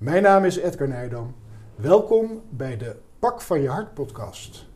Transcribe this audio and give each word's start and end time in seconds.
Mijn 0.00 0.22
naam 0.22 0.44
is 0.44 0.56
Edgar 0.56 0.88
Nijdam. 0.88 1.34
Welkom 1.74 2.42
bij 2.50 2.76
de 2.76 2.96
Pak 3.18 3.40
van 3.40 3.60
je 3.60 3.68
Hart 3.68 3.94
podcast. 3.94 4.69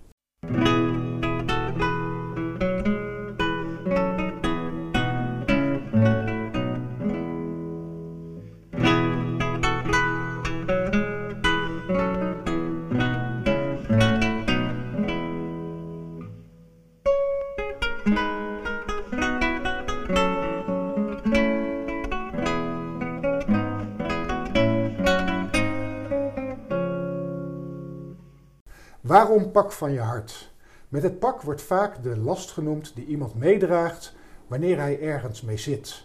Pak 29.54 29.72
van 29.72 29.92
je 29.92 30.00
hart? 30.00 30.52
Met 30.88 31.02
het 31.02 31.18
pak 31.18 31.42
wordt 31.42 31.62
vaak 31.62 32.02
de 32.02 32.16
last 32.16 32.50
genoemd 32.50 32.92
die 32.94 33.06
iemand 33.06 33.34
meedraagt 33.34 34.14
wanneer 34.46 34.78
hij 34.78 35.00
ergens 35.00 35.42
mee 35.42 35.56
zit. 35.56 36.04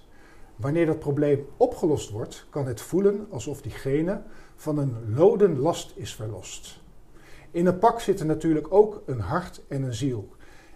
Wanneer 0.55 0.85
dat 0.85 0.99
probleem 0.99 1.47
opgelost 1.57 2.09
wordt, 2.09 2.45
kan 2.49 2.67
het 2.67 2.81
voelen 2.81 3.27
alsof 3.29 3.61
diegene 3.61 4.21
van 4.55 4.77
een 4.77 5.13
loden 5.15 5.59
last 5.59 5.93
is 5.95 6.15
verlost. 6.15 6.79
In 7.51 7.65
een 7.65 7.79
pak 7.79 7.99
zitten 7.99 8.27
natuurlijk 8.27 8.73
ook 8.73 9.03
een 9.05 9.19
hart 9.19 9.61
en 9.67 9.83
een 9.83 9.93
ziel. 9.93 10.29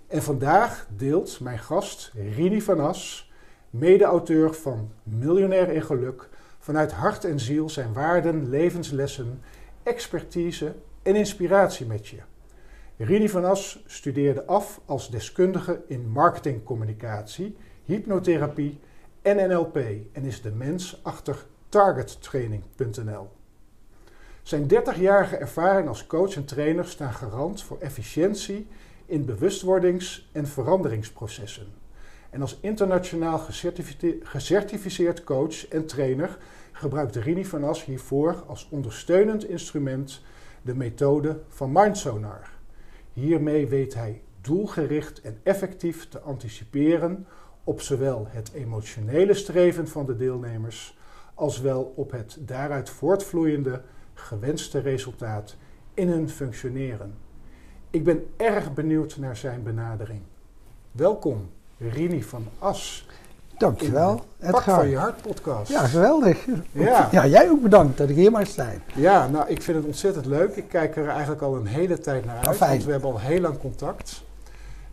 En 0.07 0.23
vandaag 0.23 0.87
deelt 0.95 1.39
mijn 1.39 1.59
gast 1.59 2.11
Rini 2.13 2.61
van 2.61 2.79
As, 2.79 3.31
mede-auteur 3.69 4.53
van 4.53 4.91
Miljonair 5.03 5.69
in 5.69 5.83
Geluk, 5.83 6.29
vanuit 6.59 6.91
hart 6.91 7.25
en 7.25 7.39
ziel 7.39 7.69
zijn 7.69 7.93
waarden, 7.93 8.49
levenslessen, 8.49 9.41
expertise 9.83 10.75
en 11.01 11.15
inspiratie 11.15 11.85
met 11.85 12.07
je. 12.07 12.17
Rini 12.97 13.29
van 13.29 13.45
As 13.45 13.83
studeerde 13.85 14.45
af 14.45 14.81
als 14.85 15.09
deskundige 15.09 15.81
in 15.87 16.09
marketingcommunicatie, 16.09 17.55
hypnotherapie 17.85 18.79
en 19.21 19.49
NLP 19.49 19.77
en 20.11 20.23
is 20.23 20.41
de 20.41 20.51
mens 20.51 20.99
achter 21.03 21.45
targettraining.nl. 21.69 23.29
Zijn 24.43 24.63
30-jarige 24.63 25.35
ervaring 25.35 25.87
als 25.87 26.07
coach 26.07 26.35
en 26.35 26.45
trainer 26.45 26.85
staan 26.85 27.13
garant 27.13 27.63
voor 27.63 27.77
efficiëntie 27.79 28.67
in 29.05 29.25
bewustwordings- 29.25 30.29
en 30.31 30.47
veranderingsprocessen. 30.47 31.67
En 32.29 32.41
als 32.41 32.57
internationaal 32.61 33.39
gecertificeerd 34.23 35.23
coach 35.23 35.67
en 35.67 35.85
trainer 35.85 36.37
gebruikt 36.71 37.15
Rini 37.15 37.45
van 37.45 37.63
As 37.63 37.85
hiervoor 37.85 38.43
als 38.47 38.67
ondersteunend 38.71 39.45
instrument 39.45 40.21
de 40.61 40.75
methode 40.75 41.39
van 41.47 41.71
Mindsonar. 41.71 42.52
Hiermee 43.13 43.67
weet 43.67 43.93
hij 43.93 44.21
doelgericht 44.41 45.21
en 45.21 45.39
effectief 45.43 46.07
te 46.07 46.19
anticiperen 46.19 47.27
op 47.63 47.81
zowel 47.81 48.27
het 48.29 48.51
emotionele 48.53 49.33
streven 49.33 49.87
van 49.87 50.05
de 50.05 50.15
deelnemers 50.15 50.97
als 51.33 51.61
wel 51.61 51.93
op 51.95 52.11
het 52.11 52.37
daaruit 52.39 52.89
voortvloeiende 52.89 53.81
gewenste 54.13 54.79
resultaat 54.79 55.55
in 55.93 56.07
hun 56.07 56.29
functioneren. 56.29 57.15
Ik 57.89 58.03
ben 58.03 58.25
erg 58.37 58.73
benieuwd 58.73 59.17
naar 59.17 59.37
zijn 59.37 59.63
benadering. 59.63 60.21
Welkom, 60.91 61.49
Rini 61.77 62.23
van 62.23 62.47
As. 62.59 63.07
Dankjewel. 63.63 64.21
Het 64.39 64.51
Pak 64.51 64.61
van 64.61 64.89
je 64.89 64.97
hart 64.97 65.21
podcast. 65.21 65.71
Ja, 65.71 65.87
geweldig. 65.87 66.45
Ja. 66.71 67.07
ja, 67.11 67.27
jij 67.27 67.49
ook 67.49 67.61
bedankt 67.61 67.97
dat 67.97 68.09
ik 68.09 68.15
hier 68.15 68.31
mag 68.31 68.47
zijn. 68.47 68.81
Ja, 68.95 69.27
nou, 69.27 69.49
ik 69.49 69.61
vind 69.61 69.77
het 69.77 69.85
ontzettend 69.85 70.25
leuk. 70.25 70.55
Ik 70.55 70.67
kijk 70.67 70.95
er 70.95 71.07
eigenlijk 71.07 71.41
al 71.41 71.55
een 71.55 71.65
hele 71.65 71.99
tijd 71.99 72.25
naar 72.25 72.47
uit. 72.47 72.55
fijn. 72.55 72.71
Want 72.71 72.83
we 72.83 72.91
hebben 72.91 73.11
al 73.11 73.19
heel 73.19 73.39
lang 73.39 73.59
contact. 73.59 74.23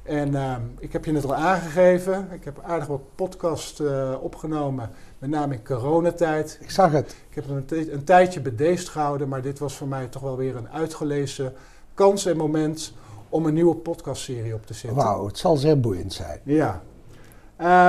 En 0.03 0.35
ehm, 0.35 0.61
ik 0.78 0.93
heb 0.93 1.05
je 1.05 1.12
net 1.12 1.25
al 1.25 1.34
aangegeven. 1.34 2.28
Ik 2.33 2.44
heb 2.44 2.61
aardig 2.62 2.87
wat 2.87 3.00
podcast 3.15 3.81
uh, 3.81 4.12
opgenomen. 4.21 4.91
Met 5.19 5.31
name 5.31 5.55
in 5.55 5.65
coronatijd. 5.65 6.59
Ik 6.61 6.71
zag 6.71 6.93
het. 6.93 7.17
Ik 7.28 7.34
heb 7.34 7.49
een, 7.49 7.93
een 7.93 8.05
tijdje 8.05 8.41
bedeesd 8.41 8.89
gehouden. 8.89 9.28
Maar 9.28 9.43
dit 9.43 9.59
was 9.59 9.77
voor 9.77 9.89
mij 9.89 10.06
toch 10.06 10.23
wel 10.23 10.37
weer 10.37 10.56
een 10.56 10.69
uitgelezen 10.69 11.53
kans 11.94 12.27
en 12.27 12.37
moment 12.37 12.93
om 13.28 13.47
een 13.47 13.55
nieuwe 13.55 13.75
podcastserie 13.75 14.55
op 14.55 14.67
te 14.67 14.75
zetten. 14.75 15.03
Wauw, 15.03 15.27
het 15.27 15.39
zal 15.39 15.56
zeer 15.56 15.81
boeiend 15.81 16.12
zijn. 16.12 16.41
Ja. 16.44 16.83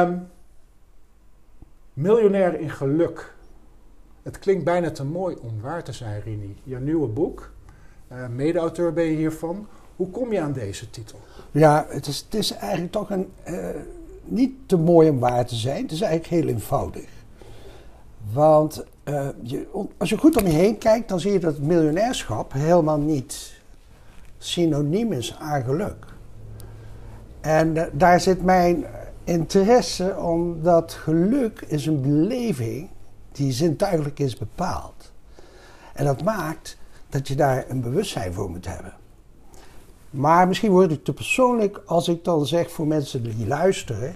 Um, 0.03 0.27
Miljonair 1.93 2.59
in 2.59 2.69
geluk. 2.69 3.33
Het 4.21 4.39
klinkt 4.39 4.63
bijna 4.63 4.91
te 4.91 5.03
mooi 5.03 5.35
om 5.41 5.61
waar 5.61 5.83
te 5.83 5.91
zijn, 5.91 6.21
Rini. 6.21 6.55
Je 6.63 6.75
nieuwe 6.75 7.07
boek, 7.07 7.51
uh, 8.11 8.27
mede-auteur 8.27 8.93
ben 8.93 9.03
je 9.03 9.15
hiervan. 9.15 9.67
Hoe 9.95 10.09
kom 10.09 10.33
je 10.33 10.41
aan 10.41 10.53
deze 10.53 10.89
titel? 10.89 11.19
Ja, 11.51 11.85
het 11.89 12.07
is, 12.07 12.19
het 12.19 12.35
is 12.35 12.51
eigenlijk 12.51 12.91
toch 12.91 13.09
een, 13.09 13.31
uh, 13.47 13.67
niet 14.23 14.53
te 14.65 14.77
mooi 14.77 15.09
om 15.09 15.19
waar 15.19 15.45
te 15.45 15.55
zijn. 15.55 15.81
Het 15.81 15.91
is 15.91 16.01
eigenlijk 16.01 16.43
heel 16.43 16.53
eenvoudig. 16.53 17.09
Want 18.33 18.85
uh, 19.09 19.27
je, 19.41 19.87
als 19.97 20.09
je 20.09 20.17
goed 20.17 20.37
om 20.37 20.45
je 20.45 20.53
heen 20.53 20.77
kijkt, 20.77 21.09
dan 21.09 21.19
zie 21.19 21.31
je 21.31 21.39
dat 21.39 21.59
miljonairschap 21.59 22.53
helemaal 22.53 22.99
niet 22.99 23.61
synoniem 24.37 25.13
is 25.13 25.35
aan 25.39 25.63
geluk. 25.63 26.05
En 27.41 27.89
daar 27.93 28.19
zit 28.19 28.43
mijn 28.43 28.85
interesse 29.31 30.17
omdat 30.17 30.93
geluk 30.93 31.61
is 31.67 31.85
een 31.85 32.01
beleving 32.01 32.89
die 33.31 33.51
zintuigelijk 33.51 34.19
is 34.19 34.37
bepaald. 34.37 35.11
En 35.93 36.05
dat 36.05 36.23
maakt 36.23 36.77
dat 37.09 37.27
je 37.27 37.35
daar 37.35 37.65
een 37.69 37.81
bewustzijn 37.81 38.33
voor 38.33 38.49
moet 38.49 38.67
hebben. 38.67 38.93
Maar 40.09 40.47
misschien 40.47 40.71
word 40.71 40.91
ik 40.91 41.03
te 41.03 41.13
persoonlijk 41.13 41.81
als 41.85 42.07
ik 42.07 42.23
dan 42.23 42.45
zeg 42.45 42.71
voor 42.71 42.87
mensen 42.87 43.23
die 43.23 43.47
luisteren, 43.47 44.15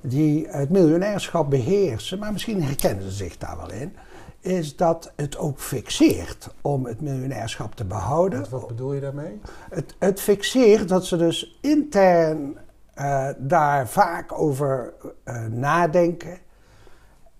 die 0.00 0.46
het 0.48 0.70
miljonairschap 0.70 1.50
beheersen, 1.50 2.18
maar 2.18 2.32
misschien 2.32 2.62
herkennen 2.62 3.04
ze 3.04 3.10
zich 3.10 3.38
daar 3.38 3.56
wel 3.56 3.72
in, 3.72 3.92
is 4.40 4.76
dat 4.76 5.12
het 5.16 5.36
ook 5.38 5.60
fixeert 5.60 6.48
om 6.60 6.86
het 6.86 7.00
miljonairschap 7.00 7.74
te 7.74 7.84
behouden. 7.84 8.40
Wat, 8.40 8.48
wat 8.48 8.66
bedoel 8.66 8.92
je 8.92 9.00
daarmee? 9.00 9.40
Het, 9.70 9.94
het 9.98 10.20
fixeert 10.20 10.88
dat 10.88 11.06
ze 11.06 11.16
dus 11.16 11.58
intern 11.60 12.56
uh, 12.98 13.28
daar 13.38 13.88
vaak 13.88 14.38
over 14.38 14.92
uh, 15.24 15.44
nadenken. 15.46 16.38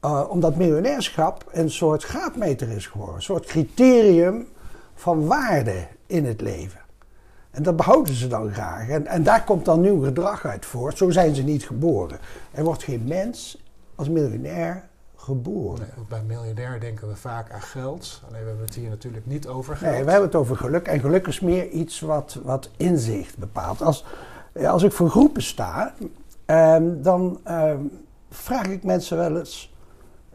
Uh, 0.05 0.25
omdat 0.29 0.57
miljonairschap 0.57 1.45
een 1.51 1.71
soort 1.71 2.03
graadmeter 2.03 2.69
is 2.69 2.87
geworden. 2.87 3.17
Een 3.17 3.23
soort 3.23 3.47
criterium 3.47 4.47
van 4.95 5.27
waarde 5.27 5.87
in 6.07 6.25
het 6.25 6.41
leven. 6.41 6.81
En 7.51 7.63
dat 7.63 7.77
behouden 7.77 8.15
ze 8.15 8.27
dan 8.27 8.53
graag. 8.53 8.89
En, 8.89 9.07
en 9.07 9.23
daar 9.23 9.45
komt 9.45 9.65
dan 9.65 9.81
nieuw 9.81 10.03
gedrag 10.03 10.47
uit 10.47 10.67
voort. 10.67 10.99
Zo 10.99 11.11
zijn 11.11 11.35
ze 11.35 11.43
niet 11.43 11.67
geboren. 11.67 12.19
Er 12.51 12.65
wordt 12.65 12.83
geen 12.83 13.05
mens 13.07 13.63
als 13.95 14.09
miljonair 14.09 14.89
geboren. 15.17 15.89
Nee, 15.97 16.07
bij 16.09 16.23
miljonair 16.23 16.81
denken 16.81 17.09
we 17.09 17.17
vaak 17.17 17.53
aan 17.53 17.63
geld. 17.63 18.23
Alleen 18.29 18.41
we 18.41 18.49
hebben 18.49 18.65
het 18.65 18.75
hier 18.75 18.89
natuurlijk 18.89 19.27
niet 19.27 19.47
over 19.47 19.77
geld. 19.77 19.93
Nee, 19.93 20.05
we 20.05 20.11
hebben 20.11 20.29
het 20.29 20.39
over 20.39 20.57
geluk. 20.57 20.87
En 20.87 21.01
geluk 21.01 21.27
is 21.27 21.41
meer 21.41 21.69
iets 21.69 22.01
wat, 22.01 22.39
wat 22.43 22.71
inzicht 22.77 23.39
bepaalt. 23.39 23.83
Als, 23.83 24.05
als 24.53 24.83
ik 24.83 24.93
voor 24.93 25.11
groepen 25.11 25.43
sta, 25.43 25.95
um, 26.47 27.03
dan 27.03 27.41
um, 27.49 27.91
vraag 28.31 28.67
ik 28.67 28.83
mensen 28.83 29.17
wel 29.17 29.39
eens: 29.39 29.75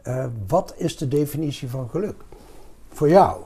uh, 0.04 0.26
wat 0.46 0.74
is 0.76 0.96
de 0.96 1.08
definitie 1.08 1.70
van 1.70 1.88
geluk? 1.88 2.22
Voor 2.88 3.08
jou. 3.08 3.42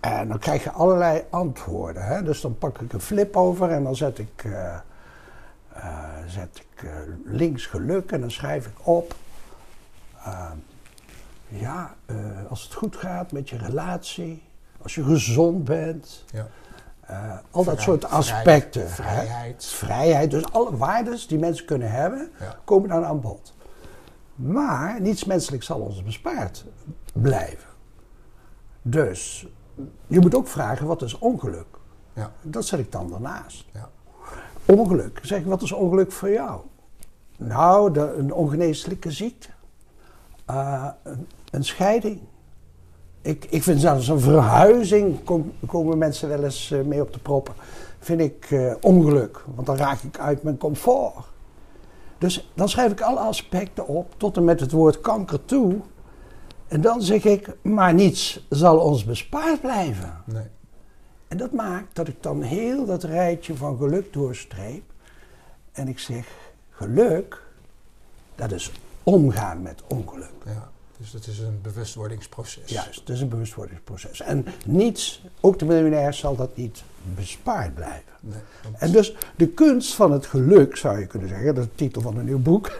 En 0.00 0.28
dan 0.28 0.38
krijg 0.38 0.64
je 0.64 0.70
allerlei 0.70 1.22
antwoorden. 1.30 2.04
Hè? 2.04 2.22
Dus 2.22 2.40
dan 2.40 2.58
pak 2.58 2.80
ik 2.80 2.92
een 2.92 3.00
flip 3.00 3.36
over 3.36 3.70
en 3.70 3.84
dan 3.84 3.96
zet 3.96 4.18
ik, 4.18 4.44
uh, 4.44 4.76
uh, 5.76 6.08
zet 6.26 6.58
ik 6.58 6.90
links 7.24 7.66
geluk 7.66 8.12
en 8.12 8.20
dan 8.20 8.30
schrijf 8.30 8.66
ik 8.66 8.86
op. 8.86 9.14
Ehm, 10.24 10.56
ja, 11.48 11.94
als 12.48 12.62
het 12.62 12.74
goed 12.74 12.96
gaat 12.96 13.32
met 13.32 13.48
je 13.48 13.56
relatie, 13.56 14.42
als 14.82 14.94
je 14.94 15.04
gezond 15.04 15.64
bent. 15.64 16.24
Ja. 16.32 16.46
Uh, 17.10 17.38
al 17.50 17.64
dat 17.64 17.80
soort 17.80 18.04
aspecten. 18.04 18.90
Vrijheid. 18.90 19.62
Hè? 19.62 19.76
Vrijheid. 19.76 20.30
Dus 20.30 20.52
alle 20.52 20.76
waarden 20.76 21.18
die 21.28 21.38
mensen 21.38 21.66
kunnen 21.66 21.90
hebben, 21.90 22.30
ja. 22.40 22.56
komen 22.64 22.88
dan 22.88 23.04
aan 23.04 23.20
bod. 23.20 23.54
Maar 24.34 25.00
niets 25.00 25.24
menselijks 25.24 25.66
zal 25.66 25.80
ons 25.80 26.02
bespaard 26.02 26.64
blijven. 27.12 27.68
Dus 28.82 29.46
je 30.06 30.20
moet 30.20 30.34
ook 30.34 30.48
vragen, 30.48 30.86
wat 30.86 31.02
is 31.02 31.18
ongeluk? 31.18 31.66
Ja. 32.12 32.32
Dat 32.42 32.64
zet 32.64 32.78
ik 32.78 32.92
dan 32.92 33.10
daarnaast. 33.10 33.64
Ja. 33.72 33.88
Ongeluk. 34.64 35.18
Zeg 35.22 35.40
ik, 35.40 35.46
wat 35.46 35.62
is 35.62 35.72
ongeluk 35.72 36.12
voor 36.12 36.30
jou? 36.30 36.60
Nou, 37.36 37.92
de, 37.92 38.14
een 38.14 38.32
ongeneeslijke 38.32 39.10
ziekte. 39.10 39.48
Uh, 40.50 40.88
een, 41.02 41.26
een 41.50 41.64
scheiding. 41.64 42.20
Ik, 43.22 43.46
ik 43.50 43.62
vind 43.62 43.80
zelfs 43.80 44.08
een 44.08 44.20
verhuizing, 44.20 45.24
kom, 45.24 45.52
komen 45.66 45.98
mensen 45.98 46.28
wel 46.28 46.44
eens 46.44 46.70
uh, 46.70 46.82
mee 46.82 47.00
op 47.00 47.12
de 47.12 47.18
proppen, 47.18 47.54
vind 47.98 48.20
ik 48.20 48.50
uh, 48.50 48.74
ongeluk. 48.80 49.44
Want 49.54 49.66
dan 49.66 49.76
raak 49.76 50.02
ik 50.02 50.18
uit 50.18 50.42
mijn 50.42 50.58
comfort. 50.58 51.28
Dus 52.18 52.50
dan 52.54 52.68
schrijf 52.68 52.92
ik 52.92 53.00
alle 53.00 53.20
aspecten 53.20 53.86
op, 53.86 54.14
tot 54.16 54.36
en 54.36 54.44
met 54.44 54.60
het 54.60 54.72
woord 54.72 55.00
kanker 55.00 55.44
toe. 55.44 55.76
En 56.68 56.80
dan 56.80 57.02
zeg 57.02 57.24
ik, 57.24 57.56
maar 57.62 57.94
niets 57.94 58.46
zal 58.48 58.78
ons 58.78 59.04
bespaard 59.04 59.60
blijven. 59.60 60.22
Nee. 60.24 60.46
En 61.28 61.36
dat 61.36 61.52
maakt 61.52 61.94
dat 61.94 62.08
ik 62.08 62.22
dan 62.22 62.42
heel 62.42 62.84
dat 62.84 63.02
rijtje 63.02 63.56
van 63.56 63.76
geluk 63.76 64.12
doorstreep. 64.12 64.82
En 65.72 65.88
ik 65.88 65.98
zeg, 65.98 66.26
geluk, 66.70 67.42
dat 68.34 68.52
is 68.52 68.72
omgaan 69.02 69.62
met 69.62 69.82
ongeluk. 69.88 70.32
Ja. 70.44 70.70
Dus 71.00 71.10
dat 71.10 71.26
is 71.26 71.38
een 71.38 71.58
bewustwordingsproces. 71.62 72.70
Juist, 72.70 73.00
het 73.00 73.08
is 73.08 73.20
een 73.20 73.28
bewustwordingsproces. 73.28 74.20
En 74.20 74.46
niets, 74.66 75.24
ook 75.40 75.58
de 75.58 75.64
miljonair, 75.64 76.14
zal 76.14 76.36
dat 76.36 76.56
niet 76.56 76.82
bespaard 77.14 77.74
blijven. 77.74 78.12
Nee, 78.20 78.38
want- 78.62 78.76
En 78.78 78.92
dus 78.92 79.16
de 79.36 79.48
kunst 79.48 79.94
van 79.94 80.12
het 80.12 80.26
geluk, 80.26 80.76
zou 80.76 80.98
je 80.98 81.06
kunnen 81.06 81.28
zeggen, 81.28 81.54
dat 81.54 81.64
is 81.64 81.70
de 81.70 81.76
titel 81.76 82.02
van 82.02 82.16
een 82.16 82.24
nieuw 82.24 82.38
boek, 82.38 82.76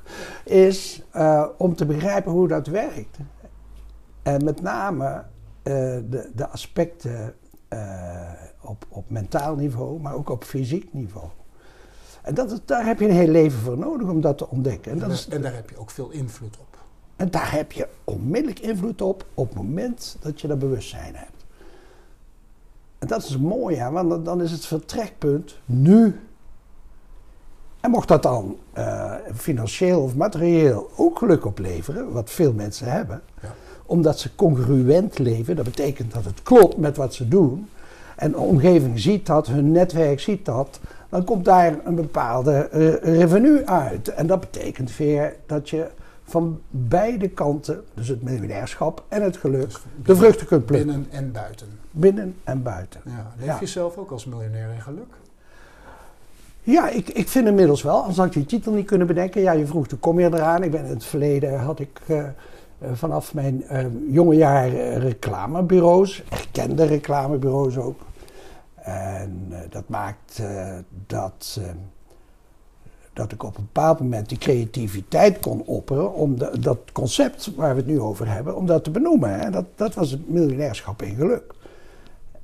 is 0.44 1.02
eh, 1.10 1.46
om 1.56 1.74
te 1.76 1.86
begrijpen 1.86 2.32
hoe 2.32 2.48
dat 2.48 2.66
werkt. 2.66 3.16
En 4.22 4.44
met 4.44 4.60
name 4.62 5.24
eh, 5.62 5.72
de, 6.10 6.30
de 6.34 6.48
aspecten 6.48 7.34
eh, 7.68 8.32
op, 8.60 8.86
op 8.88 9.10
mentaal 9.10 9.54
niveau, 9.56 10.00
maar 10.00 10.14
ook 10.14 10.28
op 10.28 10.44
fysiek 10.44 10.92
niveau. 10.92 11.26
En 12.22 12.34
dat, 12.34 12.60
daar 12.64 12.86
heb 12.86 12.98
je 13.00 13.08
een 13.08 13.14
heel 13.16 13.28
leven 13.28 13.58
voor 13.58 13.78
nodig 13.78 14.08
om 14.08 14.20
dat 14.20 14.38
te 14.38 14.48
ontdekken. 14.48 14.92
En, 14.92 14.98
dat 14.98 15.08
en, 15.08 15.14
is, 15.14 15.28
en 15.28 15.42
daar 15.42 15.54
heb 15.54 15.70
je 15.70 15.76
ook 15.76 15.90
veel 15.90 16.10
invloed 16.10 16.58
op. 16.58 16.71
en 17.22 17.30
daar 17.30 17.52
heb 17.52 17.72
je 17.72 17.88
onmiddellijk 18.04 18.58
invloed 18.60 19.02
op 19.02 19.24
op 19.34 19.48
het 19.48 19.56
moment 19.56 20.16
dat 20.20 20.40
je 20.40 20.48
dat 20.48 20.58
bewustzijn 20.58 21.14
hebt. 21.14 21.44
En 22.98 23.06
dat 23.06 23.22
is 23.22 23.38
mooi, 23.38 23.76
hè, 23.76 23.90
want 23.90 24.24
dan- 24.24 24.42
is 24.42 24.50
het 24.50 24.66
vertrekpunt 24.66 25.58
nu. 25.64 26.20
En 27.80 27.90
mocht 27.90 28.08
dat 28.08 28.22
dan 28.22 28.56
eh, 28.72 29.12
financieel 29.34 30.02
of 30.02 30.14
materieel 30.16 30.90
ook 30.96 31.18
geluk 31.18 31.44
opleveren, 31.44 32.12
wat 32.12 32.30
veel 32.30 32.52
mensen 32.52 32.86
hebben, 32.92 33.22
Ja. 33.42 33.48
omdat 33.86 34.18
ze 34.18 34.34
congruent 34.34 35.18
leven, 35.18 35.56
dat 35.56 35.64
betekent 35.64 36.12
dat 36.12 36.24
het 36.24 36.42
klopt 36.42 36.76
met 36.76 36.96
wat 36.96 37.14
ze 37.14 37.28
doen, 37.28 37.68
en 38.16 38.30
de 38.30 38.38
omgeving 38.38 39.00
ziet 39.00 39.26
dat, 39.26 39.46
hun 39.46 39.72
netwerk 39.72 40.20
ziet 40.20 40.44
dat, 40.44 40.80
dan 41.08 41.24
komt 41.24 41.44
daar 41.44 41.78
een 41.84 41.94
bepaalde 41.94 42.52
eh, 42.52 42.94
revenue 43.18 43.66
uit. 43.68 44.08
En 44.08 44.26
dat 44.26 44.40
betekent 44.40 44.96
weer 44.96 45.36
dat 45.46 45.70
je 45.70 45.86
van 46.24 46.60
beide 46.70 47.28
kanten, 47.28 47.84
dus 47.94 48.08
het 48.08 48.22
miljonairschap 48.22 49.04
en 49.08 49.22
het 49.22 49.36
geluk, 49.36 49.66
Dus 49.66 49.78
de 50.04 50.16
vruchten 50.16 50.46
kunt 50.46 50.64
plukken. 50.66 50.88
Binnen 50.88 51.06
en 51.10 51.32
buiten. 51.32 51.66
Binnen 51.90 52.36
en 52.44 52.62
buiten. 52.62 53.00
Ja. 53.04 53.32
Leef 53.38 53.46
Ja. 53.46 53.56
je 53.60 53.66
zelf 53.66 53.96
ook 53.96 54.10
als 54.10 54.24
miljonair 54.24 54.72
in 54.74 54.80
geluk? 54.80 55.14
Ja, 56.64 56.88
ik, 56.88 57.08
ik 57.08 57.28
vind 57.28 57.46
inmiddels 57.46 57.82
wel, 57.82 57.98
anders 57.98 58.16
had 58.16 58.26
ik 58.26 58.32
die 58.32 58.44
titel 58.46 58.72
niet 58.72 58.86
kunnen 58.86 59.06
bedenken. 59.06 59.40
Ja, 59.42 59.52
je 59.52 59.66
vroeg, 59.66 59.90
hoe 59.90 59.98
kom 59.98 60.20
je 60.20 60.26
eraan? 60.26 60.62
Ik 60.62 60.70
ben 60.70 60.84
in 60.84 60.90
het 60.90 61.04
verleden, 61.04 61.58
had 61.60 61.80
ik 61.80 62.00
eh, 62.06 62.18
eh, 62.18 62.28
vanaf 62.92 63.34
mijn 63.34 63.62
eh, 63.64 63.84
jonge 64.08 64.34
jaren 64.34 64.98
reclamebureaus, 65.00 66.22
erkende 66.30 66.84
reclamebureaus 66.84 67.76
ook. 67.76 68.00
En 68.74 69.52
dat 69.70 69.88
maakt 69.88 70.42
dat, 71.06 71.60
dat 73.12 73.32
ik 73.32 73.42
op 73.42 73.56
een 73.56 73.68
bepaald 73.72 74.00
moment 74.00 74.28
die 74.28 74.38
creativiteit 74.38 75.38
kon 75.38 75.62
opperen 75.64 76.14
om 76.14 76.36
dat 76.60 76.78
concept 76.92 77.54
waar 77.54 77.74
we 77.74 77.80
het 77.80 77.90
nu 77.90 78.00
over 78.00 78.28
hebben, 78.28 78.56
om 78.56 78.66
dat 78.66 78.84
te 78.84 78.90
benoemen. 78.90 79.52
Dat, 79.52 79.64
dat 79.74 79.94
was 79.94 80.10
het 80.10 80.28
miljonairschap 80.28 81.02
in 81.02 81.14
geluk. 81.14 81.54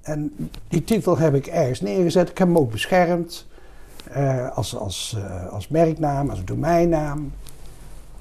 En 0.00 0.50
die 0.68 0.84
titel 0.84 1.18
heb 1.18 1.34
ik 1.34 1.46
ergens 1.46 1.80
neergezet. 1.80 2.28
Ik 2.28 2.38
heb 2.38 2.48
hem 2.48 2.58
ook 2.58 2.70
beschermd. 2.70 3.46
eh, 4.12 4.56
als, 4.56 4.76
als, 4.76 5.16
eh, 5.18 5.52
als 5.52 5.68
merknaam, 5.68 6.30
als 6.30 6.44
domeinnaam. 6.44 7.32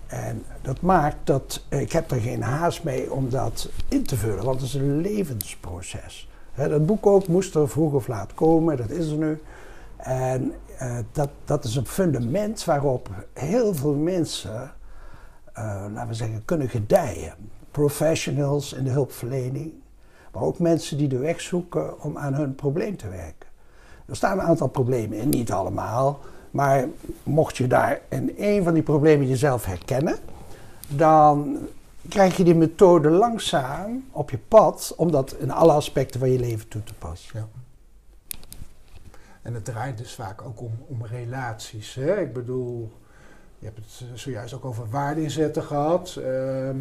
En 0.08 0.44
dat 0.62 0.82
maakt 0.82 1.18
dat 1.24 1.64
eh, 1.70 1.82
ik 1.82 1.92
heb 1.92 2.12
er 2.12 2.20
geen 2.22 2.42
haast 2.42 2.84
mee 2.84 3.12
om 3.12 3.30
dat 3.30 3.70
in 3.88 4.04
te 4.04 4.16
vullen, 4.16 4.44
want 4.44 4.60
het 4.62 4.70
is 4.70 4.74
een 4.76 5.02
levensproces. 5.02 6.30
Hè, 6.52 6.70
dat 6.70 6.86
boek 6.86 7.06
ook 7.06 7.28
moest 7.28 7.56
er 7.56 7.70
vroeg 7.70 7.94
of 7.94 8.08
laat 8.08 8.34
komen, 8.34 8.78
dat 8.78 8.90
is 8.90 9.12
er 9.12 9.18
nu. 9.18 9.42
En 9.98 10.54
eh, 10.78 10.98
dat, 11.12 11.30
dat 11.46 11.64
is 11.64 11.76
een 11.76 11.86
fundament 11.86 12.66
waarop 12.66 13.10
heel 13.34 13.74
veel 13.74 13.94
mensen, 13.94 14.72
eh, 15.54 15.86
laten 15.94 16.08
we 16.08 16.14
zeggen, 16.14 16.46
kunnen 16.46 16.70
gedijen. 16.70 17.34
Professionals 17.72 18.74
in 18.74 18.84
de 18.84 18.90
hulpverlening, 18.90 19.74
maar 20.34 20.42
ook 20.44 20.60
mensen 20.60 20.98
die 20.98 21.08
de 21.08 21.18
weg 21.18 21.42
zoeken 21.42 22.02
om 22.02 22.18
aan 22.18 22.34
hun 22.34 22.56
probleem 22.56 22.98
te 22.98 23.10
werken. 23.10 23.48
Er 24.06 24.16
staan 24.16 24.40
een 24.40 24.46
aantal 24.46 24.68
problemen 24.68 25.18
in, 25.18 25.30
niet 25.30 25.52
allemaal. 25.52 26.20
Maar 26.52 26.88
mocht 27.24 27.58
je 27.58 27.68
daar 27.68 28.02
in 28.10 28.34
een 28.38 28.64
van 28.64 28.74
die 28.74 28.84
problemen 28.84 29.28
jezelf 29.28 29.66
herkennen, 29.66 30.18
dan 30.88 31.58
krijg 32.10 32.38
je 32.38 32.44
die 32.44 32.56
methode 32.56 33.10
langzaam 33.10 34.06
op 34.12 34.30
je 34.30 34.38
pad 34.48 34.94
om 34.98 35.12
dat 35.12 35.36
in 35.40 35.52
alle 35.52 35.72
aspecten 35.72 36.20
van 36.20 36.32
je 36.32 36.40
leven 36.40 36.68
toe 36.68 36.84
te 36.84 36.94
passen. 36.94 37.40
Ja. 37.40 37.48
En 39.48 39.54
het 39.54 39.66
draait 39.66 39.98
dus 39.98 40.14
vaak 40.14 40.42
ook 40.42 40.62
om, 40.62 40.72
om 40.88 41.06
relaties. 41.06 41.96
Hè? 41.96 42.20
Ik 42.20 42.34
bedoel, 42.34 42.92
je 43.60 43.66
hebt 43.66 43.78
het 43.78 44.20
zojuist 44.20 44.54
ook 44.54 44.66
over 44.66 44.90
waardeinzetten 44.90 45.64
gehad. 45.64 46.16
Ehm, 46.16 46.78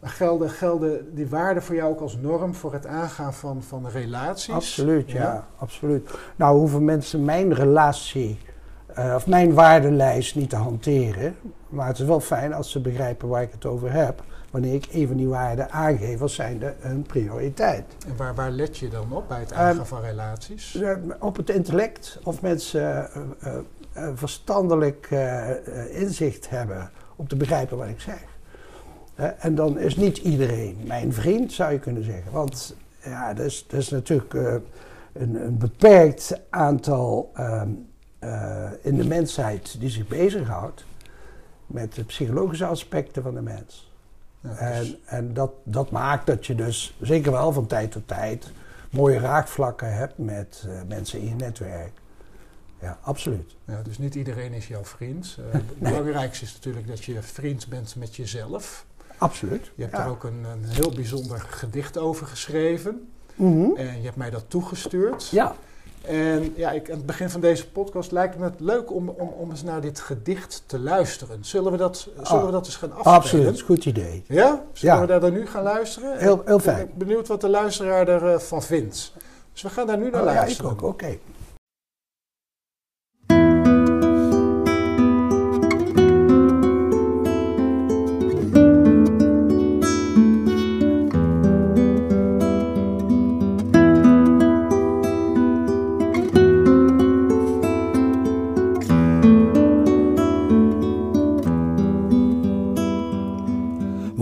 maar 0.00 0.10
gelden, 0.10 0.50
gelden 0.50 1.14
die 1.14 1.28
waarden 1.28 1.62
voor 1.62 1.74
jou 1.74 1.90
ook 1.90 2.00
als 2.00 2.16
norm 2.16 2.54
voor 2.54 2.72
het 2.72 2.86
aangaan 2.86 3.34
van, 3.34 3.62
van 3.62 3.88
relaties? 3.88 4.54
Absoluut, 4.54 5.10
ja, 5.10 5.46
absoluut. 5.56 6.10
Nou 6.36 6.58
hoeven 6.58 6.84
mensen 6.84 7.24
mijn 7.24 7.54
relatie 7.54 8.38
eh, 8.86 9.12
of 9.14 9.26
mijn 9.26 9.54
waardenlijst 9.54 10.34
niet 10.34 10.50
te 10.50 10.56
hanteren. 10.56 11.36
Maar 11.68 11.86
het 11.86 11.98
is 11.98 12.06
wel 12.06 12.20
fijn 12.20 12.52
als 12.52 12.70
ze 12.70 12.80
begrijpen 12.80 13.28
waar 13.28 13.42
ik 13.42 13.52
het 13.52 13.66
over 13.66 13.92
heb. 13.92 14.22
Wanneer 14.50 14.74
ik 14.74 14.88
een 14.92 15.06
van 15.06 15.16
die 15.16 15.28
waarden 15.28 15.70
aangeef 15.70 16.20
als 16.20 16.34
zijnde 16.34 16.74
een 16.80 17.02
prioriteit. 17.02 17.84
En 18.08 18.16
waar, 18.16 18.34
waar 18.34 18.50
let 18.50 18.78
je 18.78 18.88
dan 18.88 19.12
op 19.12 19.28
bij 19.28 19.40
het 19.40 19.52
Ehm, 19.52 19.60
aangaan 19.60 19.86
van 19.86 20.00
relaties? 20.00 20.74
Eh, 20.74 20.96
Op 21.18 21.36
het 21.36 21.50
intellect, 21.50 22.18
of 22.24 22.42
mensen 22.42 23.10
eh, 23.12 23.56
eh, 23.92 24.08
verstandelijk 24.14 25.08
inzicht 25.90 26.50
hebben 26.50 26.90
om 27.16 27.28
te 27.28 27.36
begrijpen 27.36 27.76
wat 27.76 27.88
ik 27.88 28.00
zeg. 28.00 28.24
En 29.38 29.54
dan 29.54 29.78
is 29.78 29.96
niet 29.96 30.18
iedereen 30.18 30.78
mijn 30.86 31.12
vriend, 31.12 31.52
zou 31.52 31.72
je 31.72 31.78
kunnen 31.78 32.04
zeggen. 32.04 32.32
Want 32.32 32.76
ja, 33.04 33.30
er 33.30 33.44
is, 33.44 33.66
er 33.70 33.78
is 33.78 33.88
natuurlijk 33.88 34.34
een, 35.12 35.44
een 35.44 35.58
beperkt 35.58 36.40
aantal 36.50 37.30
ehm, 37.34 37.68
eh, 38.20 38.70
in 38.82 38.96
de 38.96 39.06
mensheid 39.06 39.80
die 39.80 39.90
zich 39.90 40.08
bezighoudt 40.08 40.84
met 41.66 41.94
de 41.94 42.04
psychologische 42.04 42.66
aspecten 42.66 43.22
van 43.22 43.34
de 43.34 43.40
mens. 43.40 43.89
Ja, 44.40 44.78
dus- 44.78 44.88
En, 44.88 44.98
en 45.04 45.34
dat, 45.34 45.52
dat 45.64 45.90
maakt 45.90 46.26
dat 46.26 46.46
je 46.46 46.54
dus 46.54 46.96
zeker 47.00 47.32
wel 47.32 47.52
van 47.52 47.66
tijd 47.66 47.90
tot 47.92 48.08
tijd 48.08 48.50
mooie 48.90 49.18
raakvlakken 49.18 49.94
hebt 49.94 50.18
met 50.18 50.64
eh, 50.66 50.72
mensen 50.88 51.20
in 51.20 51.28
je 51.28 51.34
netwerk. 51.34 51.92
Ja, 52.80 52.98
absoluut. 53.02 53.56
ja, 53.64 53.82
dus 53.82 53.98
niet 53.98 54.14
iedereen 54.14 54.52
is 54.52 54.68
jouw 54.68 54.84
vriend. 54.84 55.36
Eh, 55.38 55.52
het 55.60 55.78
belangrijkste 55.78 56.44
is 56.44 56.52
natuurlijk 56.52 56.86
dat 56.86 57.04
je 57.04 57.22
vriend 57.22 57.68
bent 57.68 57.96
met 57.96 58.16
jezelf. 58.16 58.86
Absoluut. 59.18 59.70
Je 59.74 59.82
hebt 59.82 59.96
ja. 59.96 60.04
er 60.04 60.10
ook 60.10 60.24
een, 60.24 60.44
een 60.44 60.64
heel 60.64 60.92
bijzonder 60.94 61.40
gedicht 61.40 61.98
over 61.98 62.26
geschreven. 62.26 63.08
Mhm. 63.34 63.76
En 63.76 63.96
je 63.96 64.04
hebt 64.04 64.16
mij 64.16 64.30
dat 64.30 64.44
toegestuurd. 64.48 65.28
Ja, 65.28 65.54
En 66.00 66.52
ja, 66.56 66.70
ik, 66.70 66.90
aan 66.90 66.96
het 66.96 67.06
begin 67.06 67.30
van 67.30 67.40
deze 67.40 67.68
podcast 67.70 68.10
lijkt 68.12 68.38
me 68.38 68.44
het 68.44 68.60
leuk 68.60 68.92
om, 68.92 69.08
om, 69.08 69.28
om 69.28 69.50
eens 69.50 69.62
naar 69.62 69.80
dit 69.80 70.00
gedicht 70.00 70.62
te 70.66 70.78
luisteren. 70.78 71.38
Zullen 71.44 71.72
we 71.72 71.78
dat, 71.78 72.08
zullen 72.22 72.46
we 72.46 72.52
dat 72.52 72.66
eens 72.66 72.76
gaan 72.76 72.92
afspelen? 72.92 73.16
absoluut. 73.16 73.60
Goed 73.60 73.84
idee. 73.84 74.24
Ja? 74.28 74.62
Zullen 74.72 74.94
Ja. 74.94 75.00
we 75.00 75.06
daar 75.06 75.20
dan 75.20 75.32
nu 75.32 75.46
gaan 75.46 75.62
luisteren? 75.62 76.10
Heel- 76.18 76.18
heel 76.28 76.38
Ik 76.38 76.44
ben 76.44 76.60
fijn. 76.60 76.90
benieuwd 76.94 77.28
wat 77.28 77.40
de 77.40 77.48
luisteraar 77.48 78.08
ervan 78.08 78.62
vindt. 78.62 79.12
Dus 79.52 79.62
we 79.62 79.68
gaan 79.68 79.86
daar 79.86 79.98
nu 79.98 80.10
naar 80.10 80.20
Oh, 80.20 80.26
ja, 80.26 80.32
ik 80.32 80.38
luisteren. 80.38 80.70
ook. 80.70 80.82
Oké. 80.82 81.18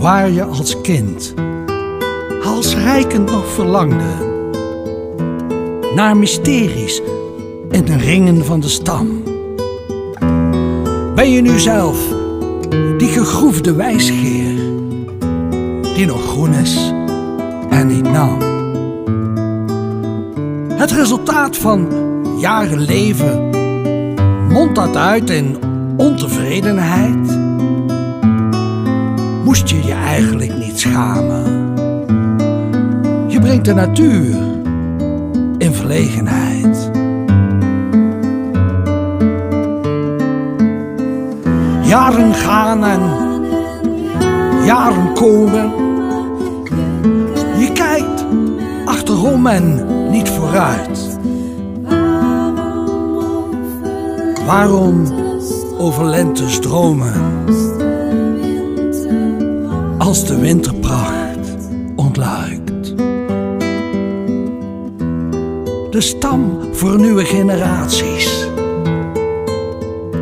Waar 0.08 0.30
je 0.30 0.44
als 0.44 0.80
kind 0.80 1.34
halsrijkend 2.42 3.30
nog 3.30 3.52
verlangde 3.52 4.26
naar 5.94 6.16
mysteries 6.16 7.02
in 7.70 7.84
de 7.84 7.96
ringen 7.96 8.44
van 8.44 8.60
de 8.60 8.68
stam. 8.68 9.22
Ben 11.14 11.30
je 11.30 11.40
nu 11.40 11.58
zelf 11.58 11.98
die 12.98 13.08
gegroefde 13.08 13.74
wijsgeer 13.74 14.56
die 15.94 16.06
nog 16.06 16.22
groen 16.26 16.54
is 16.54 16.92
en 17.70 17.86
niet 17.86 18.10
nam? 18.10 18.38
Het 20.72 20.90
resultaat 20.90 21.56
van 21.56 21.88
jaren 22.38 22.80
leven 22.80 23.50
mondt 24.48 24.74
dat 24.74 24.96
uit 24.96 25.30
in 25.30 25.56
ontevredenheid? 25.96 27.27
Moest 29.48 29.68
je 29.68 29.82
je 29.82 29.92
eigenlijk 29.92 30.58
niet 30.58 30.80
schamen. 30.80 31.74
Je 33.26 33.40
brengt 33.40 33.64
de 33.64 33.74
natuur 33.74 34.36
in 35.58 35.72
verlegenheid. 35.72 36.90
Jaren 41.82 42.34
gaan 42.34 42.84
en 42.84 43.00
jaren 44.64 45.12
komen. 45.14 45.70
Je 47.58 47.70
kijkt 47.72 48.24
achterom 48.84 49.46
en 49.46 49.86
niet 50.10 50.28
vooruit. 50.28 51.18
Waarom 54.46 55.04
over 55.78 56.04
lentes 56.04 56.58
dromen? 56.58 57.12
Als 60.08 60.26
de 60.26 60.38
winterpracht 60.38 61.68
ontluikt. 61.96 62.96
De 65.90 66.00
stam 66.00 66.58
voor 66.72 67.00
nieuwe 67.00 67.24
generaties. 67.24 68.46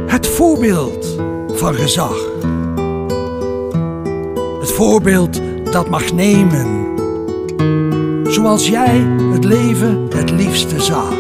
Het 0.07 0.27
voorbeeld 0.27 1.17
van 1.53 1.75
gezag. 1.75 2.17
Het 4.61 4.73
voorbeeld 4.73 5.41
dat 5.73 5.89
mag 5.89 6.13
nemen. 6.13 6.87
Zoals 8.25 8.69
jij 8.69 9.07
het 9.33 9.45
leven 9.45 10.07
het 10.15 10.31
liefste 10.31 10.81
zag. 10.83 11.15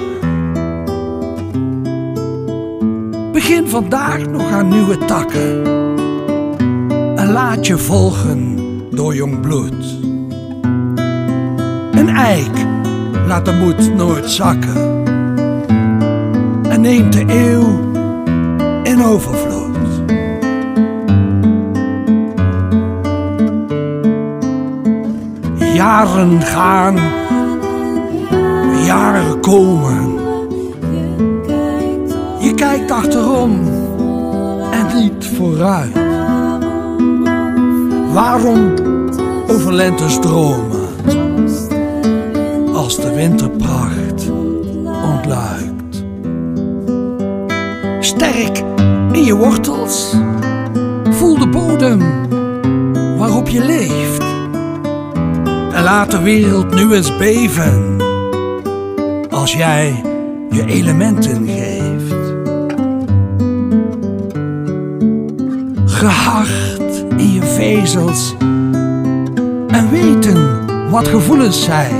Begin 3.32 3.68
vandaag 3.68 4.26
nog 4.26 4.50
aan 4.50 4.68
nieuwe 4.68 4.98
takken. 4.98 5.64
En 7.16 7.32
laat 7.32 7.66
je 7.66 7.78
volgen 7.78 8.55
door 8.96 9.14
jong 9.14 9.40
bloed. 9.40 9.84
Een 11.90 12.08
eik 12.08 12.66
laat 13.26 13.44
de 13.44 13.52
moed 13.52 13.94
nooit 13.94 14.30
zakken. 14.30 15.04
En 16.68 16.80
neemt 16.80 17.12
de 17.12 17.24
eeuw 17.26 17.92
in 18.82 19.04
overvloed. 19.04 19.76
Jaren 25.74 26.42
gaan, 26.42 26.94
jaren 28.84 29.40
komen. 29.40 30.14
Je 32.38 32.52
kijkt 32.54 32.90
achterom 32.90 33.60
en 34.70 34.96
niet 34.96 35.26
vooruit. 35.36 36.05
Waarom 38.16 38.74
over 39.46 39.72
lentes 39.72 40.18
dromen 40.20 40.88
als 42.74 42.96
de 42.96 43.14
winterpracht 43.14 44.30
ontluikt? 45.04 46.04
Sterk 48.00 48.62
in 49.12 49.24
je 49.24 49.34
wortels, 49.34 50.14
voel 51.10 51.38
de 51.38 51.48
bodem 51.48 52.28
waarop 53.18 53.48
je 53.48 53.64
leeft. 53.64 54.24
En 55.72 55.82
laat 55.82 56.10
de 56.10 56.22
wereld 56.22 56.74
nu 56.74 56.94
eens 56.94 57.16
beven 57.16 57.96
als 59.30 59.52
jij 59.52 60.02
je 60.50 60.66
elementen 60.66 61.48
geeft. 61.48 62.14
Gehard 65.84 66.65
in 66.65 66.65
je 67.32 67.42
vezels 67.42 68.34
en 69.68 69.90
weten 69.90 70.64
wat 70.90 71.08
gevoelens 71.08 71.64
zijn. 71.64 71.94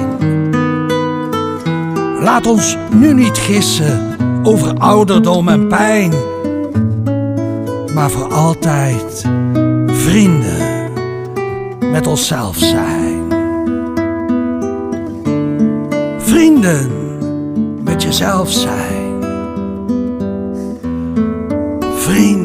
Laat 2.21 2.47
ons 2.47 2.77
nu 2.91 3.15
niet 3.15 3.39
gissen 3.39 4.17
over 4.43 4.79
ouderdom 4.79 5.49
en 5.49 5.69
pijn, 5.69 6.13
maar 7.95 8.11
voor 8.11 8.33
altijd 8.33 9.25
vrienden 9.87 10.91
met 11.81 12.07
onszelf 12.07 12.57
zijn. 12.57 13.23
Vrienden 16.19 16.91
met 17.85 18.03
jezelf 18.03 18.51
zijn. 18.53 19.25
Vrienden 21.95 22.36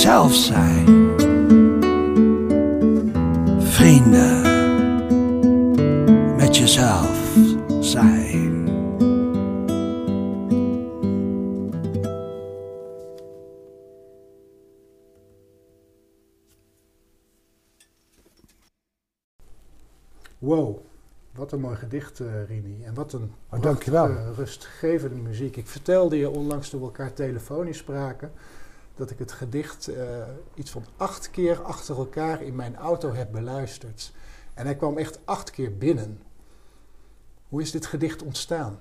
jezelf 0.00 0.34
zijn. 0.34 0.86
Vrienden 3.62 4.42
met 6.36 6.56
jezelf 6.56 7.36
zijn. 7.80 8.68
Wow, 20.38 20.78
wat 21.32 21.52
een 21.52 21.60
mooi 21.60 21.76
gedicht, 21.76 22.20
eh, 22.20 22.26
Rini. 22.48 22.84
En 22.84 22.94
wat 22.94 23.12
een 23.12 23.32
Oh, 23.50 23.62
dankjewel. 23.62 24.08
rustgevende 24.36 25.16
muziek. 25.16 25.56
Ik 25.56 25.66
vertelde 25.66 26.16
je 26.16 26.30
onlangs 26.30 26.70
toen 26.70 26.80
we 26.80 26.86
elkaar 26.86 27.12
telefonisch 27.12 27.78
spraken... 27.78 28.32
dat 29.00 29.10
ik 29.10 29.18
het 29.18 29.32
gedicht 29.32 29.88
eh, 29.88 30.04
iets 30.54 30.70
van 30.70 30.84
acht 30.96 31.30
keer 31.30 31.62
achter 31.62 31.96
elkaar 31.96 32.42
in 32.42 32.54
mijn 32.56 32.76
auto 32.76 33.12
heb 33.14 33.32
beluisterd. 33.32 34.12
En 34.54 34.64
hij 34.64 34.76
kwam 34.76 34.98
echt 34.98 35.18
acht 35.24 35.50
keer 35.50 35.76
binnen. 35.76 36.18
Hoe 37.48 37.62
is 37.62 37.70
dit 37.70 37.86
gedicht 37.86 38.22
ontstaan? 38.22 38.78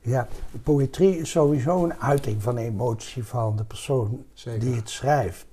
Ja, 0.00 0.28
poëtrie 0.62 1.18
is 1.18 1.30
sowieso 1.30 1.84
een 1.84 2.00
uiting 2.00 2.42
van 2.42 2.54
de 2.54 2.60
emotie 2.60 3.24
van 3.24 3.56
de 3.56 3.64
persoon 3.64 4.24
Zeker. 4.32 4.60
die 4.60 4.74
het 4.74 4.90
schrijft. 4.90 5.46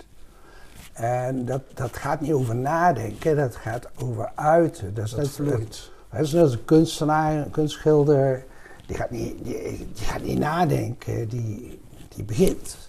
En 0.93 1.45
dat, 1.45 1.61
dat 1.73 1.95
gaat 1.97 2.21
niet 2.21 2.31
over 2.31 2.55
nadenken, 2.55 3.35
dat 3.35 3.55
gaat 3.55 3.87
over 4.03 4.31
uiten. 4.35 4.93
Dat 4.93 5.05
is 5.05 5.11
Dat 5.11 5.19
net- 5.19 5.29
vloeit. 5.31 5.91
Dat 6.11 6.21
is 6.21 6.31
net 6.31 6.51
een 6.51 6.65
kunstenaar, 6.65 7.33
een 7.45 7.51
kunstschilder, 7.51 8.45
die 8.85 8.95
gaat 8.95 9.09
niet, 9.11 9.43
die, 9.43 9.61
die 9.93 10.05
gaat 10.05 10.21
niet 10.21 10.39
nadenken, 10.39 11.27
die, 11.27 11.79
die 12.15 12.23
begint. 12.23 12.88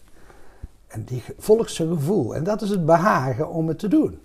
En 0.91 1.05
die 1.05 1.23
volgt 1.39 1.73
zijn 1.73 1.89
gevoel. 1.89 2.35
En 2.35 2.45
dat 2.45 2.63
is 2.63 2.71
het 2.71 2.87
behagen 2.87 3.49
om 3.51 3.69
het 3.69 3.79
te 3.79 3.89
doen. 3.89 4.19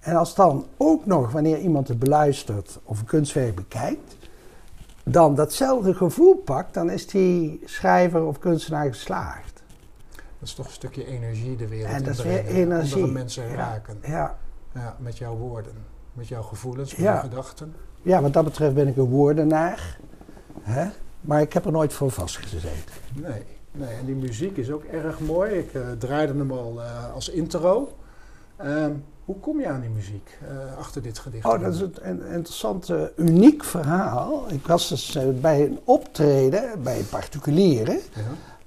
En 0.00 0.16
als 0.16 0.34
dan 0.34 0.66
ook 0.76 1.06
nog, 1.06 1.32
wanneer 1.32 1.58
iemand 1.58 1.88
het 1.88 1.98
beluistert 1.98 2.78
of 2.84 2.98
een 3.00 3.06
kunstwerk 3.06 3.54
bekijkt, 3.54 4.16
dan 5.04 5.34
datzelfde 5.34 5.94
gevoel 5.94 6.34
pakt, 6.34 6.74
dan 6.74 6.90
is 6.90 7.06
die 7.06 7.60
schrijver 7.64 8.24
of 8.24 8.38
kunstenaar 8.38 8.86
geslaagd. 8.86 9.62
Dat 10.14 10.48
is 10.48 10.54
toch 10.54 10.66
een 10.66 10.72
stukje 10.72 11.06
energie 11.06 11.56
de 11.56 11.68
wereld 11.68 11.92
En 11.92 12.02
dat 12.02 12.12
is 12.12 12.18
inbrengen. 12.18 12.44
weer 12.44 12.54
energie. 12.62 12.94
Andere 12.94 13.12
mensen 13.12 13.48
Ja. 13.48 13.54
raken. 13.54 13.98
Ja, 14.06 14.38
Ja, 14.74 14.96
met 14.98 15.18
jouw 15.18 15.36
woorden. 15.36 15.72
Met 16.12 16.28
jouw 16.28 16.42
gevoelens, 16.42 16.90
met 16.90 17.00
Ja. 17.00 17.12
jouw 17.12 17.20
gedachten. 17.22 17.74
ja 18.02 18.20
wat 18.22 18.32
dat 18.32 18.44
betreft 18.44 18.74
ben 18.74 18.88
ik 18.88 18.96
een 18.96 19.04
woordenaar. 19.04 19.98
Hè? 20.62 20.88
Maar 21.20 21.40
ik 21.40 21.52
heb 21.52 21.64
er 21.64 21.72
nooit 21.72 21.92
voor 21.92 22.10
vastgezeten. 22.10 22.68
Nee, 23.14 23.42
nee, 23.74 23.94
en 23.98 24.06
die 24.06 24.14
muziek 24.14 24.56
is 24.56 24.70
ook 24.70 24.84
erg 24.84 25.20
mooi. 25.20 25.50
Ik 25.50 25.74
eh, 25.74 25.82
draaide 25.98 26.32
hem 26.32 26.52
al 26.52 26.82
eh, 26.82 27.14
als 27.14 27.28
intro. 27.28 27.92
Ehm, 28.56 28.92
hoe 29.24 29.38
kom 29.38 29.60
je 29.60 29.68
aan 29.68 29.80
die 29.80 29.90
muziek 29.90 30.38
eh, 30.48 30.78
achter 30.78 31.02
dit 31.02 31.18
gedicht? 31.18 31.44
Oh, 31.44 31.60
dat 31.60 31.74
is 31.74 31.80
een, 31.80 31.94
een 32.02 32.26
interessant, 32.26 32.90
uniek 33.16 33.64
verhaal. 33.64 34.44
Ik 34.48 34.66
was 34.66 34.88
dus 34.88 35.18
bij 35.40 35.64
een 35.64 35.78
optreden 35.84 36.82
bij 36.82 37.02
particulieren, 37.02 37.94
Ja, 38.14 38.22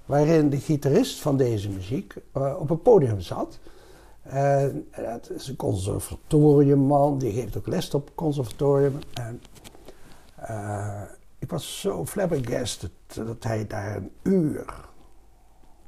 waarin 0.05 0.49
de 0.49 0.59
gitarist 0.59 1.19
van 1.19 1.37
deze 1.37 1.69
muziek 1.69 2.13
op 2.59 2.69
een 2.69 2.81
podium 2.81 3.21
zat. 3.21 3.59
En 4.23 4.87
het 4.91 5.29
is 5.29 5.47
een 5.47 5.55
conservatoriumman, 5.55 7.17
die 7.17 7.31
geeft 7.31 7.57
ook 7.57 7.67
les 7.67 7.93
op 7.93 8.05
het 8.05 8.15
conservatorium. 8.15 8.99
En, 9.13 9.41
ik 11.39 11.49
was 11.49 11.79
zo 11.79 12.05
flabbergasted 12.05 12.91
dat 13.13 13.43
hij 13.43 13.67
daar 13.67 13.95
een 13.95 14.11
uur 14.23 14.65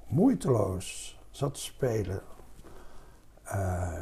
moeiteloos 0.09 1.17
zat 1.31 1.53
te 1.53 1.59
spelen. 1.59 2.21
Eh, 3.43 3.93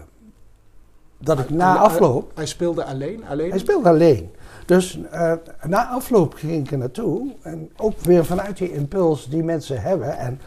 dat 1.18 1.40
ik 1.40 1.50
na 1.50 1.78
afloop 1.78 2.32
Hij 2.36 2.46
speelde 2.46 2.84
alleen? 2.84 3.26
alleen? 3.26 3.50
hij 3.50 3.60
speelde 3.60 3.90
alleen. 3.90 4.32
Dus 4.66 5.00
eh, 5.12 5.34
na 5.64 5.88
afloop 5.88 6.34
ging 6.34 6.66
ik 6.66 6.72
er 6.72 6.78
naartoe. 6.78 7.36
En 7.42 7.72
ook 7.78 8.00
weer 8.00 8.26
vanuit 8.26 8.58
die 8.58 8.74
impuls 8.74 9.30
die 9.30 9.44
mensen 9.44 9.82
hebben. 9.82 10.18
En 10.18 10.42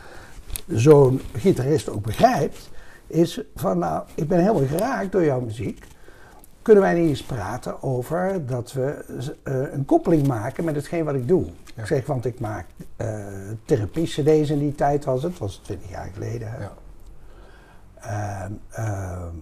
zo'n 0.67 1.21
gitarist 1.33 1.89
ook 1.89 2.03
begrijpt. 2.03 2.71
Is 3.07 3.41
van 3.55 3.79
nou, 3.79 4.05
ik 4.15 4.29
ben 4.29 4.39
helemaal 4.39 4.67
geraakt 4.67 5.13
door 5.13 5.25
jouw 5.25 5.41
muziek. 5.41 5.85
Kunnen 6.63 6.83
wij 6.83 6.95
niet 6.95 7.09
eens 7.09 7.23
praten 7.23 7.83
over 7.83 8.47
dat 8.47 8.73
we 8.73 9.05
eh, 9.43 9.73
een 9.73 9.85
koppeling 9.85 10.27
maken 10.27 10.65
met 10.65 10.75
hetgeen 10.75 11.05
wat 11.05 11.15
ik 11.15 11.29
doe? 11.29 11.45
Ja. 11.45 11.81
Ik 11.83 11.87
zeg, 11.87 12.07
want 12.07 12.25
ik 12.25 12.41
maak 12.41 12.67
eh 12.97 13.17
therapie-cd's 13.65 14.51
in 14.51 14.59
die 14.59 14.75
tijd 14.75 15.05
was 15.05 15.23
het. 15.23 15.39
was 15.39 15.61
20 15.65 15.91
jaar 15.91 16.11
geleden. 16.15 16.49
Ja. 16.61 16.73
En, 18.45 18.61
ehm, 18.71 19.35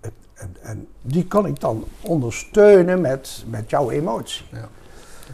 het- 0.00 0.12
en, 0.34 0.56
en 0.62 0.86
die 1.02 1.26
kan 1.26 1.46
ik 1.46 1.60
dan 1.60 1.84
ondersteunen 2.00 3.00
met, 3.00 3.44
met 3.48 3.70
jouw 3.70 3.90
emotie. 3.90 4.46
Ja. 4.52 4.68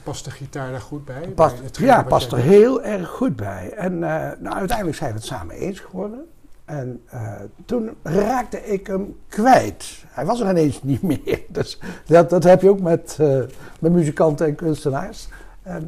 Past 0.03 0.25
de 0.25 0.31
gitaar 0.31 0.71
daar 0.71 0.81
goed 0.81 1.05
bij? 1.05 1.29
Past, 1.29 1.79
Bij 1.79 1.87
ja, 1.87 2.03
past 2.03 2.33
er 2.33 2.39
heel 2.39 2.83
erg 2.83 3.09
goed 3.09 3.37
bij. 3.37 3.73
En 3.77 3.93
eh, 3.93 4.31
nou, 4.41 4.55
uiteindelijk 4.57 4.97
zijn 4.97 5.11
we 5.11 5.17
het 5.17 5.27
samen 5.27 5.55
eens 5.55 5.81
geworden. 5.81 6.27
En 6.67 7.03
eh, 7.11 7.33
toen 7.65 7.91
raakte 8.03 8.65
ik 8.65 8.87
hem 8.87 9.17
kwijt. 9.29 10.05
Hij 10.07 10.25
was 10.25 10.41
er 10.41 10.51
ineens 10.51 10.83
niet 10.83 11.03
meer. 11.25 11.41
Dus 11.49 11.81
dat, 12.07 12.31
dat 12.31 12.45
heb 12.45 12.63
je 12.63 12.71
ook 12.71 12.81
met, 12.81 13.17
eh, 13.21 13.39
met 13.81 13.93
muzikanten 13.93 14.47
en 14.47 14.55
kunstenaars. 14.55 15.29
Ehm, 15.63 15.83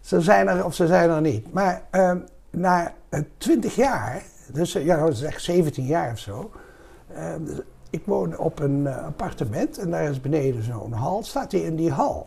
ze 0.00 0.20
zijn 0.20 0.48
er 0.48 0.64
of 0.64 0.74
ze 0.74 0.86
zijn 0.86 1.10
er 1.10 1.20
niet. 1.20 1.52
Maar 1.52 1.82
ehm, 1.90 2.18
na 2.50 2.92
twintig 3.38 3.74
jaar, 3.74 4.22
dus 4.52 4.74
eh, 4.74 4.84
ja, 4.84 4.96
dat 5.04 5.12
is 5.12 5.22
echt 5.22 5.42
17 5.42 5.84
jaar 5.84 6.12
of 6.12 6.18
zo. 6.18 6.50
ehm, 7.14 7.42
ik 7.90 8.02
woon 8.06 8.38
op 8.38 8.58
een 8.58 8.86
eh, 8.86 9.04
appartement 9.04 9.78
en 9.78 9.90
daar 9.90 10.04
is 10.10 10.20
beneden 10.20 10.62
zo'n 10.62 10.92
hal. 10.92 11.22
Staat 11.22 11.52
hij 11.52 11.60
in 11.60 11.76
die 11.76 11.90
hal? 11.90 12.26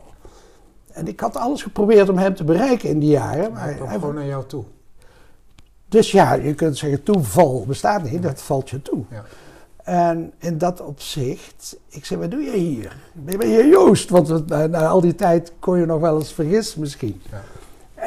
En 0.92 1.08
ik 1.08 1.20
had 1.20 1.36
alles 1.38 1.64
geprobeerd 1.64 2.10
om 2.10 2.18
hem 2.18 2.36
te 2.36 2.44
bereiken 2.44 2.90
in 2.90 3.00
die 3.00 3.10
jaren. 3.10 3.52
Maar 3.52 3.64
hij 3.64 3.74
kwam 3.74 3.90
gewoon 3.90 4.16
naar 4.16 4.26
jou 4.26 4.46
toe. 4.46 4.64
Dus 5.88 6.12
ja, 6.12 6.34
je 6.34 6.54
kunt 6.54 6.78
zeggen 6.78 7.04
toeval 7.04 7.66
bestaat 7.68 8.04
niet, 8.04 8.24
dat 8.24 8.42
valt 8.42 8.70
je 8.70 8.82
toe. 8.82 9.04
Ja. 9.10 9.24
En 9.84 10.34
in 10.40 10.58
dat 10.58 10.82
opzicht, 10.82 11.78
ik 11.90 12.06
zei, 12.06 12.20
wat 12.20 12.32
doe 12.32 12.42
je 12.42 12.58
hier? 12.58 12.96
Ben 13.14 13.50
je 13.50 13.68
Joost? 13.68 14.10
Want 14.10 14.48
na 14.48 14.88
al 14.88 15.02
die 15.02 15.16
tijd 15.16 15.52
kon 15.60 15.80
je 15.80 15.86
nog 15.86 16.00
wel 16.00 16.18
eens 16.18 16.34
vergissen 16.34 16.80
misschien. 16.80 17.22
Ja. 17.32 17.44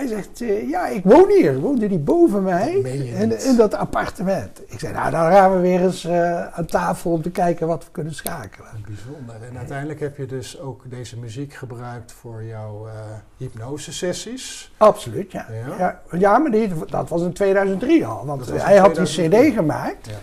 Hij 0.01 0.09
zegt, 0.09 0.41
eh, 0.41 0.69
ja, 0.69 0.87
ik 0.87 1.05
woon 1.05 1.29
hier. 1.29 1.59
Woonde 1.59 1.89
die 1.89 1.99
boven 1.99 2.43
mij 2.43 2.73
in, 2.73 3.45
in 3.45 3.57
dat 3.57 3.75
appartement. 3.75 4.61
Ik 4.67 4.79
zei, 4.79 4.93
nou, 4.93 5.11
dan 5.11 5.33
gaan 5.33 5.53
we 5.53 5.61
weer 5.61 5.81
eens 5.81 6.05
eh, 6.05 6.47
aan 6.47 6.67
tafel 6.67 7.11
om 7.11 7.23
te 7.23 7.31
kijken 7.31 7.67
wat 7.67 7.85
we 7.85 7.91
kunnen 7.91 8.15
schakelen. 8.15 8.69
Bijzonder. 8.87 9.35
En 9.51 9.59
uiteindelijk 9.59 10.01
heb 10.01 10.17
je 10.17 10.27
dus 10.27 10.61
ook 10.61 10.83
deze 10.91 11.19
muziek 11.19 11.55
gebruikt 11.55 12.13
voor 12.13 12.45
jouw 12.45 12.87
eh 12.87 12.95
hypnosesessies. 13.37 14.73
Absoluut, 14.77 15.33
ja. 15.33 15.47
Ja? 15.51 15.77
Ja, 15.79 16.19
ja, 16.19 16.39
maar 16.39 16.51
die, 16.51 16.73
dat 16.87 17.09
was 17.09 17.23
in 17.23 17.33
2003 17.33 18.07
al. 18.07 18.27
Want 18.27 18.47
hij 18.47 18.77
had 18.77 18.95
die 18.95 19.05
2003. 19.05 19.51
cd 19.51 19.55
gemaakt. 19.55 20.07
Ja. 20.07 20.17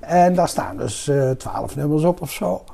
En 0.00 0.34
daar 0.34 0.48
staan 0.48 0.76
dus 0.76 1.10
twaalf 1.38 1.76
nummers 1.76 2.04
op 2.04 2.20
of 2.20 2.32
zo. 2.32 2.64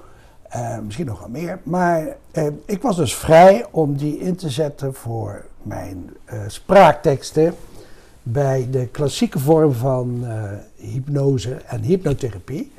Eh, 0.50 0.78
misschien 0.84 1.06
nog 1.06 1.18
wel 1.18 1.28
meer. 1.28 1.58
Maar 1.62 2.06
eh, 2.30 2.46
ik 2.64 2.82
was 2.82 2.96
dus 2.96 3.14
vrij 3.14 3.66
om 3.70 3.96
die 3.96 4.18
in 4.18 4.36
te 4.36 4.50
zetten 4.50 4.94
voor 4.94 5.44
mijn 5.62 6.10
eh, 6.24 6.38
spraakteksten. 6.46 7.54
Bij 8.22 8.68
de 8.70 8.86
klassieke 8.86 9.38
vorm 9.38 9.72
van 9.72 10.24
hypnose 10.76 11.56
en 11.66 11.80
hypnotherapie. 11.80 12.72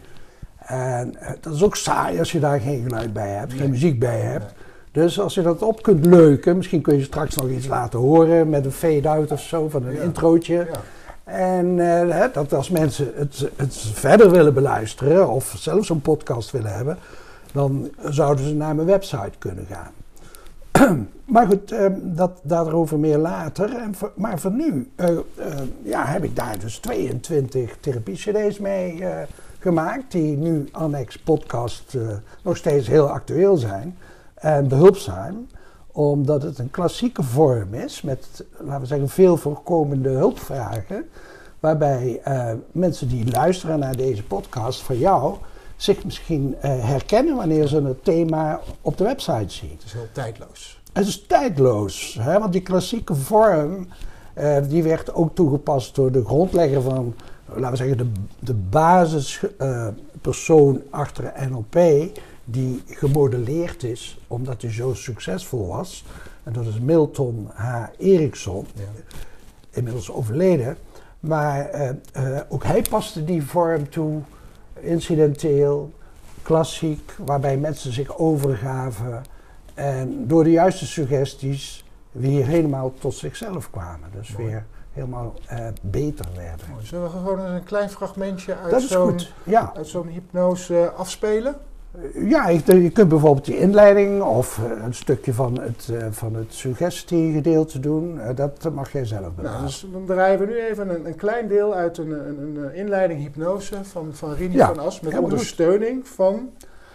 En 0.65 1.15
dat 1.41 1.53
is 1.53 1.63
ook 1.63 1.75
saai 1.75 2.19
als 2.19 2.31
je 2.31 2.39
daar 2.39 2.59
geen 2.59 2.83
geluid 2.83 3.13
bij 3.13 3.29
hebt, 3.29 3.49
Nee. 3.51 3.59
geen 3.59 3.69
muziek 3.69 3.99
bij 3.99 4.19
hebt. 4.19 4.43
Nee. 4.45 4.53
Dus 4.91 5.19
als 5.19 5.33
je 5.33 5.41
dat 5.41 5.61
op 5.61 5.81
kunt 5.81 6.05
leuken, 6.05 6.57
misschien 6.57 6.81
kun 6.81 6.97
je 6.97 7.03
straks 7.03 7.35
nog 7.35 7.49
iets 7.49 7.67
laten 7.67 7.99
horen 7.99 8.49
met 8.49 8.65
een 8.65 8.71
fade-out 8.71 9.31
of 9.31 9.41
zo 9.41 9.69
van 9.69 9.85
een 9.85 9.95
Ja. 9.95 10.01
introotje. 10.01 10.55
Ja. 10.55 11.33
En 11.33 11.77
dat 12.33 12.53
als 12.53 12.69
mensen 12.69 13.11
het, 13.15 13.49
het 13.55 13.75
verder 13.75 14.31
willen 14.31 14.53
beluisteren 14.53 15.29
of 15.29 15.53
zelfs 15.57 15.89
een 15.89 16.01
podcast 16.01 16.51
willen 16.51 16.73
hebben, 16.75 16.97
dan 17.51 17.89
zouden 18.09 18.45
ze 18.45 18.53
naar 18.53 18.75
mijn 18.75 18.87
website 18.87 19.37
kunnen 19.37 19.65
gaan. 19.65 19.91
maar 21.25 21.47
goed, 21.47 21.71
eh, 21.71 21.85
dat, 21.97 22.39
daarover 22.43 22.99
meer 22.99 23.17
later. 23.17 23.75
En 23.75 23.95
maar 24.15 24.39
voor 24.39 24.51
nu 24.51 24.91
eh, 24.95 25.09
eh, 25.09 25.23
ja, 25.83 26.05
heb 26.05 26.23
ik 26.23 26.35
daar 26.35 26.59
dus 26.59 26.77
22 26.77 27.77
therapie-cd's 27.79 28.59
mee 28.59 29.05
eh, 29.05 29.27
gemaakt, 29.59 30.11
die 30.11 30.37
nu 30.37 30.67
annex 30.71 31.17
podcast 31.17 31.97
nog 32.43 32.57
steeds 32.57 32.87
heel 32.87 33.09
actueel 33.09 33.57
zijn 33.57 33.97
en 34.33 34.67
behulpzaam 34.67 35.47
omdat 35.93 36.43
het 36.43 36.59
een 36.59 36.71
klassieke 36.71 37.23
vorm 37.23 37.73
is 37.73 38.01
met, 38.01 38.45
laten 38.59 38.81
we 38.81 38.87
zeggen, 38.87 39.09
veel 39.09 39.37
voorkomende 39.37 40.09
hulpvragen. 40.09 41.09
Waarbij 41.59 42.21
mensen 42.71 43.07
die 43.07 43.31
luisteren 43.31 43.79
naar 43.79 43.95
deze 43.95 44.23
podcast 44.23 44.81
van 44.81 44.97
jou 44.97 45.35
zich 45.83 46.03
misschien 46.05 46.55
eh, 46.61 46.85
herkennen 46.85 47.35
wanneer 47.35 47.67
ze 47.67 47.81
het 47.81 48.03
thema 48.03 48.59
op 48.81 48.97
de 48.97 49.03
website 49.03 49.53
zien. 49.53 49.69
Het 49.69 49.83
is 49.85 49.93
heel 49.93 50.07
tijdloos. 50.11 50.79
Het 50.93 51.07
is 51.07 51.25
tijdloos, 51.27 52.17
hè? 52.19 52.39
want 52.39 52.51
die 52.51 52.61
klassieke 52.61 53.15
vorm 53.15 53.87
eh, 54.33 54.57
die 54.67 54.83
werd 54.83 55.13
ook 55.13 55.35
toegepast 55.35 55.95
door 55.95 56.11
de 56.11 56.25
grondlegger 56.25 56.81
van, 56.81 57.15
laten 57.45 57.71
we 57.71 57.75
zeggen, 57.77 57.97
de, 57.97 58.11
de 58.39 58.53
basispersoon 58.53 60.81
achter 60.89 61.33
NLP, 61.49 61.75
die 62.45 62.83
gemodelleerd 62.87 63.83
is 63.83 64.17
omdat 64.27 64.61
hij 64.61 64.71
zo 64.71 64.93
succesvol 64.93 65.67
was. 65.67 66.03
En 66.43 66.53
dat 66.53 66.65
is 66.65 66.79
Milton 66.79 67.49
H. 67.53 67.83
Erickson, 67.97 68.65
Ja. 68.73 68.81
inmiddels 69.69 70.11
overleden. 70.11 70.77
Maar 71.19 71.65
eh, 71.69 71.89
eh, 72.13 72.39
ook 72.49 72.63
hij 72.63 72.81
paste 72.89 73.23
die 73.23 73.43
vorm 73.43 73.89
toe, 73.89 74.21
incidenteel, 74.83 75.91
klassiek, 76.41 77.15
waarbij 77.25 77.57
mensen 77.57 77.93
zich 77.93 78.17
overgaven 78.17 79.23
en 79.73 80.27
door 80.27 80.43
de 80.43 80.51
juiste 80.51 80.85
suggesties 80.85 81.85
weer 82.11 82.45
helemaal 82.45 82.93
tot 82.99 83.13
zichzelf 83.13 83.69
kwamen. 83.69 84.09
Dus 84.11 84.31
Mooi. 84.31 84.45
weer 84.45 84.65
helemaal 84.91 85.33
eh, 85.47 85.67
beter 85.81 86.25
werden. 86.35 86.65
Mooi. 86.71 86.85
Zullen 86.85 87.03
we 87.03 87.09
gewoon 87.09 87.39
een 87.39 87.63
klein 87.63 87.89
fragmentje 87.89 88.55
zo'n. 88.77 89.19
Ja, 89.43 89.73
uit 89.75 89.87
zo'n 89.87 90.07
hypnose 90.07 90.77
eh, 90.77 90.99
afspelen? 90.99 91.55
Ja 92.13 92.49
je 92.49 92.89
kunt 92.89 93.09
bijvoorbeeld 93.09 93.45
die 93.45 93.57
inleiding 93.57 94.21
of 94.21 94.59
eh, 94.59 94.83
een 94.83 94.93
stukje 94.93 95.33
van 95.33 95.59
het, 95.59 95.89
eh, 95.91 96.07
van 96.11 96.35
het 96.35 96.53
suggestiegedeelte 96.53 97.79
doen. 97.79 98.19
Eh, 98.19 98.35
dat 98.35 98.69
mag 98.73 98.91
jij 98.91 99.05
zelf 99.05 99.25
bepalen. 99.33 99.51
Nou, 99.51 99.63
dus 99.65 99.85
dan 99.91 100.05
draaien 100.05 100.39
we 100.39 100.45
nu 100.45 100.59
even 100.61 100.89
een, 100.89 101.05
een 101.05 101.15
klein 101.15 101.47
deel 101.47 101.73
uit 101.73 101.97
een, 101.97 102.11
een, 102.11 102.55
een 102.63 102.73
inleiding 102.75 103.19
hypnose 103.21 103.75
van, 103.83 104.09
van 104.13 104.33
Rini 104.33 104.55
Ja, 104.55 104.67
van 104.67 104.79
As 104.79 104.99
met 104.99 105.13
goed. 105.13 105.23
ondersteuning 105.23 106.07
van 106.07 106.49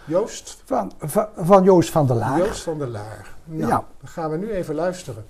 Joost, 0.05 0.61
Van, 0.65 0.91
van, 0.99 1.27
van 1.35 1.63
Joost 1.63 1.89
van 1.89 2.07
der 2.07 2.15
Laar. 2.15 2.37
Joost 2.37 2.63
van 2.63 2.77
der 2.79 2.87
Laar. 2.87 3.35
Nou, 3.45 3.59
Ja. 3.69 3.85
dan 3.99 4.09
gaan 4.09 4.31
we 4.31 4.37
nu 4.37 4.49
even 4.51 4.75
luisteren. 4.75 5.25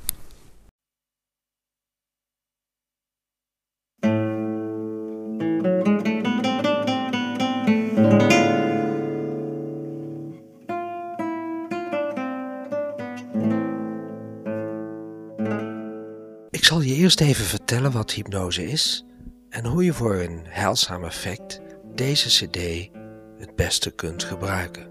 Eerst 16.97 17.21
even 17.21 17.45
vertellen 17.45 17.91
wat 17.91 18.11
hypnose 18.11 18.65
is 18.65 19.05
en 19.49 19.65
hoe 19.65 19.83
je 19.83 19.93
voor 19.93 20.15
een 20.15 20.41
heilzaam 20.43 21.03
effect 21.03 21.61
deze 21.95 22.27
CD 22.27 22.89
het 23.37 23.55
beste 23.55 23.91
kunt 23.91 24.23
gebruiken. 24.23 24.87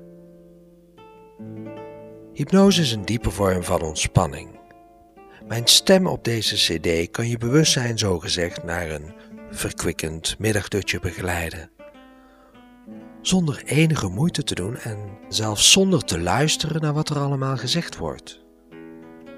Hypnose 2.32 2.80
is 2.80 2.92
een 2.92 3.04
diepe 3.04 3.30
vorm 3.30 3.62
van 3.62 3.82
ontspanning. 3.82 4.60
Mijn 5.46 5.66
stem 5.66 6.06
op 6.06 6.24
deze 6.24 6.54
CD 6.54 7.10
kan 7.10 7.28
je 7.28 7.38
bewustzijn 7.38 7.98
zogezegd 7.98 8.64
naar 8.64 8.90
een 8.90 9.14
verkwikkend 9.50 10.38
middagdutje 10.38 11.00
begeleiden. 11.00 11.70
Zonder 13.22 13.62
enige 13.64 14.08
moeite 14.08 14.42
te 14.42 14.54
doen 14.54 14.76
en 14.76 14.98
zelfs 15.28 15.72
zonder 15.72 16.04
te 16.04 16.20
luisteren 16.20 16.80
naar 16.80 16.94
wat 16.94 17.08
er 17.08 17.18
allemaal 17.18 17.56
gezegd 17.56 17.96
wordt. 17.96 18.44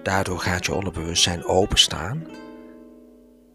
Daardoor 0.03 0.39
gaat 0.39 0.67
je 0.67 0.75
onderbewustzijn 0.75 1.45
openstaan 1.45 2.27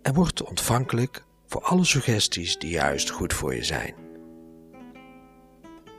en 0.04 0.14
wordt 0.14 0.44
ontvankelijk 0.44 1.24
voor 1.48 1.62
alle 1.62 1.86
suggesties 1.86 2.58
die 2.58 2.70
juist 2.70 3.10
goed 3.10 3.34
voor 3.34 3.56
je 3.56 3.64
zijn. 3.64 3.94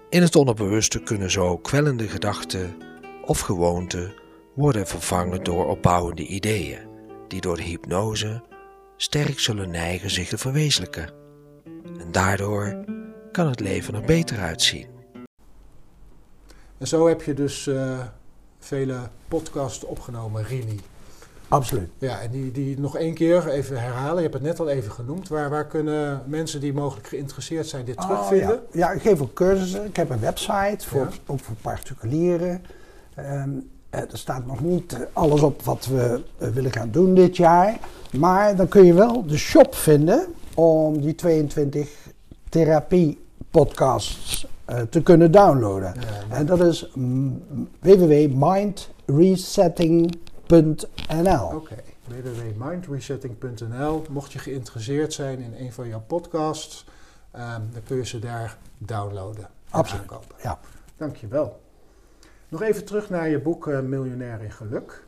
In 0.08 0.22
het 0.22 0.36
onderbewuste 0.36 1.02
kunnen 1.02 1.30
zo 1.30 1.58
kwellende 1.58 2.08
gedachten 2.08 2.76
of 3.24 3.40
gewoonten 3.40 4.14
worden 4.54 4.86
vervangen 4.86 5.44
door 5.44 5.66
opbouwende 5.66 6.26
ideeën, 6.26 6.88
die 7.28 7.40
door 7.40 7.56
de 7.56 7.62
hypnose 7.62 8.42
sterk 8.96 9.40
zullen 9.40 9.70
neigen 9.70 10.10
zich 10.10 10.28
te 10.28 10.38
verwezenlijken. 10.38 11.12
En 11.98 12.12
daardoor 12.12 12.84
kan 13.32 13.46
het 13.46 13.60
leven 13.60 13.94
er 13.94 14.04
beter 14.04 14.38
uitzien. 14.38 14.86
En 16.78 16.86
zo 16.86 17.08
heb 17.08 17.22
je 17.22 17.34
dus 17.34 17.66
eh, 17.66 18.06
vele 18.58 19.10
podcasts 19.28 19.84
opgenomen, 19.84 20.44
Rini. 20.44 20.80
Absoluut. 21.54 21.88
Ja, 21.98 22.20
en 22.20 22.30
die, 22.30 22.50
die 22.52 22.80
nog 22.80 22.96
één 22.96 23.14
keer 23.14 23.48
even 23.48 23.80
herhalen. 23.80 24.16
Je 24.16 24.22
hebt 24.22 24.34
het 24.34 24.42
net 24.42 24.60
al 24.60 24.68
even 24.68 24.90
genoemd. 24.92 25.28
Waar, 25.28 25.50
waar 25.50 25.66
kunnen 25.66 26.22
mensen 26.26 26.60
die 26.60 26.72
mogelijk 26.72 27.06
geïnteresseerd 27.06 27.66
zijn 27.66 27.84
dit 27.84 27.96
Oh, 27.96 28.04
terugvinden? 28.04 28.60
ja. 28.72 28.78
ja, 28.88 28.90
ik 28.90 29.02
geef 29.02 29.20
ook 29.20 29.34
cursussen. 29.34 29.84
Ik 29.84 29.96
heb 29.96 30.10
een 30.10 30.20
website, 30.20 30.88
voor, 30.88 31.00
Ja. 31.00 31.08
ook 31.26 31.40
voor 31.40 31.54
particulieren. 31.60 32.62
Ehm, 33.14 33.50
eh, 33.90 34.00
er 34.00 34.18
staat 34.18 34.46
nog 34.46 34.60
niet 34.60 34.96
alles 35.12 35.42
op 35.42 35.62
wat 35.62 35.86
we 35.86 36.22
eh, 36.38 36.48
willen 36.48 36.72
gaan 36.72 36.90
doen 36.90 37.14
dit 37.14 37.36
jaar. 37.36 37.78
Maar 38.16 38.56
dan 38.56 38.68
kun 38.68 38.84
je 38.84 38.94
wel 38.94 39.26
de 39.26 39.36
shop 39.36 39.74
vinden 39.74 40.26
om 40.54 41.00
die 41.00 41.14
22 41.14 41.88
podcasts 43.50 44.46
eh, 44.64 44.80
te 44.90 45.02
kunnen 45.02 45.30
downloaden. 45.30 45.94
Ja, 46.30 46.36
En 46.36 46.46
dat 46.46 46.60
is 46.60 46.90
mm, 46.94 47.42
www.mindresetting.nl. 50.54 51.56
Oké, 51.56 51.74
www.mindresetting.nl. 52.04 54.04
Mocht 54.10 54.32
je 54.32 54.38
geïnteresseerd 54.38 55.12
zijn 55.12 55.38
in 55.40 55.54
een 55.58 55.72
van 55.72 55.88
jouw 55.88 56.02
podcasts, 56.06 56.84
ehm, 57.30 57.60
dan 57.72 57.82
kun 57.86 57.96
je 57.96 58.06
ze 58.06 58.18
daar 58.18 58.58
downloaden. 58.78 59.44
en 59.44 59.50
Absoluut. 59.70 60.02
aankopen. 60.02 60.36
Ja. 60.42 60.58
Dankjewel. 60.96 61.60
Nog 62.48 62.62
even 62.62 62.84
terug 62.84 63.10
naar 63.10 63.28
je 63.28 63.38
boek 63.38 63.68
eh, 63.68 63.80
Miljonair 63.80 64.42
in 64.42 64.52
Geluk. 64.52 65.04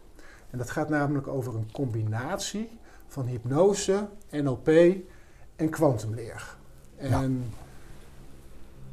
En 0.51 0.59
dat 0.59 0.71
gaat 0.71 0.89
namelijk 0.89 1.27
over 1.27 1.55
een 1.55 1.71
combinatie 1.73 2.79
van 3.09 3.27
hypnose, 3.27 4.09
NLP 4.31 4.69
en 5.57 5.71
kwantumleer. 5.71 6.57
En 6.97 7.53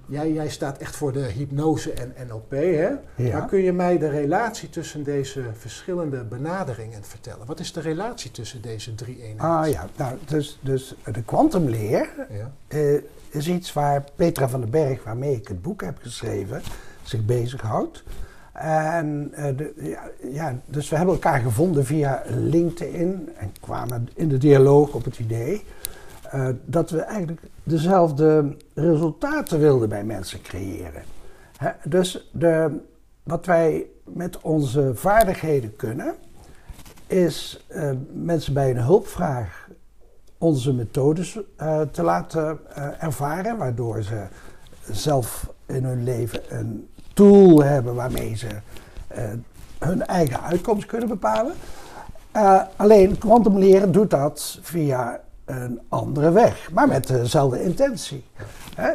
jij, 0.06 0.32
jij 0.32 0.50
staat 0.50 0.78
echt 0.78 0.96
voor 0.96 1.12
de 1.14 1.20
hypnose 1.26 1.92
en 1.94 2.14
NLP, 2.28 2.52
hè? 2.52 2.90
Ja. 3.16 3.38
Maar 3.38 3.46
kun 3.48 3.60
je 3.62 3.74
mij 3.74 3.98
de 3.98 4.10
relatie 4.10 4.70
tussen 4.70 5.04
deze 5.04 5.44
verschillende 5.58 6.24
benaderingen 6.24 7.04
vertellen? 7.04 7.46
Wat 7.46 7.60
is 7.60 7.74
de 7.74 7.82
relatie 7.82 8.32
tussen 8.32 8.62
deze 8.62 8.96
drie 8.96 9.18
eenheden? 9.22 9.40
Ah 9.46 9.70
ja, 9.70 9.88
nou, 9.98 10.18
dus, 10.26 10.60
dus 10.62 10.96
de 11.14 11.24
kwantumleer 11.24 12.10
Ja. 12.30 12.52
eh, 12.68 12.94
is 13.30 13.48
iets 13.48 13.74
waar 13.74 14.04
Petra 14.16 14.50
van 14.50 14.60
den 14.62 14.70
Berg, 14.70 15.04
waarmee 15.04 15.36
ik 15.36 15.48
het 15.48 15.62
boek 15.62 15.82
heb 15.82 15.98
geschreven, 16.02 16.62
zich 17.04 17.26
bezighoudt. 17.26 18.04
En 18.54 19.30
eh, 19.34 19.58
de, 19.58 19.74
ja, 19.82 20.10
ja, 20.32 20.60
dus 20.66 20.90
we 20.90 20.96
hebben 20.96 21.14
elkaar 21.14 21.40
gevonden 21.40 21.86
via 21.86 22.24
LinkedIn 22.28 23.30
en 23.38 23.52
kwamen 23.62 24.10
in 24.16 24.28
de 24.28 24.38
dialoog 24.38 24.94
op 24.94 25.06
het 25.06 25.20
idee 25.20 25.64
eh, 26.34 26.48
dat 26.66 26.90
we 26.90 27.02
eigenlijk 27.02 27.42
dezelfde 27.64 28.56
resultaten 28.74 29.60
wilden 29.60 29.90
bij 29.90 30.04
mensen 30.04 30.42
creëren. 30.42 31.04
Dus 31.84 32.30
de, 32.32 32.80
wat 33.24 33.46
wij 33.46 33.86
met 34.04 34.42
onze 34.42 34.92
vaardigheden 34.96 35.76
kunnen, 35.76 36.16
is 37.08 37.66
eh, 37.68 37.90
mensen 38.14 38.54
bij 38.54 38.70
een 38.70 38.78
hulpvraag 38.78 39.70
onze 40.38 40.74
methodes 40.74 41.40
eh, 41.56 41.82
te 41.82 42.04
laten 42.04 42.60
ervaren, 43.00 43.58
waardoor 43.58 44.04
ze 44.04 44.24
zelf 44.92 45.54
in 45.66 45.84
hun 45.84 46.04
leven 46.04 46.58
een 46.58 46.90
tool 47.14 47.64
hebben 47.64 47.96
waarmee 47.96 48.36
ze 48.36 48.48
hun 49.80 50.06
eigen 50.06 50.42
uitkomst 50.42 50.86
kunnen 50.86 51.08
bepalen. 51.08 51.54
Alleen 52.76 53.18
kwantumleren 53.18 53.92
doet 53.92 54.10
dat 54.10 54.60
via 54.62 55.22
een 55.46 55.80
andere 55.90 56.32
weg, 56.32 56.70
maar 56.74 56.88
met 56.88 57.08
dezelfde 57.08 57.64
intentie. 57.64 58.24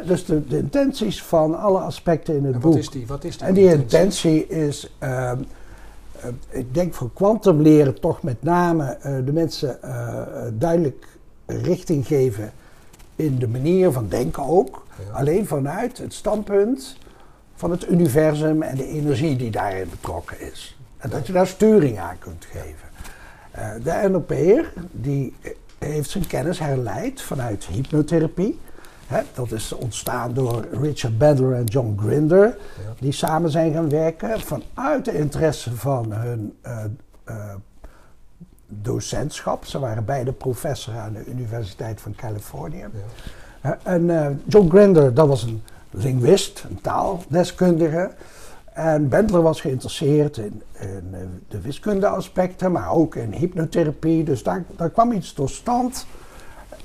Dus 0.05 0.25
de, 0.25 0.47
de 0.47 0.57
intenties 0.57 1.23
van 1.23 1.59
alle 1.59 1.79
aspecten 1.79 2.35
in 2.35 2.45
het 2.45 2.53
En 2.53 2.59
boek. 2.59 2.71
wat 2.73 2.81
is 2.81 2.89
die? 2.89 3.07
Wat 3.07 3.23
is 3.23 3.37
die 3.37 3.47
En 3.47 3.53
die 3.53 3.63
intentie? 3.63 3.99
intentie 3.99 4.47
is, 4.47 4.91
ehm, 4.99 5.37
eh, 6.19 6.29
ik 6.49 6.73
denk 6.73 6.93
voor 6.93 7.13
kwantumleren 7.13 7.99
toch 7.99 8.23
met 8.23 8.43
name 8.43 8.83
eh, 8.85 9.15
de 9.25 9.31
mensen 9.31 9.83
eh, 9.83 10.21
duidelijk 10.53 11.07
richting 11.45 12.07
geven 12.07 12.51
in 13.15 13.39
de 13.39 13.47
manier 13.47 13.91
van 13.91 14.07
denken 14.07 14.43
ook. 14.43 14.85
Ja. 15.05 15.17
Alleen 15.19 15.47
vanuit 15.47 15.97
het 15.97 16.13
standpunt 16.13 16.97
van 17.55 17.71
het 17.71 17.89
universum 17.89 18.61
en 18.61 18.75
de 18.75 18.87
energie 18.87 19.35
die 19.35 19.51
daarin 19.51 19.89
betrokken 19.89 20.41
is. 20.51 20.77
En 20.97 21.09
dat 21.09 21.27
je 21.27 21.33
daar 21.33 21.47
sturing 21.47 21.99
aan 21.99 22.17
kunt 22.19 22.45
geven. 22.51 22.87
Eh, 23.51 23.69
de 23.83 24.09
NLP'er 24.09 24.73
die 24.91 25.35
heeft 25.79 26.09
zijn 26.09 26.27
kennis 26.27 26.59
herleid 26.59 27.21
vanuit 27.21 27.65
hypnotherapie. 27.65 28.59
Dat 29.33 29.51
is 29.51 29.73
ontstaan 29.73 30.33
door 30.33 30.65
Richard 30.81 31.17
Bandler 31.17 31.53
en 31.53 31.63
John 31.63 31.97
Grinder, 31.99 32.45
Ja. 32.45 32.93
die 32.99 33.11
samen 33.11 33.49
zijn 33.49 33.73
gaan 33.73 33.89
werken 33.89 34.39
vanuit 34.39 35.05
de 35.05 35.17
interesse 35.17 35.75
van 35.75 36.11
hun 36.11 36.57
eh, 36.61 36.83
eh, 37.23 37.35
docentschap. 38.67 39.65
Ze 39.65 39.79
waren 39.79 40.05
beide 40.05 40.31
professor 40.31 40.97
aan 40.97 41.13
de 41.13 41.25
Universiteit 41.25 42.01
van 42.01 42.15
Californië. 42.15 42.85
Ja. 43.61 43.77
En 43.83 44.09
eh, 44.09 44.29
John 44.47 44.69
Grinder, 44.69 45.13
dat 45.13 45.27
was 45.27 45.43
een 45.43 45.63
linguist, 45.91 46.63
een 46.69 46.81
taaldeskundige. 46.81 48.11
En 48.79 49.09
Bendler 49.09 49.41
was 49.41 49.61
geïnteresseerd 49.61 50.37
in, 50.37 50.61
in 50.79 51.07
eh, 51.11 51.19
de 51.47 51.61
wiskundeaspecten, 51.61 52.71
maar 52.71 52.91
ook 52.91 53.15
in 53.15 53.31
hypnotherapie. 53.31 54.23
Dus 54.23 54.43
daar, 54.43 54.63
daar 54.75 54.89
kwam 54.89 55.11
iets 55.11 55.33
tot 55.33 55.49
stand 55.49 56.05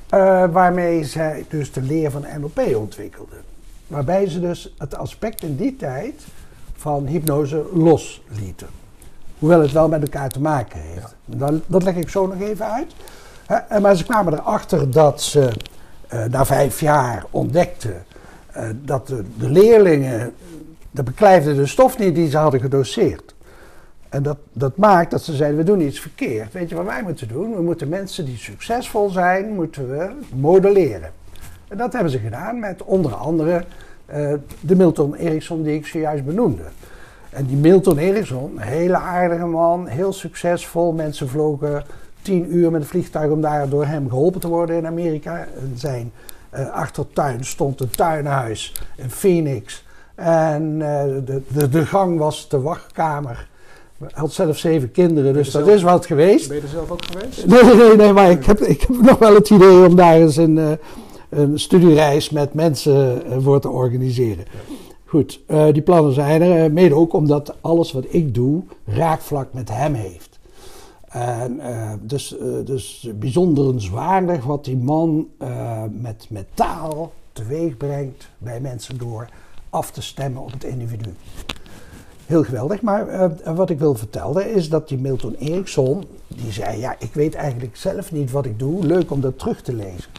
eh, 0.09 0.45
waarmee 0.51 1.05
zij 1.05 1.45
dus 1.49 1.73
de 1.73 1.83
leer 1.83 2.11
van 2.11 2.25
NLP 2.39 2.77
ontwikkelden. 2.77 3.39
Waarbij 3.87 4.29
ze 4.29 4.41
dus 4.41 4.75
het 4.79 4.97
aspect 4.97 5.43
in 5.43 5.57
die 5.57 5.77
tijd 5.77 6.23
van 6.77 7.07
hypnose 7.07 7.65
loslieten. 7.73 8.69
Hoewel 9.39 9.61
het 9.61 9.73
wel 9.73 9.89
met 9.89 10.03
elkaar 10.03 10.31
te 10.31 10.41
maken 10.41 10.81
heeft. 10.81 11.15
Dat, 11.25 11.55
dat 11.67 11.83
leg 11.83 11.95
ik 11.95 12.09
zo 12.09 12.27
nog 12.27 12.41
even 12.41 12.73
uit. 12.73 12.95
En 13.69 13.83
maar 13.83 13.97
ze 13.97 14.05
kwamen 14.05 14.33
erachter 14.33 14.91
dat 14.91 15.23
ze 15.23 15.53
eh, 16.09 16.25
na 16.25 16.45
vijf 16.45 16.81
jaar 16.81 17.25
ontdekten 17.31 18.05
dat 18.83 19.07
de, 19.07 19.25
de 19.39 19.51
leerlingen 19.51 20.35
de 20.95 21.03
beklijfden 21.03 21.57
de 21.57 21.67
stof 21.67 21.99
niet 21.99 22.15
die 22.15 22.31
ze 22.31 22.37
hadden 22.37 22.61
gedoseerd. 22.61 23.35
En 24.09 24.23
dat, 24.23 24.37
dat 24.53 24.77
maakt 24.77 25.11
dat 25.11 25.23
ze 25.23 25.35
zeiden, 25.35 25.59
we 25.59 25.65
doen 25.65 25.81
iets 25.81 26.01
verkeerd. 26.01 26.53
Weet 26.53 26.69
je 26.69 26.75
wat 26.75 26.85
wij 26.85 27.03
moeten 27.03 27.29
doen? 27.29 27.55
We 27.55 27.63
moeten 27.63 27.89
mensen 27.89 28.25
die 28.25 28.37
succesvol 28.37 29.09
zijn, 29.11 29.55
moeten 29.55 29.91
we 29.91 30.11
modelleren. 30.35 31.13
En 31.69 31.77
dat 31.77 31.93
hebben 31.93 32.13
ze 32.13 32.19
gedaan 32.19 32.59
met 32.59 32.83
onder 32.83 33.15
andere 33.15 33.65
eh, 34.07 34.33
de 34.61 34.77
Milton 34.77 35.15
Erickson 35.15 35.63
die 35.63 35.75
ik 35.75 35.87
zojuist 35.87 36.25
benoemde. 36.25 36.65
En 37.31 37.47
die 37.47 37.57
Milton 37.57 37.99
Erickson, 37.99 38.53
een 38.57 38.63
hele 38.63 38.97
aardige 38.97 39.47
man, 39.47 39.87
heel 39.87 40.13
succesvol. 40.13 40.93
Mensen 40.93 41.29
vlogen 41.29 41.85
tien 42.23 42.57
uur 42.57 42.71
met 42.71 42.81
een 42.81 42.87
vliegtuig 42.87 43.31
om 43.31 43.41
daar 43.41 43.69
door 43.69 43.87
hem 43.87 44.09
geholpen 44.09 44.41
te 44.41 44.49
worden 44.49 44.77
in 44.77 44.87
Amerika. 44.87 45.47
In 45.61 45.73
zijn 45.77 46.13
eh, 46.51 46.71
achtertuin 46.71 47.45
stond 47.45 47.81
een 47.81 47.91
tuinhuis 47.91 48.75
in 48.97 49.11
Phoenix. 49.11 49.84
En 50.15 50.83
eh, 50.83 51.05
de, 51.25 51.43
de, 51.49 51.69
de 51.69 51.87
gang 51.87 52.19
was 52.19 52.49
de 52.49 52.61
wachtkamer. 52.61 53.49
Hij 53.99 54.11
had 54.15 54.33
zelf 54.33 54.59
zeven 54.59 54.91
kinderen, 54.91 55.33
dus 55.33 55.51
dat 55.51 55.65
zelf- 55.65 55.77
is 55.77 55.83
wat 55.83 56.07
geweest. 56.07 56.49
Ben 56.49 56.57
je 56.57 56.63
er 56.63 56.69
zelf 56.69 56.91
ook 56.91 57.05
geweest? 57.05 57.47
Nee, 57.47 57.75
nee, 57.75 57.97
nee, 57.97 58.13
maar 58.13 58.31
ik 58.31 58.45
heb, 58.45 58.61
ik 58.61 58.81
heb 58.81 59.01
nog 59.01 59.19
wel 59.19 59.35
het 59.35 59.51
idee 59.51 59.87
om 59.87 59.97
daar 59.97 60.15
eens 60.15 60.37
een, 60.37 60.59
eh, 60.59 60.71
een 61.29 61.59
studiereis 61.59 62.31
met 62.31 62.55
mensen 62.55 63.27
eh, 63.27 63.37
voor 63.41 63.61
te 63.61 63.69
organiseren. 63.69 64.45
Goed, 65.05 65.41
die 65.73 65.83
plannen 65.83 66.13
zijn 66.13 66.43
er. 66.43 66.73
mede 66.73 66.95
ook 66.95 67.13
omdat 67.13 67.55
alles 67.61 67.93
wat 67.93 68.05
ik 68.09 68.35
doe 68.35 68.63
raakvlak 68.85 69.53
met 69.53 69.69
hem 69.69 69.95
heeft. 69.95 70.39
En, 71.09 71.61
dus, 72.01 72.37
dus 72.65 73.09
bijzonderenswaardig 73.15 74.45
wat 74.45 74.65
die 74.65 74.77
man 74.77 75.29
met, 75.91 76.27
met 76.29 76.47
taal 76.55 77.13
teweeg 77.33 77.77
brengt 77.77 78.29
bij 78.39 78.61
mensen 78.61 78.99
door 78.99 79.29
af 79.75 79.91
te 79.91 80.03
stemmen 80.03 80.43
op 80.43 80.53
het 80.53 80.65
individu. 80.65 81.15
Heel 82.27 82.45
geweldig. 82.45 82.83
Maar 82.83 83.09
eh, 83.09 83.31
wat 83.55 83.71
ik 83.71 83.79
wil 83.79 83.95
vertellen 83.95 84.55
is 84.55 84.69
dat 84.69 84.89
die 84.89 84.99
Milton 84.99 85.35
Erickson, 85.35 86.05
die 86.29 86.53
zei, 86.53 86.79
ja, 86.79 86.97
ik 86.99 87.15
weet 87.15 87.35
eigenlijk 87.35 87.77
zelf 87.77 88.13
niet 88.13 88.31
wat 88.31 88.47
ik 88.47 88.59
doe. 88.59 88.87
Leuk 88.87 89.11
om 89.11 89.21
dat 89.21 89.39
terug 89.39 89.63
te 89.63 89.73
lezen. 89.75 90.11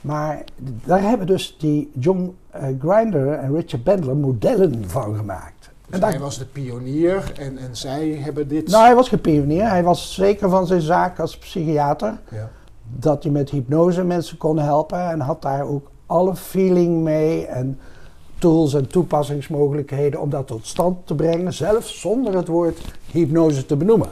Maar 0.00 0.44
daar 0.84 1.02
hebben 1.02 1.26
dus 1.26 1.56
die 1.58 1.90
John 1.98 2.36
eh, 2.50 2.62
Grinder 2.80 3.32
en 3.32 3.54
Richard 3.54 3.84
Bandler 3.84 4.16
modellen 4.16 4.88
van 4.88 5.16
gemaakt. 5.16 5.70
Dus 5.86 6.00
En 6.00 6.08
hij 6.08 6.18
was 6.18 6.38
de 6.38 6.46
pionier 6.46 7.32
en, 7.38 7.58
en 7.58 7.76
zij 7.76 8.08
hebben 8.08 8.48
dit... 8.48 8.68
nou, 8.68 8.84
hij 8.84 8.94
was 8.94 9.08
geen 9.08 9.20
pionier. 9.20 9.68
Hij 9.68 9.82
was 9.82 10.14
zeker 10.14 10.48
van 10.50 10.66
zijn 10.66 10.80
zaak 10.80 11.20
als 11.20 11.38
psychiater. 11.38 12.20
ja. 12.30 12.50
Dat 12.96 13.22
hij 13.22 13.32
met 13.32 13.50
hypnose 13.50 14.04
mensen 14.04 14.36
kon 14.36 14.58
helpen. 14.58 15.10
En 15.10 15.20
had 15.20 15.42
daar 15.42 15.66
ook 15.66 15.90
alle 16.06 16.36
feeling 16.36 17.02
mee. 17.02 17.46
En 17.46 17.78
tools 18.38 18.74
en 18.74 18.86
toepassingsmogelijkheden 18.86 20.20
om 20.20 20.30
dat 20.30 20.46
tot 20.46 20.66
stand 20.66 21.06
te 21.06 21.14
brengen. 21.14 21.52
Zelfs 21.52 22.00
zonder 22.00 22.34
het 22.34 22.48
woord 22.48 22.78
hypnose 23.10 23.66
te 23.66 23.76
benoemen. 23.76 24.08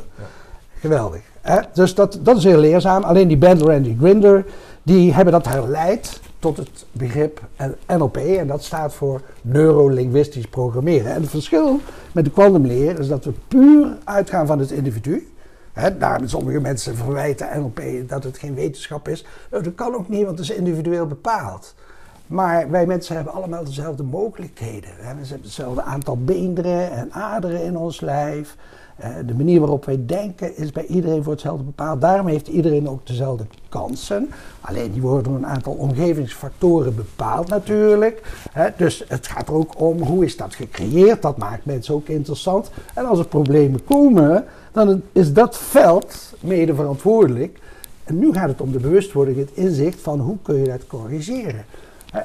Geweldig. 0.80 1.20
Hè? 1.40 1.60
Dus 1.72 1.94
dat, 1.94 2.18
dat 2.22 2.36
is 2.36 2.44
heel 2.44 2.58
leerzaam. 2.58 3.02
Alleen 3.02 3.28
die 3.28 3.36
Bandler 3.36 3.74
en 3.74 3.82
die 3.82 3.96
Grinder, 3.98 4.44
die 4.82 5.12
hebben 5.12 5.32
dat 5.32 5.46
herleid 5.46 6.20
tot 6.38 6.56
het 6.56 6.86
begrip 6.92 7.40
NLP. 7.86 8.16
En 8.16 8.46
dat 8.46 8.64
staat 8.64 8.94
voor 8.94 9.20
neurolinguistisch 9.42 10.46
programmeren. 10.46 11.14
En 11.14 11.20
het 11.20 11.30
verschil 11.30 11.80
met 12.12 12.24
de 12.24 12.30
kwantumleer 12.30 12.98
is 12.98 13.08
dat 13.08 13.24
we 13.24 13.32
puur 13.48 13.96
uitgaan 14.04 14.46
van 14.46 14.58
het 14.58 14.70
individu. 14.70 15.28
Hè, 15.72 15.98
daarom 15.98 16.28
sommige 16.28 16.60
mensen 16.60 16.96
verwijten 16.96 17.48
NLP 17.60 18.08
dat 18.08 18.24
het 18.24 18.38
geen 18.38 18.54
wetenschap 18.54 19.08
is. 19.08 19.24
Dat 19.50 19.74
kan 19.74 19.94
ook 19.94 20.08
niet, 20.08 20.24
want 20.24 20.38
het 20.38 20.50
is 20.50 20.56
individueel 20.56 21.06
bepaald. 21.06 21.74
Maar 22.26 22.70
wij 22.70 22.86
mensen 22.86 23.14
hebben 23.14 23.32
allemaal 23.32 23.64
dezelfde 23.64 24.02
mogelijkheden. 24.02 24.90
We 24.98 25.04
hebben 25.04 25.24
hetzelfde 25.28 25.82
aantal 25.82 26.18
beenderen 26.24 26.90
en 26.90 27.12
aderen 27.12 27.62
in 27.62 27.76
ons 27.76 28.00
lijf. 28.00 28.56
Eh, 28.96 29.10
de 29.26 29.34
manier 29.34 29.60
waarop 29.60 29.84
wij 29.84 30.02
denken 30.06 30.56
is 30.56 30.72
bij 30.72 30.86
iedereen 30.86 31.22
voor 31.22 31.32
hetzelfde 31.32 31.64
bepaald. 31.64 32.00
Daarom 32.00 32.26
heeft 32.26 32.48
iedereen 32.48 32.88
ook 32.88 33.06
dezelfde 33.06 33.46
kansen. 33.68 34.30
Alleen 34.60 34.92
die 34.92 35.02
worden 35.02 35.24
door 35.24 35.34
een 35.34 35.46
aantal 35.46 35.72
omgevingsfactoren 35.72 36.94
bepaald 36.94 37.48
natuurlijk. 37.48 38.22
dus 38.76 39.04
het 39.08 39.26
gaat 39.26 39.48
er 39.48 39.54
ook 39.54 39.80
om 39.80 40.02
hoe 40.02 40.24
is 40.24 40.36
dat 40.36 40.54
gecreëerd. 40.54 41.22
Dat 41.22 41.36
maakt 41.36 41.64
mensen 41.64 41.94
ook 41.94 42.08
interessant. 42.08 42.70
En 42.94 43.06
als 43.06 43.18
er 43.18 43.26
problemen 43.26 43.84
komen, 43.84 44.44
dan 44.72 45.02
is 45.12 45.32
dat 45.32 45.58
veld 45.58 46.34
mede 46.40 46.74
verantwoordelijk. 46.74 47.58
En 48.04 48.18
nu 48.18 48.32
gaat 48.32 48.48
het 48.48 48.60
om 48.60 48.72
de 48.72 48.78
bewustwording, 48.78 49.38
het 49.38 49.50
inzicht 49.54 50.00
van 50.00 50.20
hoe 50.20 50.36
kun 50.42 50.56
je 50.56 50.68
dat 50.68 50.86
corrigeren. 50.86 51.64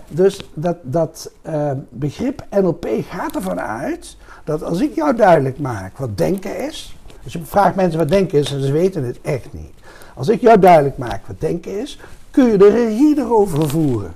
Dus 0.07 0.49
dat, 0.53 0.77
dat 0.81 1.31
uh, 1.47 1.71
begrip 1.89 2.45
NLP 2.49 2.87
gaat 3.09 3.35
ervan 3.35 3.59
uit 3.59 4.17
dat 4.43 4.63
als 4.63 4.81
ik 4.81 4.95
jou 4.95 5.15
duidelijk 5.15 5.59
maak 5.59 5.97
wat 5.97 6.17
denken 6.17 6.67
is. 6.67 6.95
Dus 7.23 7.33
je 7.33 7.43
vraagt 7.43 7.75
mensen 7.75 7.99
wat 7.99 8.09
denken 8.09 8.39
is 8.39 8.53
en 8.53 8.61
ze 8.61 8.71
weten 8.71 9.03
het 9.03 9.21
echt 9.21 9.53
niet. 9.53 9.73
Als 10.15 10.29
ik 10.29 10.41
jou 10.41 10.59
duidelijk 10.59 10.97
maak 10.97 11.27
wat 11.27 11.39
denken 11.39 11.79
is, 11.79 11.99
kun 12.31 12.45
je 12.45 12.57
de 12.57 12.69
regie 12.69 13.17
erover 13.17 13.69
voeren. 13.69 14.13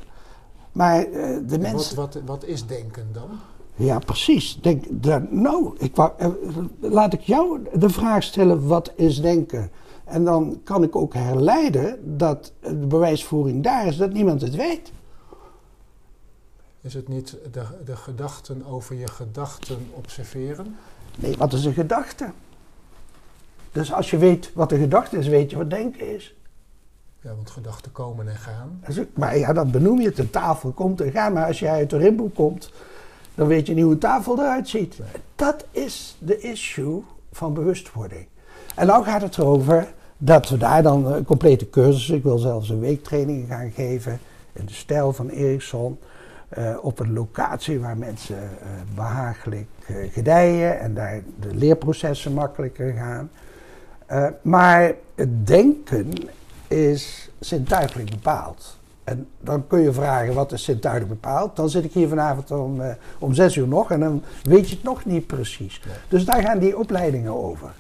Maar 0.71 1.07
uh, 1.07 1.38
de 1.47 1.59
mensen. 1.59 1.95
Wat, 1.95 2.13
wat, 2.13 2.23
wat 2.25 2.45
is 2.45 2.65
denken 2.65 3.07
dan? 3.13 3.29
Ja, 3.75 3.99
precies. 3.99 4.59
Denk, 4.61 4.85
nou, 5.29 5.75
ik 5.77 5.95
wou, 5.95 6.11
uh, 6.19 6.27
laat 6.79 7.13
ik 7.13 7.21
jou 7.21 7.59
de 7.73 7.89
vraag 7.89 8.23
stellen: 8.23 8.67
wat 8.67 8.91
is 8.95 9.21
denken? 9.21 9.71
En 10.05 10.23
dan 10.23 10.59
kan 10.63 10.83
ik 10.83 10.95
ook 10.95 11.13
herleiden 11.13 12.17
dat 12.17 12.53
de 12.59 12.88
bewijsvoering 12.88 13.63
daar 13.63 13.88
is 13.88 13.97
dat 13.97 14.13
niemand 14.13 14.41
het 14.41 14.55
weet. 14.55 14.91
Is 16.86 16.93
het 16.93 17.08
niet 17.08 17.38
de, 17.52 17.63
de 17.86 17.95
gedachten 17.95 18.65
over 18.65 18.95
je 18.95 19.08
gedachten 19.08 19.88
observeren? 19.91 20.76
Nee, 21.17 21.38
wat 21.38 21.54
is 21.54 21.65
een 21.65 21.74
gedachte? 21.74 22.32
Dus 23.71 23.93
als 23.93 24.10
je 24.10 24.17
weet 24.17 24.52
wat 24.54 24.71
een 24.71 24.80
gedachte 24.80 25.17
is, 25.17 25.28
weet 25.28 25.50
je 25.50 25.58
wat 25.58 25.69
denken 25.69 26.13
is. 26.13 26.36
Ja, 27.21 27.36
want 27.36 27.50
gedachten 27.50 27.91
komen 27.91 28.30
en 28.30 28.36
gaan. 28.36 28.84
Maar 29.13 29.38
ja, 29.38 29.54
dat 29.54 29.71
benoem 29.71 30.02
je. 30.02 30.12
De 30.12 30.30
tafel 30.30 30.71
komt 30.71 31.02
en 31.02 31.12
gaat. 31.12 31.34
Maar 31.34 31.48
als 31.48 31.60
jij 31.60 31.71
uit 31.71 31.89
de 31.89 31.98
rimpel 31.98 32.32
komt, 32.34 32.71
dan 33.36 33.48
weet 33.48 33.67
je 33.67 33.74
niet 33.74 33.84
hoe 33.84 33.93
een 33.93 34.00
tafel 34.00 34.39
eruit 34.39 34.67
ziet. 34.67 35.00
Dat 35.36 35.65
is 35.71 36.17
de 36.19 36.39
issue 36.39 37.04
van 37.32 37.54
bewustwording. 37.54 38.28
En 38.76 38.88
nou 38.88 39.04
gaat 39.04 39.21
het 39.21 39.38
erover 39.38 39.93
dat 40.17 40.50
we 40.50 40.58
daar 40.58 40.84
dan 40.84 41.06
een 41.06 41.26
complete 41.26 41.69
cursus, 41.69 42.10
ik 42.10 42.24
wil 42.24 42.38
zelfs 42.38 42.69
een 42.69 42.80
weektraining 42.80 43.48
gaan 43.48 43.71
geven 43.71 44.19
in 44.54 44.65
de 44.65 44.74
stijl 44.74 45.13
van 45.13 45.30
Ericsson. 45.30 46.00
Uh, 46.57 46.77
op 46.81 46.99
een 46.99 47.13
locatie 47.13 47.79
waar 47.79 47.97
mensen 47.97 48.35
uh, 48.35 48.95
behagelijk 48.95 49.67
uh, 49.87 49.95
gedijen 50.11 50.79
en 50.79 50.93
daar 50.93 51.21
de 51.39 51.55
leerprocessen 51.55 52.33
makkelijker 52.33 52.93
gaan. 52.93 53.29
maar 54.41 54.93
het 55.15 55.47
denken 55.47 56.13
is 56.67 57.29
zintuigelijk 57.39 58.09
bepaald. 58.09 58.77
En 59.03 59.27
dan 59.39 59.67
kun 59.67 59.79
je 59.79 59.93
vragen 59.93 60.33
wat 60.33 60.51
is 60.51 60.63
zintuigelijk 60.63 61.11
bepaald. 61.11 61.55
Dan 61.55 61.69
zit 61.69 61.83
ik 61.83 61.93
hier 61.93 62.07
vanavond 62.07 62.51
om, 62.51 62.81
om 63.19 63.33
zes 63.33 63.55
uur 63.55 63.67
nog 63.67 63.91
en 63.91 63.99
dan 63.99 64.23
weet 64.43 64.69
je 64.69 64.75
het 64.75 64.83
nog 64.83 65.05
niet 65.05 65.27
precies. 65.27 65.81
Dus 66.07 66.25
daar 66.25 66.41
gaan 66.41 66.59
die 66.59 66.77
opleidingen 66.77 67.43
over. 67.43 67.71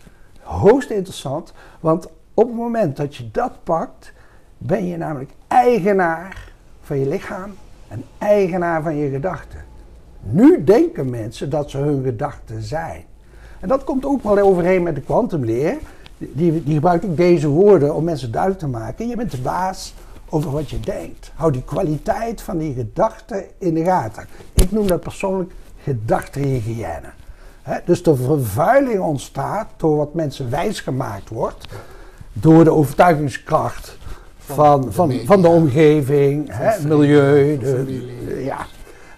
Hoogst 0.41 0.89
interessant, 0.89 1.53
want 1.79 2.07
op 2.33 2.47
het 2.47 2.55
moment 2.55 2.97
dat 2.97 3.15
je 3.15 3.31
dat 3.31 3.63
pakt, 3.63 4.13
ben 4.57 4.87
je 4.87 4.97
namelijk 4.97 5.31
eigenaar 5.47 6.51
van 6.81 6.99
je 6.99 7.07
lichaam 7.07 7.55
en 7.87 8.03
eigenaar 8.17 8.83
van 8.83 8.95
je 8.95 9.09
gedachten. 9.09 9.63
Nu 10.21 10.63
denken 10.63 11.09
mensen 11.09 11.49
dat 11.49 11.69
ze 11.69 11.77
hun 11.77 12.03
gedachten 12.03 12.61
zijn. 12.61 13.03
En 13.59 13.67
dat 13.67 13.83
komt 13.83 14.05
ook 14.05 14.23
wel 14.23 14.39
overeen 14.39 14.83
met 14.83 14.95
de 14.95 15.01
kwantumleer. 15.01 15.77
Die, 16.17 16.63
die 16.63 16.73
gebruikt 16.73 17.05
ook 17.05 17.17
deze 17.17 17.47
woorden 17.47 17.95
om 17.95 18.03
mensen 18.03 18.31
duidelijk 18.31 18.61
te 18.61 18.67
maken. 18.67 19.07
Je 19.07 19.15
bent 19.15 19.31
de 19.31 19.41
baas 19.41 19.93
over 20.29 20.51
wat 20.51 20.69
je 20.69 20.79
denkt. 20.79 21.31
Hou 21.35 21.51
die 21.51 21.63
kwaliteit 21.63 22.41
van 22.41 22.57
die 22.57 22.73
gedachten 22.73 23.43
in 23.57 23.73
de 23.73 23.83
gaten. 23.83 24.25
Ik 24.53 24.71
noem 24.71 24.87
dat 24.87 24.99
persoonlijk 24.99 25.51
gedachtenhygiëne. 25.83 27.09
dus 27.85 28.03
de 28.03 28.15
vervuiling 28.15 28.99
ontstaat 28.99 29.67
door 29.77 29.97
wat 29.97 30.13
mensen 30.13 30.49
wijsgemaakt 30.49 31.29
wordt 31.29 31.67
door 32.33 32.63
de 32.63 32.73
overtuigingskracht 32.73 33.97
van, 34.45 34.93
van, 34.93 35.13
van, 35.25 35.41
de 35.41 35.47
omgeving, 35.47 36.49
hè, 36.51 36.87
milieu. 36.87 37.57
De, 37.57 38.43
ja. 38.43 38.65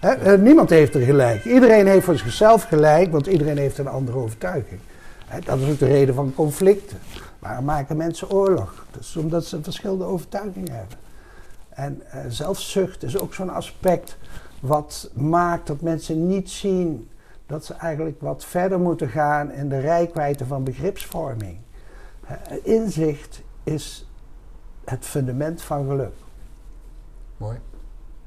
Hè, 0.00 0.38
niemand 0.38 0.70
heeft 0.70 0.94
er 0.94 1.00
gelijk. 1.00 1.44
Iedereen 1.44 1.86
heeft 1.86 2.04
voor 2.04 2.18
zichzelf 2.18 2.62
gelijk, 2.62 3.12
want 3.12 3.26
iedereen 3.26 3.58
heeft 3.58 3.78
een 3.78 3.88
andere 3.88 4.16
overtuiging. 4.16 4.80
Hè, 5.26 5.40
dat 5.40 5.58
is 5.58 5.68
ook 5.70 5.78
de 5.78 5.86
reden 5.86 6.14
van 6.14 6.32
conflicten. 6.34 6.98
Waarom 7.38 7.64
maken 7.64 7.96
mensen 7.96 8.30
oorlog? 8.30 8.86
Dat 8.90 9.00
is 9.00 9.16
omdat 9.16 9.44
ze 9.44 9.62
verschillende 9.62 10.04
overtuigingen 10.04 10.72
hebben. 10.72 10.96
En 11.68 12.02
uh, 12.14 12.20
zelfzucht 12.28 13.02
is 13.02 13.18
ook 13.18 13.34
zo'n 13.34 13.50
aspect 13.50 14.16
wat 14.60 15.10
maakt 15.14 15.66
dat 15.66 15.80
mensen 15.80 16.26
niet 16.26 16.50
zien 16.50 17.08
dat 17.46 17.64
ze 17.64 17.74
eigenlijk 17.74 18.20
wat 18.20 18.44
verder 18.44 18.80
moeten 18.80 19.08
gaan 19.08 19.52
in 19.52 19.68
de 19.68 19.78
rijkwijde 19.78 20.46
van 20.46 20.64
begripsvorming. 20.64 21.56
Eh, 22.26 22.36
inzicht 22.62 23.42
is 23.64 24.07
het 24.90 25.04
fundament 25.04 25.62
van 25.62 25.86
geluk. 25.86 26.12
Mooi. 27.36 27.58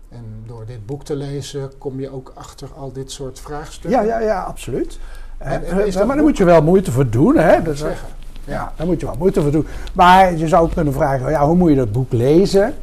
En 0.10 0.44
door 0.46 0.66
dit 0.66 0.86
boek 0.86 1.04
te 1.04 1.16
lezen 1.16 1.72
kom 1.78 2.00
je 2.00 2.10
ook 2.10 2.32
achter 2.36 2.70
al 2.78 2.92
dit 2.92 3.12
soort 3.12 3.40
vraagstukken? 3.40 4.06
Ja, 4.06 4.06
ja, 4.06 4.20
ja 4.20 4.44
absoluut. 4.44 5.00
En, 5.38 5.66
en 5.66 5.86
eh, 5.86 5.96
maar 5.96 6.16
daar 6.16 6.26
moet 6.26 6.38
je 6.38 6.44
wel 6.44 6.62
moeite 6.62 6.92
voor 6.92 7.10
doen. 7.10 7.38
Hè? 7.38 7.62
Dat 7.62 7.78
zeggen. 7.78 8.08
Ja, 8.44 8.74
daar 8.76 8.88
moet 8.88 9.00
je 9.00 9.06
wel 9.06 9.16
moeite 9.18 9.42
voor 9.42 9.52
doen. 9.52 9.68
Maar 9.94 10.38
je 10.38 10.48
zou 10.48 10.70
kunnen 10.74 10.94
vragen, 10.94 11.30
ja, 11.30 11.46
hoe 11.46 11.56
moet 11.56 11.70
je 11.70 11.76
dat 11.76 11.92
boek 11.92 12.12
lezen? 12.12 12.74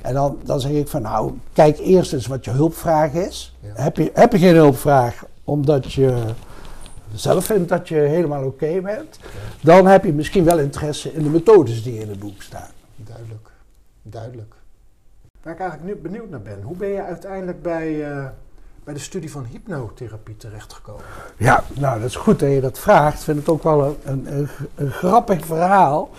En 0.00 0.14
dan, 0.14 0.38
dan 0.44 0.60
zeg 0.60 0.70
ik 0.70 0.88
van, 0.88 1.02
nou, 1.02 1.32
kijk 1.52 1.78
eerst 1.78 2.12
eens 2.12 2.26
wat 2.26 2.44
je 2.44 2.50
hulpvraag 2.50 3.12
is. 3.12 3.56
Heb, 3.62 3.96
je, 3.96 4.10
heb 4.14 4.32
je 4.32 4.38
geen 4.38 4.54
hulpvraag 4.54 5.24
omdat 5.44 5.92
je 5.92 6.22
zelf 7.14 7.44
vindt 7.44 7.68
dat 7.68 7.88
je 7.88 7.94
helemaal 7.94 8.44
oké 8.44 8.80
bent, 8.80 9.18
dan 9.60 9.86
heb 9.86 10.04
je 10.04 10.12
misschien 10.12 10.44
wel 10.44 10.58
interesse 10.58 11.12
in 11.12 11.22
de 11.22 11.28
methodes 11.28 11.82
die 11.82 11.98
in 11.98 12.08
het 12.08 12.18
boek 12.18 12.42
staan. 12.42 12.70
Duidelijk. 14.12 14.54
Waar 15.42 15.52
ik 15.52 15.60
eigenlijk 15.60 15.94
nu 15.94 16.02
benieuwd 16.02 16.30
naar 16.30 16.42
ben, 16.42 16.62
hoe 16.62 16.76
ben 16.76 16.88
je 16.88 17.02
uiteindelijk 17.02 17.62
bij, 17.62 18.10
uh, 18.10 18.26
bij 18.84 18.94
de 18.94 19.00
studie 19.00 19.30
van 19.30 19.44
hypnotherapie 19.44 20.36
terechtgekomen? 20.36 21.04
Ja, 21.36 21.64
nou 21.74 22.00
dat 22.00 22.08
is 22.08 22.16
goed 22.16 22.38
dat 22.38 22.50
je 22.50 22.60
dat 22.60 22.78
vraagt. 22.78 23.18
Ik 23.18 23.24
vind 23.24 23.38
het 23.38 23.48
ook 23.48 23.62
wel 23.62 23.96
een, 24.04 24.36
een, 24.36 24.48
een 24.74 24.90
grappig 24.90 25.46
verhaal. 25.46 26.10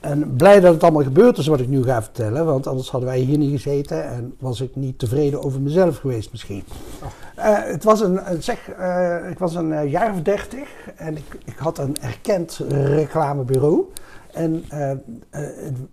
En 0.00 0.36
blij 0.36 0.60
dat 0.60 0.72
het 0.74 0.82
allemaal 0.82 1.02
gebeurd 1.02 1.38
is 1.38 1.46
wat 1.46 1.60
ik 1.60 1.68
nu 1.68 1.82
ga 1.82 2.02
vertellen, 2.02 2.44
want 2.44 2.66
anders 2.66 2.90
hadden 2.90 3.08
wij 3.08 3.18
hier 3.18 3.38
niet 3.38 3.62
gezeten 3.62 4.04
en 4.04 4.36
was 4.38 4.60
ik 4.60 4.76
niet 4.76 4.98
tevreden 4.98 5.42
over 5.42 5.60
mezelf 5.60 5.98
geweest 5.98 6.30
misschien. 6.30 6.64
Oh. 7.02 7.08
Uh, 7.38 7.64
het 7.64 7.84
was 7.84 8.00
een, 8.00 8.20
zeg, 8.38 8.78
uh, 8.78 9.30
ik 9.30 9.38
was 9.38 9.54
een 9.54 9.88
jaar 9.88 10.12
of 10.12 10.22
dertig 10.22 10.68
en 10.96 11.16
ik, 11.16 11.38
ik 11.44 11.56
had 11.56 11.78
een 11.78 11.96
erkend 12.00 12.60
reclamebureau. 12.68 13.92
En 14.32 14.64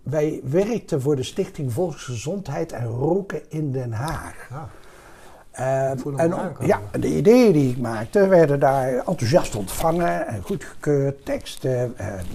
wij 0.02 0.40
werkten 0.44 1.00
voor 1.00 1.16
de 1.16 1.22
Stichting 1.22 1.72
Volksgezondheid 1.72 2.72
en 2.72 2.86
Roken 2.86 3.42
in 3.48 3.72
Den 3.72 3.92
Haag. 3.92 4.48
Ja. 4.50 4.68
en, 6.16 6.32
ja, 6.60 6.80
de 7.00 7.16
ideeën 7.16 7.52
die 7.52 7.70
ik 7.70 7.78
maakte 7.78 8.26
werden 8.26 8.60
daar 8.60 8.92
enthousiast 8.92 9.56
ontvangen 9.56 10.26
en 10.26 10.42
goedgekeurd. 10.42 11.24
Teksten, 11.24 11.94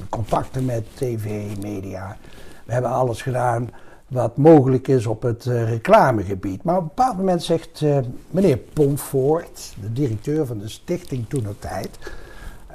contacten 0.10 0.66
met 0.66 0.84
tv, 0.94 1.58
media. 1.62 2.18
We 2.66 2.74
hebben 2.74 2.92
alles 2.92 3.22
gedaan 3.22 3.70
wat 4.14 4.38
mogelijk 4.38 4.88
is 4.88 5.06
op 5.06 5.22
het 5.22 5.46
uh, 5.46 5.70
reclamegebied. 5.70 6.64
Maar 6.64 6.76
op 6.76 6.82
een 6.82 6.88
bepaald 6.88 7.18
moment 7.18 7.44
zegt 7.44 7.82
uh, 7.82 7.98
meneer 8.30 8.58
Pomfort, 8.58 9.76
de 9.82 9.94
directeur 9.94 10.46
van 10.46 10.58
de 10.58 10.70
stichting 10.70 11.26
toen 11.30 11.48
tijd, 11.60 11.90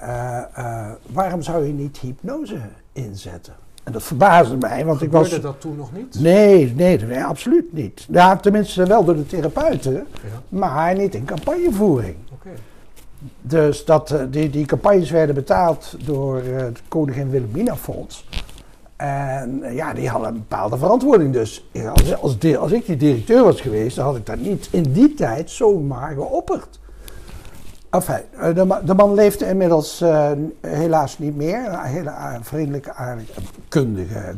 uh, 0.02 0.90
waarom 1.12 1.42
zou 1.42 1.66
je 1.66 1.72
niet 1.72 1.98
hypnose 1.98 2.58
inzetten? 2.92 3.54
En 3.84 3.92
dat 3.92 4.02
verbaasde 4.02 4.56
mij, 4.56 4.84
want 4.84 4.98
Gebeurde 4.98 5.26
ik 5.26 5.32
was... 5.32 5.40
dat 5.40 5.60
toen 5.60 5.76
nog 5.76 5.92
niet? 5.92 6.20
Nee, 6.20 6.74
nee, 6.74 6.98
nee, 6.98 7.24
absoluut 7.24 7.72
niet. 7.72 8.06
Ja, 8.10 8.36
tenminste 8.36 8.86
wel 8.86 9.04
door 9.04 9.16
de 9.16 9.26
therapeuten, 9.26 9.92
ja. 9.92 10.42
maar 10.48 10.94
niet 10.94 11.14
in 11.14 11.24
campagnevoering. 11.24 12.16
Okay. 12.32 12.52
Dus 13.40 13.84
dat, 13.84 14.14
die, 14.30 14.50
die 14.50 14.66
campagnes 14.66 15.10
werden 15.10 15.34
betaald 15.34 15.96
door 16.04 16.42
het 16.42 16.82
Koningin 16.88 17.30
Wilhelmina 17.30 17.76
Fonds. 17.76 18.26
En 18.96 19.62
eh, 19.62 19.74
ja, 19.74 19.92
die 19.92 20.08
hadden 20.08 20.28
een 20.28 20.34
bepaalde 20.34 20.78
verantwoording. 20.78 21.32
Dus 21.32 21.68
als, 21.94 22.20
als, 22.20 22.56
als, 22.56 22.72
ik 22.72 22.86
die 22.86 22.96
directeur 22.96 23.44
was 23.44 23.60
geweest, 23.60 23.96
dan 23.96 24.04
had 24.04 24.16
ik 24.16 24.26
dat 24.26 24.38
niet 24.38 24.68
in 24.70 24.92
die 24.92 25.14
tijd 25.14 25.50
zomaar 25.50 26.14
geopperd. 26.14 26.78
Enfin, 27.90 28.20
eh, 28.40 28.54
de, 28.54 28.80
de 28.84 28.94
man 28.94 29.14
leefde 29.14 29.46
inmiddels 29.46 30.02
uh, 30.02 30.30
helaas 30.60 31.18
niet 31.18 31.36
meer. 31.36 31.66
Een 31.66 31.80
hele 31.80 32.12
vriendelijke, 32.40 32.92
aardige, 32.92 33.40
kundige, 33.68 34.34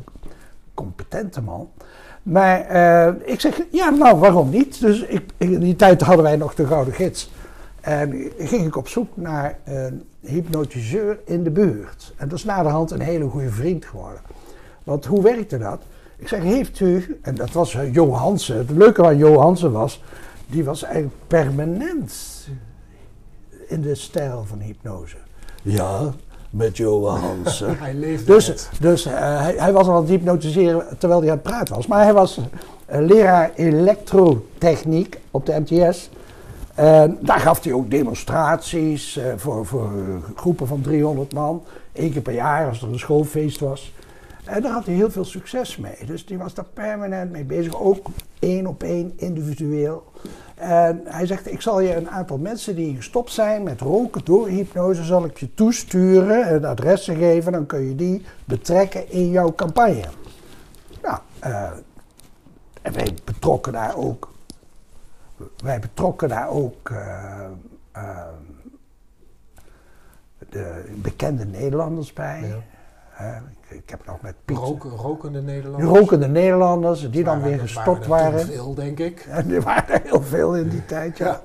competente 0.75 1.41
man. 1.43 1.69
Maar 2.23 2.61
eh, 2.61 3.15
ik 3.25 3.41
zeg, 3.41 3.61
ja, 3.71 3.91
nou, 3.91 4.19
waarom 4.19 4.51
niet? 4.51 4.81
Dus 4.81 5.03
ik, 5.03 5.31
in 5.37 5.59
die 5.59 5.77
tijd 5.77 6.01
hadden 6.01 6.25
wij 6.25 6.37
nog 6.37 6.55
de 6.55 6.67
Gouden 6.67 6.95
Gids. 6.95 7.31
En 7.81 8.31
ging 8.39 8.67
ik 8.67 8.77
op 8.77 8.89
zoek 8.89 9.09
naar 9.15 9.59
een 9.65 10.05
hypnotiseur 10.21 11.19
in 11.25 11.43
de 11.43 11.51
buurt. 11.51 12.15
En 12.17 12.29
dat 12.29 12.39
is 12.39 12.45
naderhand 12.45 12.91
een 12.91 13.01
hele 13.01 13.29
goede 13.29 13.51
vriend 13.51 13.85
geworden. 13.85 14.21
Want 14.85 15.05
hoe 15.07 15.23
werkte 15.23 15.59
dat? 15.59 15.83
Ik 16.17 16.29
zeg, 16.29 16.43
heeft 16.43 16.81
u, 16.81 17.19
en 17.23 17.35
dat 17.35 17.53
was 17.53 17.75
uh, 17.75 17.95
Jo 17.95 18.13
Hansen. 18.13 18.57
Het 18.57 18.71
leuke 18.71 19.05
aan 19.05 19.17
Jo 19.17 19.39
Hansen 19.39 19.73
was, 19.73 20.03
die 20.47 20.65
was 20.65 20.83
eigenlijk 20.83 21.15
permanent 21.27 22.30
in 23.71 23.83
de 23.83 23.95
stijl 23.95 24.45
van 24.49 24.59
hypnose. 24.61 25.17
Ja, 25.63 26.13
met 26.51 26.77
Jo 26.77 27.07
Hansen. 27.07 27.79
Hij 27.79 27.95
leefde 27.95 28.25
Dus, 28.33 28.47
het. 28.47 28.71
dus 28.81 29.05
eh, 29.05 29.13
hij, 29.19 29.55
hij 29.57 29.73
was 29.73 29.87
al 29.87 29.95
aan 29.95 30.01
het 30.01 30.11
hypnotiseren 30.11 30.87
terwijl 30.99 31.21
hij 31.21 31.31
aan 31.31 31.37
het 31.37 31.45
praten 31.47 31.75
was. 31.75 31.87
Maar 31.87 32.03
hij 32.03 32.13
was 32.13 32.39
eh, 32.87 33.01
leraar 33.01 33.51
elektrotechniek 33.55 35.19
op 35.31 35.47
de 35.47 35.61
MTS. 35.67 36.11
En 36.75 37.19
daar 37.21 37.41
gaf 37.41 37.65
hij 37.65 37.73
ook 37.73 37.91
demonstraties 37.91 39.17
eh, 39.17 39.25
voor, 39.37 39.67
voor 39.67 39.91
groepen 40.35 40.67
van 40.67 40.81
300 40.81 41.33
man. 41.33 41.63
Eén 41.93 42.13
keer 42.13 42.23
per 42.23 42.35
jaar 42.35 42.69
als 42.69 42.83
er 42.83 42.89
een 42.89 42.99
schoolfeest 42.99 43.61
was. 43.61 43.93
En 44.51 44.63
daar 44.63 44.73
had 44.73 44.87
hij 44.87 44.95
heel 44.95 45.11
veel 45.11 45.25
succes 45.25 45.77
mee. 45.77 46.07
Dus 46.07 46.27
die 46.27 46.39
was 46.39 46.55
daar 46.55 46.65
permanent 46.65 47.31
mee 47.31 47.45
bezig. 47.45 47.81
Ook 47.81 48.07
één 48.39 48.67
op 48.67 48.83
één, 48.83 49.13
individueel. 49.17 50.13
En 50.55 51.01
hij 51.05 51.27
zegt, 51.27 51.53
ik 51.53 51.61
zal 51.61 51.81
je 51.81 51.97
een 51.97 52.11
aantal 52.11 52.39
mensen 52.39 52.77
die 52.77 52.97
gestopt 52.97 53.33
zijn 53.33 53.63
met 53.63 53.81
roken 53.81 54.25
door 54.25 54.49
hypnose, 54.49 55.05
zal 55.05 55.25
ik 55.25 55.39
je 55.39 55.55
toesturen 55.55 56.47
en 56.47 56.65
adressen 56.65 57.17
geven. 57.17 57.53
Dan 57.53 57.67
kun 57.67 57.89
je 57.89 57.95
die 57.95 58.25
betrekken 58.45 59.11
in 59.11 59.31
jouw 59.31 59.55
campagne. 59.55 60.05
Nou, 61.03 61.19
eh, 61.39 61.71
en 62.83 62.93
wij 62.93 63.15
betrokken 63.25 63.73
daar 63.73 63.97
ook, 63.97 64.33
wij 65.57 65.79
betrokken 65.79 66.29
daar 66.29 66.49
ook 66.49 66.91
eh, 66.91 67.45
eh, 67.93 68.27
de 70.49 70.85
bekende 71.03 71.45
Nederlanders 71.45 72.13
bij. 72.13 72.41
Ja. 72.49 72.79
Ik, 73.21 73.77
ik 73.77 73.91
heb 73.91 74.07
nog 74.07 74.21
met 74.21 74.35
Piet, 74.45 74.57
Roken, 74.57 74.91
rokende 74.91 75.43
Nederlanders. 75.43 75.99
rokende 75.99 76.29
Nederlanders, 76.29 77.11
die 77.11 77.25
dan 77.25 77.43
weer 77.43 77.51
waren 77.51 77.61
gestopt 77.61 78.03
er 78.03 78.09
waren. 78.09 78.41
toen 78.41 78.49
veel, 78.49 78.75
denk 78.75 78.99
ik. 78.99 79.27
En 79.31 79.51
er 79.51 79.63
waren 79.63 79.95
er 79.95 80.01
heel 80.05 80.23
veel 80.23 80.57
in 80.57 80.69
die 80.69 80.87
tijd, 80.87 81.19
ja. 81.19 81.27
Ja. 81.27 81.41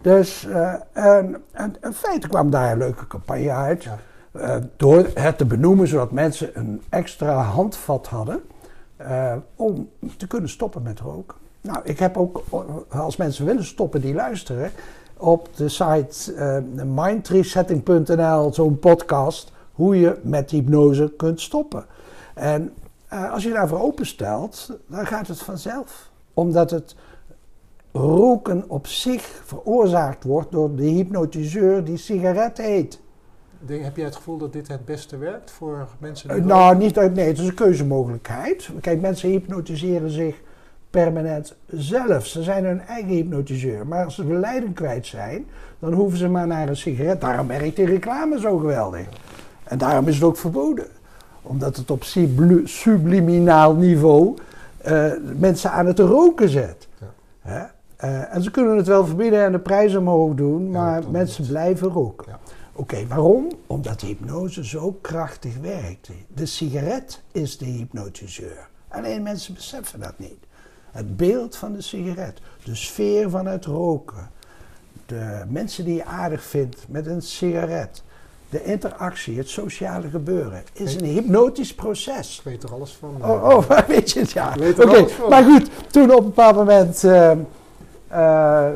Dus 0.00 0.46
eh, 0.46 0.74
en, 0.92 1.42
en, 1.52 1.76
in 1.82 1.92
feite 1.92 2.28
kwam 2.28 2.50
daar 2.50 2.72
een 2.72 2.78
leuke 2.78 3.06
campagne 3.06 3.50
uit. 3.50 3.82
Ja. 3.82 3.98
Eh, 4.32 4.56
door 4.76 5.06
het 5.14 5.38
te 5.38 5.44
benoemen, 5.44 5.88
zodat 5.88 6.10
mensen 6.10 6.50
een 6.54 6.82
extra 6.88 7.42
handvat 7.42 8.06
hadden 8.06 8.42
eh, 8.96 9.36
om 9.56 9.90
te 10.16 10.26
kunnen 10.26 10.48
stoppen 10.48 10.82
met 10.82 11.00
roken. 11.00 11.36
Nou, 11.60 11.78
ik 11.84 11.98
heb 11.98 12.16
ook, 12.16 12.42
als 12.88 13.16
mensen 13.16 13.44
willen 13.44 13.64
stoppen 13.64 14.00
die 14.00 14.14
luisteren, 14.14 14.70
op 15.16 15.48
de 15.56 15.68
site 15.68 16.32
mindresetting.nl 16.86 18.52
zo'n 18.52 18.78
podcast 18.78 19.51
hoe 19.72 20.00
je 20.00 20.18
met 20.22 20.50
hypnose 20.50 21.12
kunt 21.16 21.40
stoppen. 21.40 21.84
En 22.34 22.72
eh, 23.08 23.32
als 23.32 23.42
je 23.42 23.52
daarvoor 23.52 23.80
openstelt, 23.80 24.78
dan 24.86 25.06
gaat 25.06 25.28
het 25.28 25.38
vanzelf. 25.38 26.10
Omdat 26.34 26.70
het 26.70 26.96
roken 27.92 28.64
op 28.68 28.86
zich 28.86 29.40
veroorzaakt 29.44 30.24
wordt 30.24 30.52
door 30.52 30.74
de 30.76 30.84
hypnotiseur 30.84 31.84
die 31.84 31.96
sigaret 31.96 32.58
heet. 32.58 33.00
Denk, 33.58 33.84
heb 33.84 33.96
jij 33.96 34.04
het 34.04 34.16
gevoel 34.16 34.36
dat 34.36 34.52
dit 34.52 34.68
het 34.68 34.84
beste 34.84 35.16
werkt 35.16 35.50
voor 35.50 35.88
mensen 35.98 36.28
die 36.28 36.42
nou, 36.42 36.76
niet 36.76 36.94
nee, 36.94 37.26
het 37.26 37.38
is 37.38 37.46
een 37.46 37.54
keuzemogelijkheid. 37.54 38.70
Kijk, 38.80 39.00
mensen 39.00 39.28
hypnotiseren 39.28 40.10
zich 40.10 40.40
permanent 40.90 41.54
zelf. 41.66 42.26
Ze 42.26 42.42
zijn 42.42 42.64
hun 42.64 42.80
eigen 42.80 43.10
hypnotiseur. 43.10 43.86
Maar 43.86 44.04
als 44.04 44.14
ze 44.14 44.26
de 44.26 44.34
leiding 44.34 44.74
kwijt 44.74 45.06
zijn, 45.06 45.46
dan 45.78 45.92
hoeven 45.92 46.18
ze 46.18 46.28
maar 46.28 46.46
naar 46.46 46.68
een 46.68 46.76
sigaret. 46.76 47.20
Daarom 47.20 47.46
werkt 47.46 47.76
die 47.76 47.86
reclame 47.86 48.40
zo 48.40 48.58
geweldig. 48.58 49.06
En 49.72 49.78
daarom 49.78 50.08
is 50.08 50.14
het 50.14 50.24
ook 50.24 50.36
verboden. 50.36 50.86
Omdat 51.42 51.76
het 51.76 51.90
op 51.90 52.04
subli- 52.04 52.66
subliminaal 52.66 53.74
niveau 53.74 54.36
eh, 54.78 55.12
mensen 55.38 55.70
aan 55.72 55.86
het 55.86 55.98
roken 55.98 56.48
zet. 56.48 56.88
Ja. 57.00 57.06
Hè? 57.40 57.64
Eh, 57.96 58.34
en 58.34 58.42
ze 58.42 58.50
kunnen 58.50 58.76
het 58.76 58.86
wel 58.86 59.06
verbieden 59.06 59.44
en 59.44 59.52
de 59.52 59.58
prijzen 59.58 59.98
omhoog 60.00 60.34
doen, 60.34 60.70
maar 60.70 61.02
mensen 61.10 61.42
niet. 61.42 61.50
blijven 61.50 61.88
roken. 61.88 62.26
Ja. 62.28 62.38
Oké, 62.72 63.06
waarom? 63.06 63.46
Omdat 63.66 64.00
de 64.00 64.06
hypnose 64.06 64.64
zo 64.66 64.98
krachtig 65.00 65.56
werkt. 65.60 66.10
De 66.34 66.46
sigaret 66.46 67.22
is 67.32 67.58
de 67.58 67.64
hypnotiseur. 67.64 68.68
Alleen 68.88 69.22
mensen 69.22 69.54
beseffen 69.54 70.00
dat 70.00 70.14
niet. 70.18 70.38
Het 70.90 71.16
beeld 71.16 71.56
van 71.56 71.72
de 71.72 71.80
sigaret, 71.80 72.40
de 72.64 72.74
sfeer 72.74 73.30
van 73.30 73.46
het 73.46 73.64
roken, 73.64 74.30
de 75.06 75.44
mensen 75.48 75.84
die 75.84 75.94
je 75.94 76.04
aardig 76.04 76.42
vindt 76.42 76.84
met 76.88 77.06
een 77.06 77.22
sigaret, 77.22 78.02
de 78.52 78.64
interactie, 78.64 79.38
het 79.38 79.48
sociale 79.48 80.08
gebeuren, 80.08 80.62
is 80.72 80.94
een 80.94 81.04
hypnotisch 81.04 81.74
proces. 81.74 82.38
Ik 82.38 82.44
weet 82.44 82.62
er 82.62 82.72
alles 82.72 82.92
van. 82.92 83.16
Oh, 83.20 83.44
oh, 83.44 83.70
weet 83.88 84.10
je 84.10 84.20
het, 84.20 84.30
ja. 84.30 84.54
Ik 84.54 84.60
weet 84.60 84.78
er 84.78 84.88
Oké, 84.88 85.28
maar 85.28 85.42
goed, 85.42 85.70
toen 85.90 86.10
op 86.10 86.18
een 86.18 86.24
bepaald 86.24 86.56
moment 86.56 87.04
eh, 87.04 87.30
eh, 88.08 88.70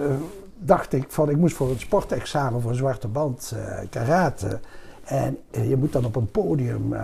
dacht 0.59 0.93
ik 0.93 1.05
van, 1.09 1.31
ik 1.31 1.37
moest 1.37 1.57
voor 1.57 1.71
een 1.71 1.81
sportexamen 1.81 2.61
voor 2.61 2.71
een 2.71 2.77
zwarte 2.77 3.09
band 3.09 3.53
eh, 3.57 3.79
karate. 3.91 4.59
En 5.05 5.39
je 5.51 5.77
moet 5.77 5.93
dan 5.93 6.05
op 6.05 6.17
een 6.17 6.31
podium 6.31 6.95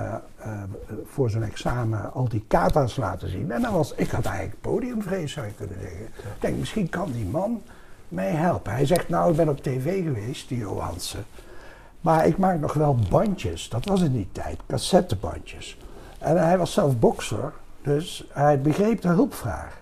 voor 1.07 1.31
zo'n 1.31 1.43
examen 1.43 2.13
al 2.13 2.29
die 2.29 2.45
kata's 2.49 2.97
laten 2.97 3.29
zien. 3.29 3.51
En 3.51 3.63
dan 3.63 3.73
was, 3.73 3.93
ik 3.97 4.11
had 4.11 4.25
eigenlijk 4.25 4.61
podiumvrees, 4.61 5.33
zou 5.33 5.47
je 5.47 5.53
kunnen 5.53 5.77
zeggen. 5.81 6.05
Ik 6.07 6.41
denk, 6.41 6.59
misschien 6.59 6.89
kan 6.89 7.13
die 7.13 7.25
man 7.25 7.63
mij 8.09 8.31
helpen. 8.31 8.73
Hij 8.73 8.87
zegt, 8.87 9.09
nou, 9.09 9.31
ik 9.31 9.37
ben 9.37 9.49
op 9.49 9.63
tv 9.63 10.03
geweest, 10.03 10.49
die 10.49 10.59
Johansen. 10.59 11.25
Maar 12.03 12.27
ik 12.27 12.39
maak 12.39 12.61
nog 12.61 12.73
wel 12.73 12.99
bandjes. 13.11 13.69
Dat 13.69 13.85
was 13.85 14.03
in 14.03 14.13
die 14.13 14.29
tijd, 14.33 14.59
cassettebandjes. 14.67 15.79
En 16.19 16.47
hij 16.47 16.59
was 16.59 16.73
zelf 16.73 16.99
bokser, 16.99 17.53
dus 17.83 18.27
hij 18.33 18.61
begreep 18.61 19.01
de 19.01 19.09
hulpvraag. 19.09 19.81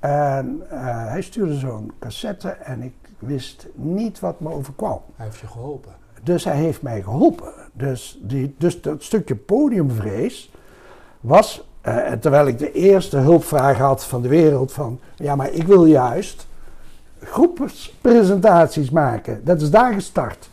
En 0.00 0.62
eh, 0.70 0.78
hij 1.06 1.22
stuurde 1.22 1.54
zo'n 1.54 1.92
cassette 1.98 2.48
en 2.48 2.82
ik 2.82 2.94
wist 3.18 3.66
niet 3.74 4.20
wat 4.20 4.40
me 4.40 4.50
overkwam. 4.50 5.00
Hij 5.16 5.26
heeft 5.26 5.38
je 5.38 5.46
geholpen. 5.46 5.92
Dus 6.22 6.44
hij 6.44 6.56
heeft 6.56 6.82
mij 6.82 7.02
geholpen. 7.02 7.52
Dus, 7.72 8.18
die, 8.22 8.54
dus 8.58 8.82
dat 8.82 9.02
stukje 9.02 9.36
podiumvrees 9.36 10.50
was, 11.20 11.68
eh, 11.80 12.12
terwijl 12.12 12.46
ik 12.46 12.58
de 12.58 12.72
eerste 12.72 13.16
hulpvraag 13.16 13.78
had 13.78 14.04
van 14.04 14.22
de 14.22 14.28
wereld 14.28 14.72
van, 14.72 15.00
ja 15.16 15.36
maar 15.36 15.50
ik 15.50 15.66
wil 15.66 15.84
juist 15.84 16.46
groepspresentaties 17.20 18.90
maken. 18.90 19.44
Dat 19.44 19.60
is 19.60 19.70
daar 19.70 19.92
gestart, 19.92 20.48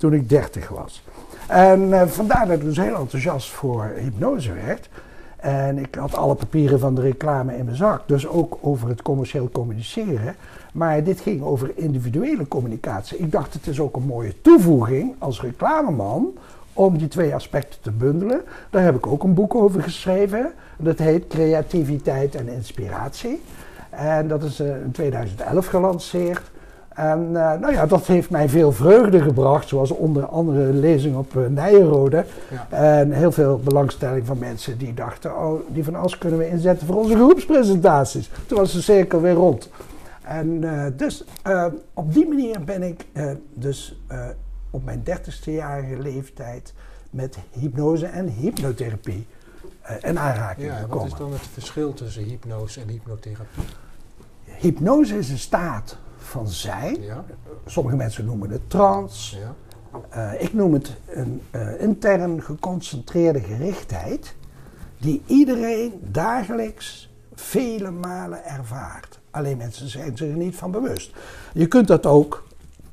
toen 0.00 0.12
ik 0.12 0.28
30 0.28 0.68
was. 0.68 1.04
En 1.46 2.00
eh, 2.00 2.06
vandaar 2.06 2.46
dat 2.46 2.56
ik 2.56 2.64
dus 2.64 2.76
heel 2.76 2.96
enthousiast 2.96 3.50
voor 3.50 3.92
hypnose 3.96 4.52
werd. 4.52 4.88
En 5.36 5.78
ik 5.78 5.94
had 5.94 6.14
alle 6.14 6.34
papieren 6.34 6.78
van 6.78 6.94
de 6.94 7.00
reclame 7.00 7.56
in 7.56 7.64
mijn 7.64 7.76
zak, 7.76 8.02
dus 8.06 8.26
ook 8.26 8.58
over 8.60 8.88
het 8.88 9.02
commercieel 9.02 9.48
communiceren. 9.52 10.34
Maar 10.72 11.04
dit 11.04 11.20
ging 11.20 11.42
over 11.42 11.72
individuele 11.74 12.48
communicatie. 12.48 13.18
Ik 13.18 13.32
dacht, 13.32 13.54
het 13.54 13.66
is 13.66 13.80
ook 13.80 13.96
een 13.96 14.06
mooie 14.06 14.40
toevoeging 14.40 15.14
als 15.18 15.40
reclameman 15.40 16.32
om 16.72 16.98
die 16.98 17.08
twee 17.08 17.34
aspecten 17.34 17.80
te 17.80 17.90
bundelen. 17.90 18.42
Daar 18.70 18.84
heb 18.84 18.96
ik 18.96 19.06
ook 19.06 19.22
een 19.22 19.34
boek 19.34 19.54
over 19.54 19.82
geschreven. 19.82 20.52
Dat 20.78 20.98
heet 20.98 21.26
Creativiteit 21.26 22.34
en 22.34 22.48
Inspiratie. 22.48 23.42
En 23.90 24.28
dat 24.28 24.42
is 24.42 24.60
eh, 24.60 24.80
in 24.80 24.90
2011 24.92 25.66
gelanceerd. 25.66 26.50
En 26.94 27.26
eh, 27.26 27.60
nou 27.60 27.72
ja, 27.72 27.86
dat 27.86 28.06
heeft 28.06 28.30
mij 28.30 28.48
veel 28.48 28.72
vreugde 28.72 29.20
gebracht, 29.22 29.68
zoals 29.68 29.90
onder 29.90 30.26
andere 30.26 30.72
lezing 30.72 31.16
op 31.16 31.34
uh, 31.34 31.46
Nijenrode. 31.46 32.24
Ja. 32.50 32.66
En 32.98 33.12
heel 33.12 33.32
veel 33.32 33.58
belangstelling 33.58 34.26
van 34.26 34.38
mensen 34.38 34.78
die 34.78 34.94
dachten, 34.94 35.36
oh, 35.36 35.60
die 35.68 35.84
van 35.84 35.94
As 35.94 36.18
kunnen 36.18 36.38
we 36.38 36.48
inzetten 36.48 36.86
voor 36.86 36.96
onze 36.96 37.14
groepspresentaties. 37.14 38.30
Toen 38.46 38.58
was 38.58 38.72
de 38.72 38.80
cirkel 38.80 39.20
weer 39.20 39.32
rond. 39.32 39.70
En 40.22 40.46
uh, 40.46 40.84
dus 40.96 41.24
op 41.94 42.12
die 42.12 42.28
manier 42.28 42.64
ben 42.64 42.82
ik 42.82 43.06
dus 43.54 44.00
op 44.70 44.84
mijn 44.84 45.02
dertigste-jarige 45.04 45.98
leeftijd 45.98 46.74
met 47.10 47.38
hypnose 47.50 48.06
en 48.06 48.28
hypnotherapie 48.28 49.26
in 50.00 50.18
aanraking 50.18 50.66
Ja, 50.66 50.74
en 50.74 50.80
gekomen. 50.80 51.02
wat 51.02 51.12
is 51.12 51.18
dan 51.18 51.32
het 51.32 51.48
verschil 51.52 51.92
tussen 51.92 52.22
hypnose 52.22 52.80
en 52.80 52.88
hypnotherapie? 52.88 53.62
Hypnose 54.44 55.18
is 55.18 55.30
een 55.30 55.38
staat 55.38 55.96
van 56.30 56.48
zijn. 56.48 57.02
Ja, 57.02 57.24
Sommige 57.66 57.96
mensen 57.96 58.24
noemen 58.24 58.50
het 58.50 58.70
trance. 58.70 59.36
ja. 59.38 59.54
Uh, 60.16 60.42
ik 60.42 60.54
noem 60.54 60.72
het 60.72 60.92
een 61.06 61.42
uh, 61.50 61.80
intern 61.80 62.42
geconcentreerde 62.42 63.40
gerichtheid 63.40 64.34
die 64.98 65.22
iedereen 65.26 65.92
dagelijks 66.02 67.10
vele 67.34 67.90
malen 67.90 68.44
ervaart. 68.44 69.18
Alleen 69.30 69.56
mensen 69.56 69.88
zijn 69.88 70.16
zich 70.16 70.28
er 70.30 70.36
niet 70.36 70.56
van 70.56 70.70
bewust. 70.70 71.12
Je 71.52 71.66
kunt 71.66 71.86
dat 71.88 72.06
ook, 72.06 72.44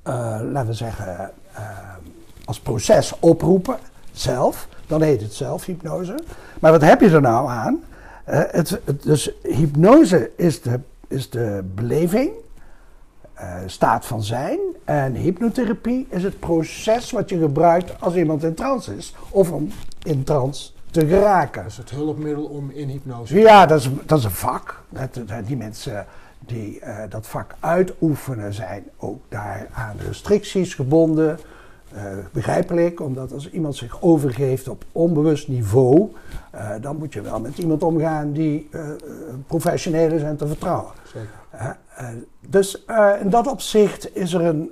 uh, 0.07 0.13
laten 0.51 0.67
we 0.67 0.73
zeggen, 0.73 1.31
als 2.45 2.59
proces 2.59 3.13
oproepen, 3.19 3.77
zelf. 4.11 4.67
Dan 4.87 5.01
heet 5.01 5.21
het 5.21 5.33
zelfhypnose. 5.33 6.15
Maar 6.59 6.71
wat 6.71 6.81
heb 6.81 7.01
je 7.01 7.09
er 7.09 7.21
nou 7.21 7.49
aan? 7.49 7.83
Eh, 8.23 8.41
het, 8.47 8.69
het- 8.85 9.03
dus 9.03 9.31
hypnose 9.43 10.31
is 10.35 10.61
de, 10.61 10.79
is 11.07 11.29
de 11.29 11.63
beleving, 11.75 12.29
eh, 12.29 12.35
staat 13.65 14.05
van 14.05 14.23
zijn. 14.23 14.59
En 14.85 15.13
hypnotherapie 15.13 16.07
is 16.09 16.23
het 16.23 16.39
proces 16.39 17.11
wat 17.11 17.29
je 17.29 17.39
gebruikt 17.39 18.01
als 18.01 18.15
iemand 18.15 18.43
in 18.43 18.53
trance 18.53 18.95
is. 18.97 19.15
Of 19.29 19.51
om 19.51 19.69
in 20.03 20.23
trance 20.23 20.69
te 20.91 21.07
geraken. 21.07 21.61
Dat 21.61 21.71
is 21.71 21.77
het 21.77 21.89
hulpmiddel 21.89 22.43
om 22.43 22.69
in 22.69 22.87
hypnose 22.89 23.39
Ja, 23.39 23.65
dat 23.65 23.79
is, 23.79 23.89
dat 24.05 24.17
is 24.17 24.23
een 24.23 24.31
vak. 24.31 24.81
Dat, 24.89 25.13
dat- 25.13 25.47
die 25.47 25.57
mensen 25.57 26.05
die 26.39 26.79
eh, 26.79 26.97
dat 27.09 27.27
vak 27.27 27.55
uitoefenen 27.59 28.53
zijn 28.53 28.83
ook 28.97 29.19
daar 29.29 29.67
aan 29.73 29.95
restricties 30.07 30.73
gebonden. 30.73 31.39
Eh, 31.93 32.03
begrijpelijk, 32.31 32.99
omdat 33.01 33.33
als 33.33 33.49
iemand 33.49 33.75
zich 33.75 34.01
overgeeft 34.01 34.67
op 34.69 34.83
onbewust 34.91 35.47
niveau, 35.47 36.11
eh, 36.51 36.69
dan 36.81 36.97
moet 36.97 37.13
je 37.13 37.21
wel 37.21 37.39
met 37.39 37.57
iemand 37.57 37.83
omgaan 37.83 38.31
die 38.31 38.67
eh, 38.71 38.81
professioneel 39.47 40.11
is 40.11 40.21
en 40.21 40.37
te 40.37 40.47
vertrouwen. 40.47 40.91
Zeker. 41.13 41.77
Dus 42.49 42.85
in 43.21 43.29
dat 43.29 43.47
opzicht 43.47 44.15
is 44.15 44.33
er 44.33 44.41
een. 44.41 44.71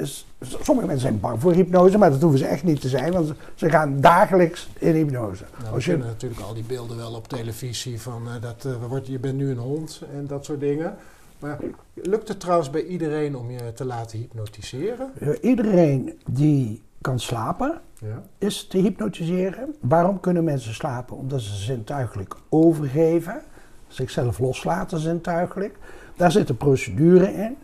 is, 0.00 0.26
sommige 0.40 0.86
mensen 0.86 1.08
zijn 1.08 1.20
bang 1.20 1.40
voor 1.40 1.52
hypnose, 1.52 1.98
maar 1.98 2.10
dat 2.10 2.20
hoeven 2.20 2.38
ze 2.38 2.46
echt 2.46 2.62
niet 2.64 2.80
te 2.80 2.88
zijn, 2.88 3.12
want 3.12 3.32
ze- 3.54 3.70
gaan 3.70 4.00
dagelijks 4.00 4.68
in 4.78 4.94
hypnose. 4.94 5.44
Nou, 5.62 5.74
we 5.74 5.80
je, 5.80 5.86
kennen 5.88 6.06
natuurlijk 6.06 6.40
al 6.40 6.54
die 6.54 6.64
beelden 6.64 6.96
wel 6.96 7.14
op 7.14 7.28
televisie 7.28 8.00
van 8.00 8.22
dat 8.40 8.66
wordt, 8.88 9.06
je 9.06 9.18
bent 9.18 9.36
nu 9.36 9.50
een 9.50 9.58
hond 9.58 10.02
en 10.14 10.26
dat 10.26 10.44
soort 10.44 10.60
dingen. 10.60 10.94
Maar 11.38 11.58
lukt 11.94 12.28
het 12.28 12.40
trouwens 12.40 12.70
bij 12.70 12.84
iedereen 12.84 13.36
om 13.36 13.50
je 13.50 13.72
te 13.72 13.84
laten 13.84 14.18
hypnotiseren? 14.18 15.10
eh, 15.20 15.28
iedereen 15.40 16.18
die 16.30 16.82
kan 17.00 17.18
slapen, 17.20 17.80
Ja. 18.00 18.22
is 18.38 18.66
te 18.66 18.78
hypnotiseren. 18.78 19.74
Waarom 19.80 20.20
kunnen 20.20 20.44
mensen 20.44 20.74
slapen? 20.74 21.16
Omdat 21.16 21.40
ze 21.40 21.54
zintuigelijk 21.54 22.34
overgeven, 22.48 23.42
zichzelf 23.88 24.38
loslaten 24.38 24.98
zintuigelijk. 24.98 25.76
Daar 26.16 26.32
zit 26.32 26.48
een 26.48 26.56
procedure 26.56 27.32
in. 27.34 27.56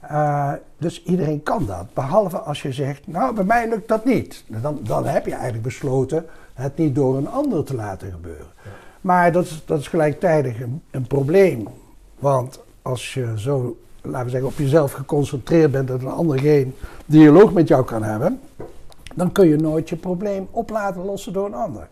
Eh, 0.00 0.52
dus 0.78 1.02
iedereen 1.02 1.42
kan 1.42 1.66
dat. 1.66 1.94
Behalve 1.94 2.38
als 2.38 2.62
je 2.62 2.72
zegt, 2.72 3.06
nou 3.06 3.34
bij 3.34 3.44
mij 3.44 3.68
lukt 3.68 3.88
dat 3.88 4.04
niet. 4.04 4.44
Dan, 4.46 4.80
dan 4.82 5.06
heb 5.06 5.24
je 5.26 5.32
eigenlijk 5.32 5.62
besloten 5.62 6.26
het 6.54 6.76
niet 6.76 6.94
door 6.94 7.16
een 7.16 7.28
ander 7.28 7.64
te 7.64 7.74
laten 7.74 8.10
gebeuren. 8.12 8.46
Maar 9.00 9.32
dat 9.32 9.44
is, 9.44 9.62
dat 9.66 9.78
is 9.80 9.88
gelijktijdig 9.88 10.60
een, 10.60 10.82
een 10.90 11.06
probleem. 11.06 11.68
Want 12.18 12.60
als 12.82 13.14
je 13.14 13.32
zo, 13.36 13.76
laten 14.02 14.24
we 14.24 14.30
zeggen, 14.30 14.48
op 14.48 14.58
jezelf 14.58 14.92
geconcentreerd 14.92 15.70
bent 15.70 15.88
dat 15.88 16.00
een 16.00 16.08
ander 16.08 16.38
geen 16.38 16.74
dialoog 17.06 17.52
met 17.52 17.68
jou 17.68 17.84
kan 17.84 18.02
hebben, 18.02 18.40
dan 19.14 19.32
kun 19.32 19.48
je 19.48 19.56
nooit 19.56 19.88
je 19.88 19.96
probleem 19.96 20.48
op 20.50 20.70
laten 20.70 21.04
lossen 21.04 21.32
door 21.32 21.46
een 21.46 21.54
ander. 21.54 21.88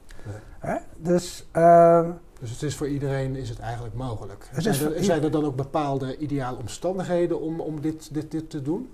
Dus 0.97 1.47
eh, 1.53 2.05
Dus 2.41 2.51
het 2.51 2.63
is 2.63 2.77
voor 2.77 2.89
iedereen 2.89 3.37
is 3.37 3.49
het 3.49 3.59
eigenlijk 3.59 3.95
mogelijk. 3.95 4.49
Het 4.51 4.63
zijn, 4.63 4.95
er, 4.95 5.05
zijn 5.05 5.23
er 5.23 5.31
dan 5.31 5.45
ook 5.45 5.57
bepaalde 5.57 6.17
ideale 6.17 6.57
omstandigheden 6.59 7.41
om, 7.41 7.61
om 7.61 7.81
dit, 7.81 8.15
dit, 8.15 8.31
dit 8.31 8.51
te 8.51 8.63
doen? 8.63 8.91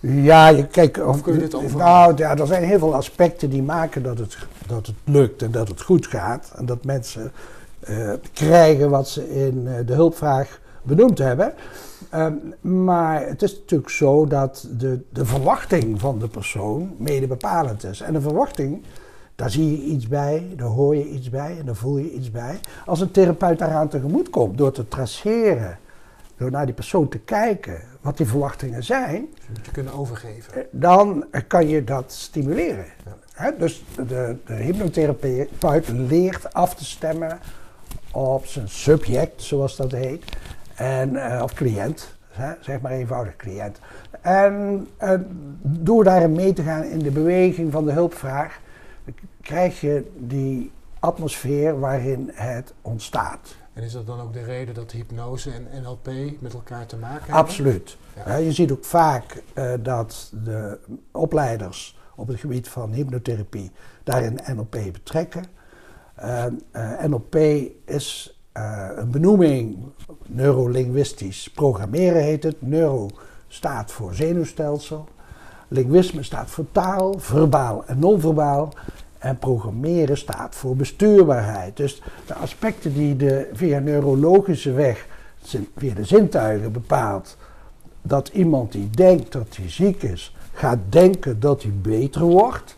ja, 0.00 0.48
je, 0.48 0.66
kijk, 0.66 1.06
Of 1.06 1.22
kun 1.22 1.32
je 1.32 1.38
dit 1.38 1.54
overal? 1.54 1.86
Nou, 1.86 2.16
ja, 2.16 2.36
er 2.36 2.46
zijn 2.46 2.64
heel 2.64 2.78
veel 2.78 2.94
aspecten 2.94 3.50
die 3.50 3.62
maken 3.62 4.02
dat 4.02 4.18
het, 4.18 4.38
dat 4.66 4.86
het 4.86 4.96
lukt 5.04 5.42
en 5.42 5.50
dat 5.50 5.68
het 5.68 5.82
goed 5.82 6.06
gaat. 6.06 6.52
En 6.56 6.66
dat 6.66 6.84
mensen 6.84 7.32
eh, 7.80 8.12
krijgen 8.32 8.90
wat 8.90 9.08
ze 9.08 9.44
in 9.44 9.66
eh, 9.66 9.86
de 9.86 9.94
hulpvraag 9.94 10.60
benoemd 10.82 11.18
hebben. 11.18 11.52
Ehm, 12.10 12.32
maar 12.60 13.26
het 13.26 13.42
is 13.42 13.54
natuurlijk 13.54 13.90
zo 13.90 14.26
dat 14.26 14.68
de, 14.78 15.00
de 15.12 15.24
verwachting 15.26 16.00
van 16.00 16.18
de 16.18 16.28
persoon 16.28 16.94
mede 16.96 17.26
bepalend 17.26 17.84
is. 17.84 18.00
En 18.00 18.12
de 18.12 18.20
verwachting, 18.20 18.82
daar 19.34 19.50
zie 19.50 19.70
je 19.70 19.82
iets 19.82 20.08
bij, 20.08 20.46
daar 20.56 20.68
hoor 20.68 20.96
je 20.96 21.08
iets 21.08 21.30
bij 21.30 21.56
en 21.58 21.66
daar 21.66 21.74
voel 21.76 21.96
je 21.98 22.12
iets 22.12 22.30
bij. 22.30 22.60
Als 22.86 23.00
een 23.00 23.10
therapeut 23.10 23.58
daaraan 23.58 23.88
tegemoet 23.88 24.30
komt 24.30 24.58
door 24.58 24.72
te 24.72 24.88
traceren, 24.88 25.78
door 26.36 26.50
naar 26.50 26.66
die 26.66 26.74
persoon 26.74 27.08
te 27.08 27.18
kijken 27.18 27.80
wat 28.00 28.16
die 28.16 28.26
verwachtingen 28.26 28.84
zijn, 28.84 29.26
Dus 29.52 29.64
je 29.64 29.70
kunnen 29.72 29.92
overgeven. 29.94 30.54
eh, 30.54 30.62
dan 30.70 31.24
kan 31.46 31.68
je 31.68 31.84
dat 31.84 32.12
stimuleren. 32.12 32.84
Ja. 33.36 33.50
Dus 33.58 33.84
de, 34.08 34.36
de 34.46 34.54
hypnotherapeut 34.54 35.88
leert 35.88 36.52
af 36.54 36.74
te 36.74 36.84
stemmen 36.84 37.38
op 38.12 38.46
zijn 38.46 38.68
subject, 38.68 39.42
zoals 39.42 39.76
dat 39.76 39.92
heet, 39.92 40.24
en, 40.78 41.16
eh, 41.16 41.42
of 41.42 41.54
cliënt, 41.54 42.14
hè, 42.28 42.52
zeg 42.60 42.80
maar 42.80 42.92
eenvoudig 42.92 43.36
cliënt. 43.36 43.78
En 44.20 44.88
eh, 44.96 45.14
door 45.62 46.04
daarin 46.04 46.32
mee 46.32 46.52
te 46.52 46.62
gaan 46.62 46.84
in 46.84 46.98
de 46.98 47.10
beweging 47.10 47.72
van 47.72 47.84
de 47.84 47.92
hulpvraag, 47.92 48.60
krijg 49.40 49.80
je 49.80 50.10
die 50.16 50.72
atmosfeer 50.98 51.80
waarin 51.80 52.30
het 52.34 52.74
ontstaat. 52.82 53.56
En 53.72 53.82
is 53.82 53.92
dat 53.92 54.06
dan 54.06 54.20
ook 54.20 54.32
de 54.32 54.42
reden 54.42 54.74
dat 54.74 54.90
hypnose 54.90 55.50
en 55.50 55.82
NLP 55.82 56.10
met 56.40 56.54
elkaar 56.54 56.86
te 56.86 56.96
maken 56.96 57.24
hebben? 57.24 57.34
Absoluut. 57.34 57.96
Ja. 58.26 58.36
Je 58.36 58.52
ziet 58.52 58.72
ook 58.72 58.84
vaak 58.84 59.42
eh, 59.54 59.72
dat 59.80 60.32
de 60.44 60.78
opleiders 61.12 61.98
op 62.14 62.28
het 62.28 62.40
gebied 62.40 62.68
van 62.68 62.92
hypnotherapie 62.92 63.70
daarin 64.04 64.38
NLP 64.46 64.70
betrekken. 64.70 65.44
En, 66.14 66.62
NLP 67.06 67.34
is 67.84 68.37
een 68.96 69.10
benoeming, 69.10 69.76
neurolinguistisch 70.26 71.50
programmeren 71.54 72.22
heet 72.22 72.42
het. 72.42 72.56
Neuro 72.58 73.08
staat 73.48 73.92
voor 73.92 74.14
zenuwstelsel. 74.14 75.08
Linguïsme 75.68 76.22
staat 76.22 76.50
voor 76.50 76.66
taal, 76.72 77.14
verbaal 77.18 77.84
en 77.86 77.98
non-verbaal. 77.98 78.72
En 79.18 79.38
programmeren 79.38 80.16
staat 80.16 80.54
voor 80.54 80.76
bestuurbaarheid. 80.76 81.76
Dus 81.76 82.02
de 82.26 82.34
aspecten 82.34 82.94
die 82.94 83.16
de 83.16 83.50
via 83.52 83.78
neurologische 83.78 84.72
weg, 84.72 85.06
via 85.76 85.94
de 85.94 86.04
zintuigen 86.04 86.72
bepaalt, 86.72 87.36
dat 88.02 88.28
iemand 88.28 88.72
die 88.72 88.90
denkt 88.90 89.32
dat 89.32 89.56
hij 89.56 89.70
ziek 89.70 90.02
is, 90.02 90.34
gaat 90.52 90.78
denken 90.88 91.40
dat 91.40 91.62
hij 91.62 91.72
beter 91.82 92.22
wordt, 92.22 92.74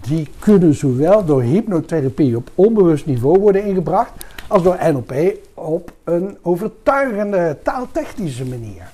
die 0.00 0.28
kunnen 0.38 0.74
zowel 0.74 1.24
door 1.24 1.42
hypnotherapie 1.42 2.36
op 2.36 2.50
onbewust 2.54 3.06
niveau 3.06 3.38
worden 3.38 3.64
ingebracht, 3.64 4.12
als 4.48 4.62
door 4.62 4.78
NLP 4.92 5.12
op 5.54 5.92
een 6.04 6.38
overtuigende 6.42 7.56
taaltechnische 7.62 8.44
manier. 8.44 8.90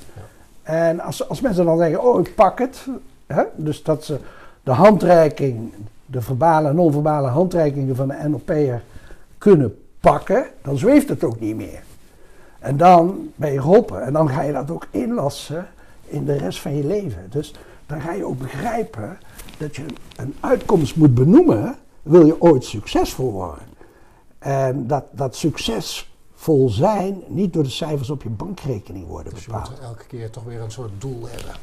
En 0.62 1.00
als, 1.00 1.28
als 1.28 1.40
mensen 1.40 1.64
dan 1.64 1.78
zeggen, 1.78 2.02
oh 2.02 2.20
ik 2.20 2.34
pak 2.34 2.58
het, 2.58 2.86
hè, 3.26 3.42
dus 3.56 3.82
dat 3.82 4.04
ze 4.04 4.18
de 4.62 4.70
handreiking, 4.70 5.72
de 6.06 6.20
verbale 6.20 6.68
en 6.68 6.74
non-verbale 6.74 7.28
handreikingen 7.28 7.96
van 7.96 8.08
de 8.08 8.28
NLP'er 8.28 8.82
kunnen 9.38 9.76
pakken, 10.00 10.46
dan 10.62 10.78
zweeft 10.78 11.08
het 11.08 11.24
ook 11.24 11.40
niet 11.40 11.56
meer. 11.56 11.82
En 12.58 12.76
dan 12.76 13.28
ben 13.36 13.52
je 13.52 13.60
geholpen. 13.60 14.02
En 14.02 14.12
dan 14.12 14.28
ga 14.28 14.42
je 14.42 14.52
dat 14.52 14.70
ook 14.70 14.86
inlassen 14.90 15.66
in 16.04 16.24
de 16.24 16.36
rest 16.36 16.60
van 16.60 16.76
je 16.76 16.84
leven. 16.84 17.26
Dus 17.30 17.54
dan 17.86 18.00
ga 18.00 18.12
je 18.12 18.24
ook 18.24 18.38
begrijpen 18.38 19.18
dat 19.58 19.76
je 19.76 19.84
een 20.16 20.34
uitkomst 20.40 20.96
moet 20.96 21.14
benoemen, 21.14 21.76
wil 22.02 22.26
je 22.26 22.40
ooit 22.40 22.64
succesvol 22.64 23.32
worden. 23.32 23.64
En 24.42 24.86
dat, 24.86 25.04
dat 25.10 25.36
succesvol 25.36 26.68
zijn 26.68 27.22
niet 27.28 27.52
door 27.52 27.62
de 27.62 27.68
cijfers 27.70 28.10
op 28.10 28.22
je 28.22 28.28
bankrekening 28.28 29.06
worden 29.06 29.32
Dus 29.34 29.44
je 29.44 29.50
bepaald. 29.50 29.70
moet 29.70 29.78
elke 29.80 30.06
keer 30.06 30.30
toch 30.30 30.44
weer 30.44 30.60
een 30.60 30.70
soort 30.70 30.90
doel 30.98 31.26
hebben. 31.28 31.54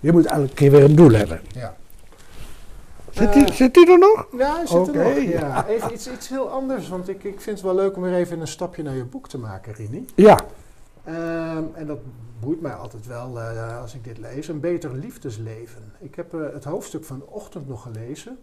Je 0.00 0.12
moet 0.12 0.26
elke 0.26 0.54
keer 0.54 0.70
weer 0.70 0.84
een 0.84 0.94
doel 0.96 1.10
hebben. 1.10 1.40
Ja. 1.48 1.76
Zit 3.10 3.32
die, 3.32 3.52
zit 3.52 3.74
die 3.74 3.90
er 3.92 3.98
nog? 3.98 4.26
Ja, 4.38 4.56
hij 4.56 4.66
zit 4.66 4.88
er 4.88 4.94
nog. 4.94 5.14
ja. 5.14 5.22
Ja. 5.22 5.66
Even 5.66 5.92
iets, 5.92 6.10
iets 6.10 6.28
heel 6.28 6.48
anders, 6.50 6.88
want 6.88 7.08
ik, 7.08 7.24
ik 7.24 7.40
vind 7.40 7.56
het 7.56 7.66
wel 7.66 7.74
leuk 7.74 7.96
om 7.96 8.02
weer 8.02 8.14
even 8.14 8.40
een 8.40 8.46
stapje 8.48 8.82
naar 8.82 8.96
je 8.96 9.04
boek 9.04 9.28
te 9.28 9.38
maken, 9.38 9.74
Rini. 9.74 10.04
Ja. 10.14 10.38
Ehm, 11.04 11.62
en 11.74 11.86
dat 11.86 11.98
boeit 12.40 12.60
mij 12.60 12.74
altijd 12.74 13.06
wel 13.06 13.40
eh, 13.40 13.80
als 13.80 13.94
ik 13.94 14.04
dit 14.04 14.18
lees. 14.18 14.48
Een 14.48 14.60
beter 14.60 14.94
liefdesleven. 14.94 15.92
Ik 16.00 16.14
heb 16.14 16.34
eh, 16.34 16.40
het 16.52 16.64
hoofdstuk 16.64 17.04
van 17.04 17.18
de 17.18 17.26
ochtend 17.26 17.68
nog 17.68 17.82
gelezen. 17.82 18.38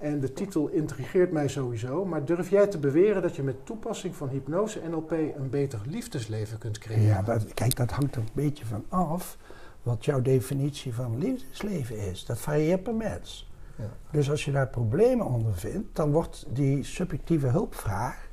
En 0.00 0.20
de 0.20 0.32
titel 0.32 0.68
intrigeert 0.68 1.32
mij 1.32 1.48
sowieso. 1.48 2.04
Maar 2.04 2.24
durf 2.24 2.50
jij 2.50 2.66
te 2.66 2.78
beweren 2.78 3.22
dat 3.22 3.36
je 3.36 3.42
met 3.42 3.66
toepassing 3.66 4.16
van 4.16 4.28
hypnose 4.28 4.80
NLP 4.90 5.10
een 5.10 5.50
beter 5.50 5.80
liefdesleven 5.86 6.58
kunt 6.58 6.78
creëren? 6.78 7.24
Ja, 7.26 7.38
kijk, 7.54 7.76
dat 7.76 7.90
hangt 7.90 8.14
er 8.14 8.20
een 8.20 8.28
beetje 8.32 8.66
van 8.66 8.84
af 8.88 9.36
wat 9.82 10.04
jouw 10.04 10.22
definitie 10.22 10.94
van 10.94 11.18
liefdesleven 11.18 11.98
is. 11.98 12.24
Dat 12.24 12.38
varieert 12.38 12.82
per 12.82 12.94
mens. 12.94 13.50
Ja. 13.76 13.90
Dus 14.10 14.30
als 14.30 14.44
je 14.44 14.52
daar 14.52 14.68
problemen 14.68 15.26
onder 15.26 15.54
vindt, 15.54 15.96
dan 15.96 16.10
wordt 16.10 16.46
die 16.52 16.84
subjectieve 16.84 17.46
hulpvraag 17.46 18.28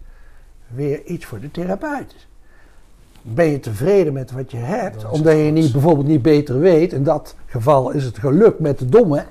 weer 0.67 1.05
iets 1.05 1.25
voor 1.25 1.39
de 1.39 1.51
therapeut. 1.51 2.27
Ben 3.21 3.45
je 3.45 3.59
tevreden 3.59 4.13
met 4.13 4.31
wat 4.31 4.51
je 4.51 4.57
hebt, 4.57 5.09
omdat 5.09 5.33
je 5.33 5.51
niet, 5.51 5.71
bijvoorbeeld 5.71 6.07
niet 6.07 6.21
beter 6.21 6.59
weet, 6.59 6.93
in 6.93 7.03
dat 7.03 7.35
geval 7.45 7.91
is 7.91 8.03
het 8.03 8.17
geluk 8.17 8.59
met 8.59 8.79
de 8.79 8.85
domme, 8.85 9.25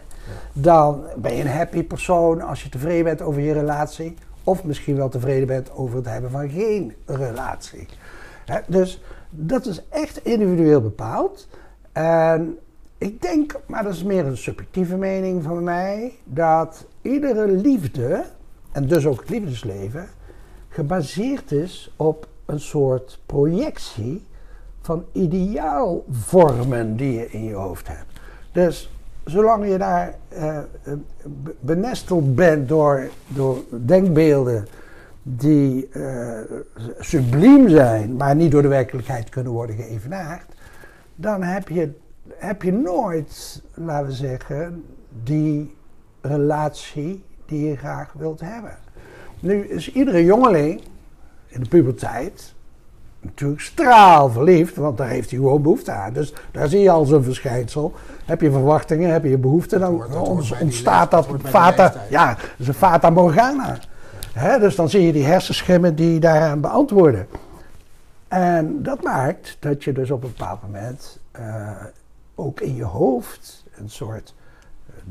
dan 0.52 1.04
ben 1.16 1.34
je 1.34 1.42
een 1.42 1.50
happy 1.50 1.84
persoon 1.84 2.40
als 2.40 2.62
je 2.62 2.68
tevreden 2.68 3.04
bent 3.04 3.22
over 3.22 3.40
je 3.40 3.52
relatie, 3.52 4.14
of 4.44 4.64
misschien 4.64 4.96
wel 4.96 5.08
tevreden 5.08 5.46
bent 5.46 5.72
over 5.72 5.96
het 5.96 6.06
hebben 6.06 6.30
van 6.30 6.50
geen 6.50 6.94
relatie. 7.06 7.86
Dus 8.66 9.02
dat 9.30 9.66
is 9.66 9.82
echt 9.88 10.24
individueel 10.24 10.80
bepaald. 10.80 11.48
En 11.92 12.58
ik 12.98 13.22
denk, 13.22 13.60
maar 13.66 13.82
dat 13.82 13.94
is 13.94 14.02
meer 14.04 14.26
een 14.26 14.36
subjectieve 14.36 14.96
mening 14.96 15.42
van 15.42 15.64
mij, 15.64 16.12
dat 16.24 16.86
iedere 17.02 17.46
liefde, 17.46 18.24
en 18.72 18.86
dus 18.86 19.06
ook 19.06 19.20
het 19.20 19.30
liefdesleven, 19.30 20.08
gebaseerd 20.68 21.52
is 21.52 21.92
op 21.96 22.28
een 22.46 22.60
soort 22.60 23.20
projectie 23.26 24.26
van 24.80 25.04
ideaalvormen 25.12 26.96
die 26.96 27.12
je 27.12 27.30
in 27.30 27.44
je 27.44 27.54
hoofd 27.54 27.88
hebt. 27.88 28.20
Dus 28.52 28.90
zolang 29.26 29.68
je 29.68 29.78
daar 29.78 30.14
uh, 30.32 30.58
benesteld 31.60 32.34
bent 32.34 32.68
door, 32.68 33.08
door 33.28 33.58
denkbeelden 33.84 34.66
die 35.22 35.88
uh, 35.92 36.38
subliem 36.98 37.68
zijn, 37.68 38.16
maar 38.16 38.34
niet 38.34 38.50
door 38.50 38.62
de 38.62 38.68
werkelijkheid 38.68 39.28
kunnen 39.28 39.52
worden 39.52 39.76
geëvenaard, 39.76 40.44
dan 41.14 41.42
heb 41.42 41.68
je, 41.68 41.90
heb 42.28 42.62
je 42.62 42.72
nooit, 42.72 43.62
laten 43.74 44.06
we 44.06 44.12
zeggen, 44.12 44.84
die 45.22 45.74
relatie 46.20 47.24
die 47.46 47.68
je 47.68 47.76
graag 47.76 48.12
wilt 48.12 48.40
hebben. 48.40 48.78
Nu 49.40 49.66
is 49.66 49.92
iedere 49.92 50.24
jongeling 50.24 50.80
in 51.46 51.60
de 51.60 51.68
puberteit 51.68 52.54
natuurlijk 53.26 53.60
straalverliefd, 53.60 54.76
want 54.76 54.98
daar 54.98 55.08
heeft 55.08 55.30
hij 55.30 55.38
gewoon 55.38 55.62
behoefte 55.62 55.92
aan. 55.92 56.12
Dus 56.12 56.32
daar 56.50 56.68
zie 56.68 56.80
je 56.80 56.90
al 56.90 57.04
zo'n 57.04 57.22
verschijnsel. 57.22 57.94
Heb 58.24 58.40
je 58.40 58.50
verwachtingen, 58.50 59.12
heb 59.12 59.24
je 59.24 59.38
behoeften, 59.38 59.80
dan 59.80 60.14
ontstaat 60.60 61.10
dat 61.10 61.26
fata, 61.42 61.94
ja, 62.10 62.34
dat 62.34 62.50
is 62.56 62.68
een 62.68 62.74
fata 62.74 63.10
morgana. 63.10 63.78
dus 64.60 64.76
dan 64.76 64.88
zie 64.88 65.02
je 65.02 65.12
die 65.12 65.24
hersenschimmen 65.24 65.94
die 65.94 66.20
daaraan 66.20 66.60
beantwoorden. 66.60 67.26
En 68.28 68.82
dat 68.82 69.02
maakt 69.02 69.56
dat 69.60 69.84
je 69.84 69.92
dus 69.92 70.10
op 70.10 70.22
een 70.22 70.30
bepaald 70.36 70.62
moment 70.62 71.18
uh, 71.38 71.70
ook 72.34 72.60
in 72.60 72.74
je 72.74 72.84
hoofd 72.84 73.64
een 73.74 73.90
soort 73.90 74.34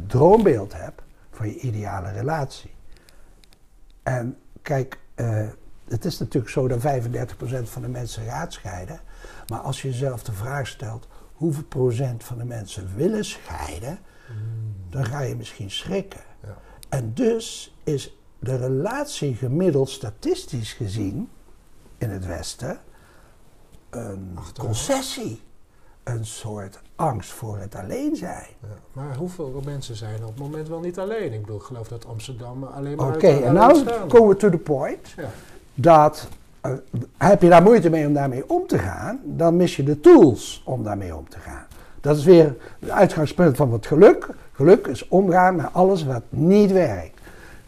droombeeld 0.07 0.73
hebt 0.73 1.01
van 1.31 1.47
je 1.47 1.59
ideale 1.59 2.11
relatie. 2.11 2.73
En 4.03 4.37
kijk, 4.61 4.99
uh, 5.15 5.39
het 5.87 6.05
is 6.05 6.19
natuurlijk 6.19 6.51
zo 6.51 6.67
dat 6.67 6.81
35% 6.81 6.83
van 7.63 7.81
de 7.81 7.87
mensen 7.87 8.23
gaat 8.25 8.53
scheiden. 8.53 8.99
Maar 9.47 9.59
als 9.59 9.81
je 9.81 9.89
jezelf 9.89 10.23
de 10.23 10.31
vraag 10.31 10.67
stelt, 10.67 11.07
hoeveel 11.33 11.63
procent 11.63 12.23
van 12.23 12.37
de 12.37 12.45
mensen 12.45 12.95
willen 12.95 13.25
scheiden, 13.25 13.99
hmm. 14.27 14.75
dan 14.89 15.05
ga 15.05 15.21
je 15.21 15.35
misschien 15.35 15.71
schrikken. 15.71 16.21
Ja. 16.43 16.57
En 16.89 17.13
dus 17.13 17.75
is 17.83 18.17
de 18.39 18.55
relatie 18.55 19.35
gemiddeld 19.35 19.89
statistisch 19.89 20.73
gezien 20.73 21.29
in 21.97 22.09
het 22.09 22.25
Westen 22.25 22.79
een 23.89 24.37
concessie. 24.59 25.43
Een 26.03 26.25
soort 26.25 26.81
angst 26.95 27.31
voor 27.31 27.57
het 27.57 27.75
alleen 27.75 28.15
zijn. 28.15 28.47
Ja, 28.61 28.67
maar 28.91 29.15
hoeveel 29.15 29.61
mensen 29.65 29.95
zijn 29.95 30.21
op 30.21 30.27
het 30.27 30.39
moment 30.39 30.67
wel 30.67 30.79
niet 30.79 30.99
alleen? 30.99 31.33
Ik 31.33 31.41
bedoel, 31.41 31.57
ik 31.57 31.63
geloof 31.63 31.87
dat 31.87 32.05
Amsterdam 32.05 32.63
alleen 32.63 32.95
maar. 32.95 33.15
Oké, 33.15 33.27
en 33.27 33.53
nou 33.53 33.85
komen 34.07 34.27
we 34.29 34.35
to 34.35 34.49
the 34.49 34.57
point. 34.57 35.13
Ja. 35.17 35.29
Dat 35.75 36.27
uh, 36.65 36.71
heb 37.17 37.41
je 37.41 37.49
daar 37.49 37.63
moeite 37.63 37.89
mee 37.89 38.07
om 38.07 38.13
daarmee 38.13 38.49
om 38.49 38.67
te 38.67 38.77
gaan, 38.77 39.19
dan 39.23 39.55
mis 39.55 39.75
je 39.75 39.83
de 39.83 39.99
tools 39.99 40.61
om 40.65 40.83
daarmee 40.83 41.15
om 41.15 41.29
te 41.29 41.39
gaan. 41.39 41.65
Dat 42.01 42.17
is 42.17 42.23
weer 42.23 42.55
het 42.79 42.89
uitgangspunt 42.89 43.55
van 43.55 43.73
het 43.73 43.85
geluk. 43.85 44.27
Geluk 44.53 44.87
is 44.87 45.07
omgaan 45.07 45.55
met 45.55 45.65
alles 45.71 46.05
wat 46.05 46.21
niet 46.29 46.71
werkt. 46.71 47.19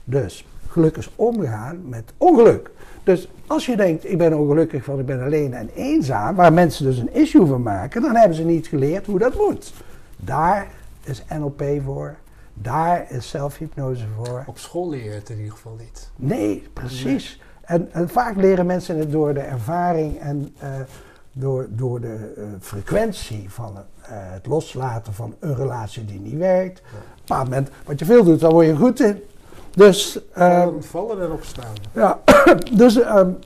Dus 0.03 0.47
geluk 0.67 0.97
is 0.97 1.09
omgaan 1.15 1.89
met 1.89 2.13
ongeluk. 2.17 2.69
Dus 3.03 3.29
als 3.47 3.65
je 3.65 3.75
denkt, 3.75 4.11
ik 4.11 4.17
ben 4.17 4.37
ongelukkig, 4.37 4.85
want 4.85 4.99
ik 4.99 5.05
ben 5.05 5.23
alleen 5.23 5.53
en 5.53 5.69
eenzaam, 5.75 6.35
waar 6.35 6.53
mensen 6.53 6.85
dus 6.85 6.97
een 6.97 7.13
issue 7.13 7.45
van 7.45 7.61
maken, 7.61 8.01
dan 8.01 8.15
hebben 8.15 8.37
ze 8.37 8.43
niet 8.43 8.67
geleerd 8.67 9.05
hoe 9.05 9.19
dat 9.19 9.35
moet. 9.35 9.73
Daar 10.17 10.67
is 11.03 11.23
NLP 11.37 11.63
voor. 11.85 12.15
Daar 12.53 13.05
is 13.09 13.29
zelfhypnose 13.29 14.05
voor. 14.15 14.43
Op 14.47 14.57
school 14.57 14.89
leer 14.89 15.03
je 15.03 15.09
het 15.09 15.29
in 15.29 15.37
ieder 15.37 15.51
geval 15.51 15.75
niet. 15.79 16.11
Nee, 16.15 16.67
precies. 16.73 17.41
En, 17.67 17.89
en, 17.91 18.09
vaak 18.09 18.35
leren 18.35 18.65
mensen 18.65 18.97
het 18.97 19.11
door 19.11 19.33
de 19.33 19.39
ervaring 19.39 20.19
en 20.19 20.55
uh, 20.63 20.69
door, 21.31 21.67
door 21.69 22.01
de 22.01 22.33
uh, 22.37 22.43
frequentie 22.59 23.49
van 23.49 23.75
het, 23.75 23.85
uh, 24.01 24.07
het, 24.09 24.45
loslaten 24.45 25.13
van 25.13 25.35
een 25.39 25.55
relatie 25.55 26.05
die 26.05 26.19
niet 26.19 26.37
werkt. 26.37 26.81
Ja. 26.83 26.85
Op 26.85 26.93
een 26.93 27.21
bepaald 27.25 27.43
moment, 27.43 27.69
wat 27.85 27.99
je 27.99 28.05
veel 28.05 28.23
doet, 28.23 28.39
dan 28.39 28.51
word 28.51 28.65
je 28.65 28.75
goed 28.75 28.99
in. 28.99 29.23
Dus, 29.75 30.19
vallen, 30.31 30.83
vallen 30.83 31.21
en 31.21 31.31
opstaan. 31.31 31.73
Ja, 31.91 32.19
dus 32.83 32.95
um, 32.95 33.37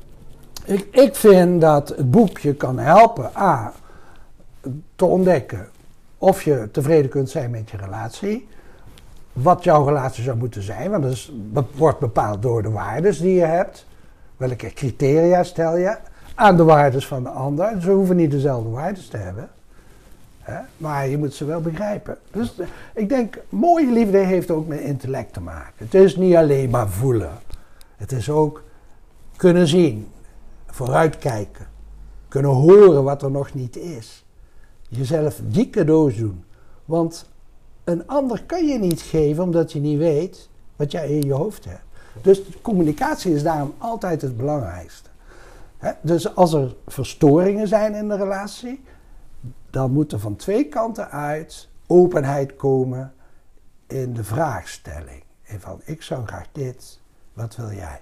ik, 0.65 0.88
ik 0.91 1.15
vind 1.15 1.61
dat 1.61 1.89
het 1.89 2.11
boekje 2.11 2.53
kan 2.53 2.80
helpen, 2.80 3.32
A, 3.38 3.74
te 4.95 5.05
ontdekken 5.05 5.67
of 6.17 6.43
je 6.43 6.69
tevreden 6.72 7.09
kunt 7.09 7.30
zijn 7.30 7.51
met 7.51 7.69
je 7.69 7.78
relatie. 7.78 8.47
Wat 9.34 9.63
jouw 9.63 9.86
relatie 9.86 10.24
zou 10.24 10.38
moeten 10.38 10.61
zijn, 10.61 10.91
want 10.91 11.03
dat, 11.03 11.11
is, 11.11 11.32
dat 11.34 11.65
wordt 11.76 11.99
bepaald 11.99 12.41
door 12.41 12.61
de 12.63 12.72
waarden 12.72 13.22
die 13.22 13.34
je 13.34 13.45
hebt. 13.45 13.86
Welke 14.42 14.74
criteria 14.74 15.44
stel 15.44 15.78
je 15.78 15.98
aan 16.36 16.58
de 16.58 16.64
waarden 16.64 17.02
van 17.02 17.24
de 17.24 17.30
ander? 17.30 17.82
Ze 17.82 17.92
hoeven 17.92 18.16
niet 18.16 18.32
dezelfde 18.32 18.70
waarden 18.70 19.10
te 19.10 19.18
hebben. 19.18 19.50
Hè? 20.39 20.62
Maar 20.78 21.08
je 21.08 21.18
moet 21.18 21.34
ze 21.34 21.46
wel 21.46 21.62
begrijpen. 21.62 22.18
Dus 22.32 22.54
ik 22.94 23.10
denk, 23.10 23.38
mooie 23.50 23.92
liefde 23.92 24.18
heeft 24.18 24.52
ook 24.52 24.68
met 24.68 24.80
intellect 24.80 25.34
te 25.34 25.42
maken. 25.42 25.74
Het 25.78 25.94
is 25.94 26.16
niet 26.16 26.36
alleen 26.36 26.70
maar 26.70 26.89
voelen. 26.89 27.32
Het 27.96 28.12
is 28.12 28.30
ook 28.30 28.64
kunnen 29.36 29.68
zien, 29.68 30.08
vooruitkijken, 30.66 31.68
kunnen 32.28 32.52
horen 32.52 33.04
wat 33.04 33.24
er 33.24 33.32
nog 33.32 33.54
niet 33.54 33.78
is. 33.78 34.26
Jezelf 34.88 35.39
die 35.44 35.70
cadeaus 35.70 36.16
doen. 36.16 36.44
Want 36.86 37.30
een 37.84 38.08
ander 38.08 38.44
kan 38.44 38.68
je 38.68 38.80
niet 38.80 39.02
geven 39.02 39.44
omdat 39.44 39.72
je 39.72 39.80
niet 39.80 39.98
weet 39.98 40.50
wat 40.76 40.92
jij 40.92 41.10
in 41.10 41.22
je 41.22 41.34
hoofd 41.34 41.66
hebt. 41.66 41.91
Dus 42.22 42.41
communicatie 42.62 43.34
is 43.34 43.43
daarom 43.43 43.74
altijd 43.78 44.22
het 44.22 44.38
belangrijkste. 44.38 45.09
dus 46.01 46.36
als 46.36 46.53
er 46.53 46.76
verstoringen 46.88 47.68
zijn 47.68 47.93
in 47.93 48.07
de 48.07 48.18
relatie, 48.18 48.84
dan 49.70 49.91
moet 49.91 50.12
er 50.12 50.20
van 50.20 50.36
twee 50.36 50.68
kanten 50.68 51.09
uit 51.09 51.70
openheid 51.88 52.55
komen 52.55 53.14
in 53.88 54.14
de 54.14 54.24
vraagstelling. 54.24 55.24
En 55.43 55.59
van 55.59 55.82
ik 55.84 56.01
zou 56.01 56.26
graag 56.26 56.45
dit, 56.51 56.99
wat 57.34 57.55
wil 57.55 57.72
jij? 57.72 58.01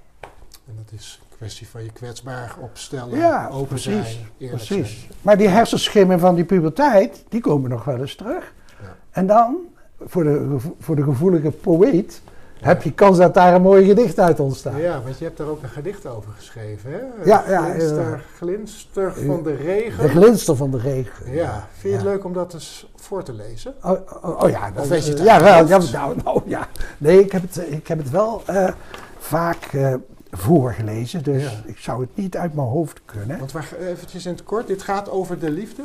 En 0.67 0.73
dat 0.75 0.99
is 0.99 1.19
een 1.21 1.37
kwestie 1.37 1.67
van 1.67 1.83
je 1.83 1.91
kwetsbaar 1.91 2.55
opstellen, 2.61 3.17
ja, 3.17 3.47
open 3.47 3.67
precies, 3.67 4.19
zijn, 4.37 4.49
precies. 4.49 4.99
Zijn. 4.99 5.11
Maar 5.21 5.37
die 5.37 5.47
hersenschimmen 5.47 6.19
van 6.19 6.35
die 6.35 6.45
puberteit, 6.45 7.25
die 7.29 7.41
komen 7.41 7.69
nog 7.69 7.83
wel 7.83 7.97
eens 7.97 8.15
terug. 8.15 8.53
Ja. 8.81 8.95
En 9.11 9.27
dan, 9.27 9.57
voor 9.99 10.23
de, 10.23 10.57
voor 10.79 10.95
de 10.95 11.03
gevoelige 11.03 11.51
poëet, 11.51 12.21
heb 12.61 12.83
je 12.83 12.91
kans 12.91 13.17
dat 13.17 13.33
daar 13.33 13.53
een 13.53 13.61
mooi 13.61 13.85
gedicht 13.85 14.19
uit 14.19 14.39
ontstaat. 14.39 14.79
Ja, 14.79 15.01
want 15.01 15.17
je 15.17 15.23
hebt 15.23 15.37
daar 15.37 15.47
ook 15.47 15.63
een 15.63 15.69
gedicht 15.69 16.05
over 16.05 16.31
geschreven, 16.35 16.91
hè? 16.91 16.99
Ja, 17.25 17.43
ja. 17.47 17.61
Glinster, 17.61 18.11
uh, 18.11 18.19
glinster 18.37 19.13
van 19.13 19.43
de 19.43 19.55
regen. 19.55 20.03
De 20.03 20.09
glinster 20.09 20.55
van 20.55 20.71
de 20.71 20.77
regen. 20.77 21.33
Ja, 21.33 21.67
vind 21.71 21.93
je 21.93 21.99
het 21.99 22.09
leuk 22.09 22.23
om 22.23 22.33
dat 22.33 22.53
eens 22.53 22.91
voor 22.95 23.23
te 23.23 23.33
lezen? 23.33 23.73
Oh, 23.83 23.91
oh, 24.21 24.41
oh 24.41 24.49
ja. 24.49 24.71
Dat, 24.71 24.83
of 24.83 24.89
weet 24.89 25.05
je 25.05 25.11
het 25.11 25.21
ja, 25.21 25.43
wel, 25.43 25.67
ja, 25.67 25.77
nou, 25.91 26.15
nou, 26.23 26.41
ja. 26.45 26.67
Nee, 26.97 27.23
ik 27.23 27.31
heb 27.31 27.41
het, 27.41 27.61
ik 27.69 27.87
heb 27.87 27.97
het 27.97 28.09
wel 28.09 28.43
uh, 28.49 28.69
vaak 29.17 29.73
uh, 29.73 29.93
voorgelezen, 30.31 31.23
dus 31.23 31.43
ja. 31.43 31.51
ik 31.65 31.77
zou 31.77 32.01
het 32.01 32.09
niet 32.13 32.37
uit 32.37 32.53
mijn 32.53 32.67
hoofd 32.67 33.01
kunnen. 33.05 33.39
Want 33.39 33.51
waar, 33.51 33.69
eventjes 33.79 34.25
in 34.25 34.31
het 34.31 34.43
kort, 34.43 34.67
dit 34.67 34.81
gaat 34.81 35.09
over 35.09 35.39
de 35.39 35.51
liefde? 35.51 35.83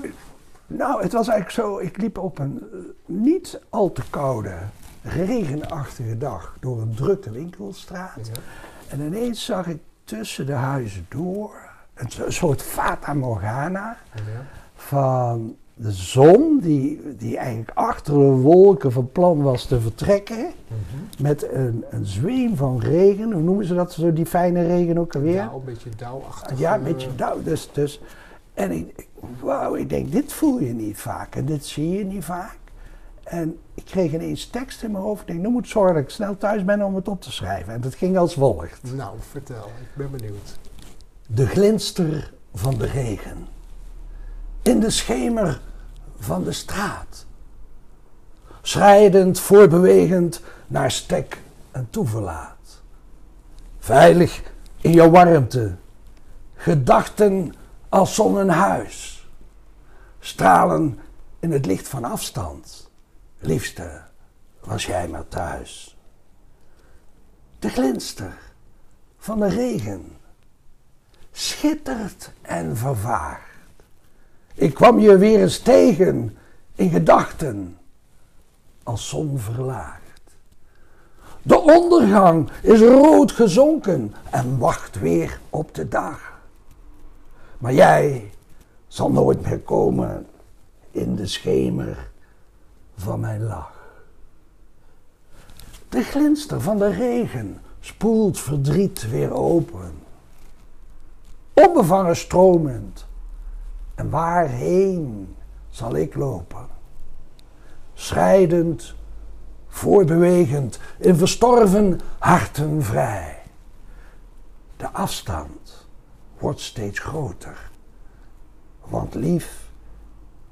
Nou, 0.67 1.03
het 1.03 1.13
was 1.13 1.29
eigenlijk 1.29 1.69
zo, 1.69 1.79
ik 1.79 1.97
liep 1.97 2.19
op 2.19 2.39
een 2.39 2.63
niet 3.07 3.61
al 3.69 3.93
te 3.93 4.03
koude 4.11 4.53
regenachtige 5.05 6.19
dag 6.19 6.57
door 6.61 6.81
een 6.81 6.95
drukke 6.95 7.31
winkelstraat. 7.31 8.31
En 8.89 9.01
ineens 9.01 9.45
zag 9.45 9.67
ik 9.67 9.79
tussen 10.05 10.47
de 10.47 10.53
huizen 10.53 11.07
door 11.09 11.53
een, 11.95 12.33
soort 12.33 12.63
fata 12.63 13.15
morgana 13.15 13.97
van 14.75 15.57
de 15.75 15.93
zon, 15.93 16.59
die, 16.63 17.17
die 17.17 17.37
eigenlijk 17.37 17.71
achter 17.75 18.13
de 18.15 18.19
wolken 18.19 18.93
van 18.93 19.13
plan 19.13 19.43
was 19.43 19.67
te 19.67 19.81
vertrekken. 19.81 20.37
Mhm. 20.37 21.23
Met 21.23 21.53
een, 21.53 21.85
een 21.91 22.07
zweem 22.07 22.57
van 22.57 22.81
regen, 22.81 23.33
hoe 23.33 23.43
noemen 23.43 23.67
ze 23.67 23.75
dat 23.75 23.93
zo, 23.93 24.13
die 24.13 24.27
fijne 24.27 24.67
regen 24.67 24.99
ook 24.99 25.15
alweer? 25.15 25.35
Ja, 25.35 25.53
een 25.53 25.65
beetje 25.65 25.91
dauwachtig. 25.97 26.59
Ja, 26.59 26.75
een 26.75 26.83
beetje 26.83 27.15
dauw. 27.15 27.43
Dus, 27.43 27.71
dus, 27.73 28.01
en 28.55 28.71
ik, 28.71 29.09
wauw, 29.41 29.75
ik 29.75 29.89
denk, 29.89 30.13
dit 30.13 30.33
voel 30.33 30.61
je 30.61 30.73
niet 30.73 30.99
vaak 30.99 31.37
en 31.37 31.45
dit 31.45 31.65
zie 31.65 31.91
je 31.91 32.05
niet 32.05 32.25
vaak. 32.25 32.59
En 33.25 33.59
ik 33.75 33.85
kreeg 33.85 34.13
ineens 34.13 34.47
tekst 34.47 34.83
in 34.83 34.91
mijn 34.91 35.05
hoofd. 35.05 35.21
Ik 35.21 35.27
denk, 35.27 35.41
nu 35.41 35.49
moet 35.49 35.69
zorgen 35.69 35.95
dat 35.95 36.03
ik 36.03 36.11
snel 36.11 36.37
thuis 36.37 36.65
ben 36.65 36.83
om 36.83 36.95
het 36.95 37.09
op 37.09 37.21
te 37.21 37.33
schrijven. 37.33 37.73
En 37.73 37.81
dat 37.81 37.95
ging 37.95 38.17
als 38.17 38.35
volgt. 38.35 38.95
Nou, 38.95 39.17
vertel. 39.31 39.65
Ik 39.81 39.95
ben 39.95 40.11
benieuwd. 40.11 40.59
De 41.27 41.47
glinster 41.47 42.33
van 42.55 42.79
de 42.79 42.87
regen. 42.87 43.47
In 44.63 44.81
de 44.81 44.91
schemer 44.91 45.61
van 46.19 46.45
de 46.45 46.53
straat. 46.53 47.27
Schrijdend, 48.63 49.41
voorbewegend 49.41 50.41
naar 50.67 50.91
stek 50.91 51.39
en 51.71 51.87
toeverlaat. 51.91 52.83
Veilig 53.79 54.43
in 54.81 54.93
jouw 54.93 55.11
warmte. 55.11 55.75
Gedachten 56.55 57.55
als 57.89 58.15
zonnehuis. 58.15 59.29
Stralen 60.21 60.99
in 61.41 61.53
het 61.53 61.67
licht 61.67 61.89
van 61.89 62.05
afstand 62.05 62.84
Liefste, 63.47 64.01
was 64.61 64.87
jij 64.87 65.09
maar 65.09 65.29
thuis. 65.29 65.97
De 67.59 67.69
glinster 67.69 68.39
van 69.19 69.39
de 69.39 69.49
regen 69.49 70.17
schittert 71.33 72.33
en 72.43 72.77
vervaagt. 72.77 73.59
Ik 74.55 74.75
kwam 74.75 74.99
je 74.99 75.19
weer 75.19 75.41
eens 75.41 75.59
tegen 75.59 76.37
in 76.75 76.91
gedachten, 76.91 77.79
als 78.83 79.09
zon 79.09 79.39
verlaagd. 79.39 80.21
De 81.43 81.61
ondergang 81.61 82.51
is 82.63 82.81
rood 82.81 83.33
gezonken 83.33 84.15
en 84.31 84.59
wacht 84.59 85.01
weer 85.01 85.41
op 85.51 85.75
de 85.75 85.89
dag. 85.89 86.41
Maar 87.59 87.75
jij 87.75 88.31
zal 88.87 89.11
nooit 89.11 89.43
meer 89.43 89.61
komen 89.61 90.27
in 90.91 91.17
de 91.17 91.27
schemer 91.27 92.13
van 92.97 93.21
mijn 93.21 93.43
lach. 93.43 93.73
De 95.89 96.03
glinster 96.03 96.61
van 96.61 96.79
de 96.79 96.91
regen 96.91 97.61
spoelt 97.81 98.41
verdriet 98.41 99.11
weer 99.11 99.33
open. 99.33 99.93
Onbevangen 101.53 102.17
stromend. 102.17 103.07
En 103.95 104.11
waarheen 104.11 105.37
zal 105.69 105.97
ik 105.97 106.15
lopen? 106.15 106.67
Schrijdend, 107.95 108.95
voorbewegend, 109.69 110.79
in 110.99 111.17
verstorven 111.17 112.01
harten 112.19 112.83
vrij. 112.83 113.43
De 114.77 114.91
afstand 114.91 115.87
wordt 116.39 116.61
steeds 116.61 116.99
groter. 116.99 117.71
Want 118.85 119.15
lief, 119.15 119.69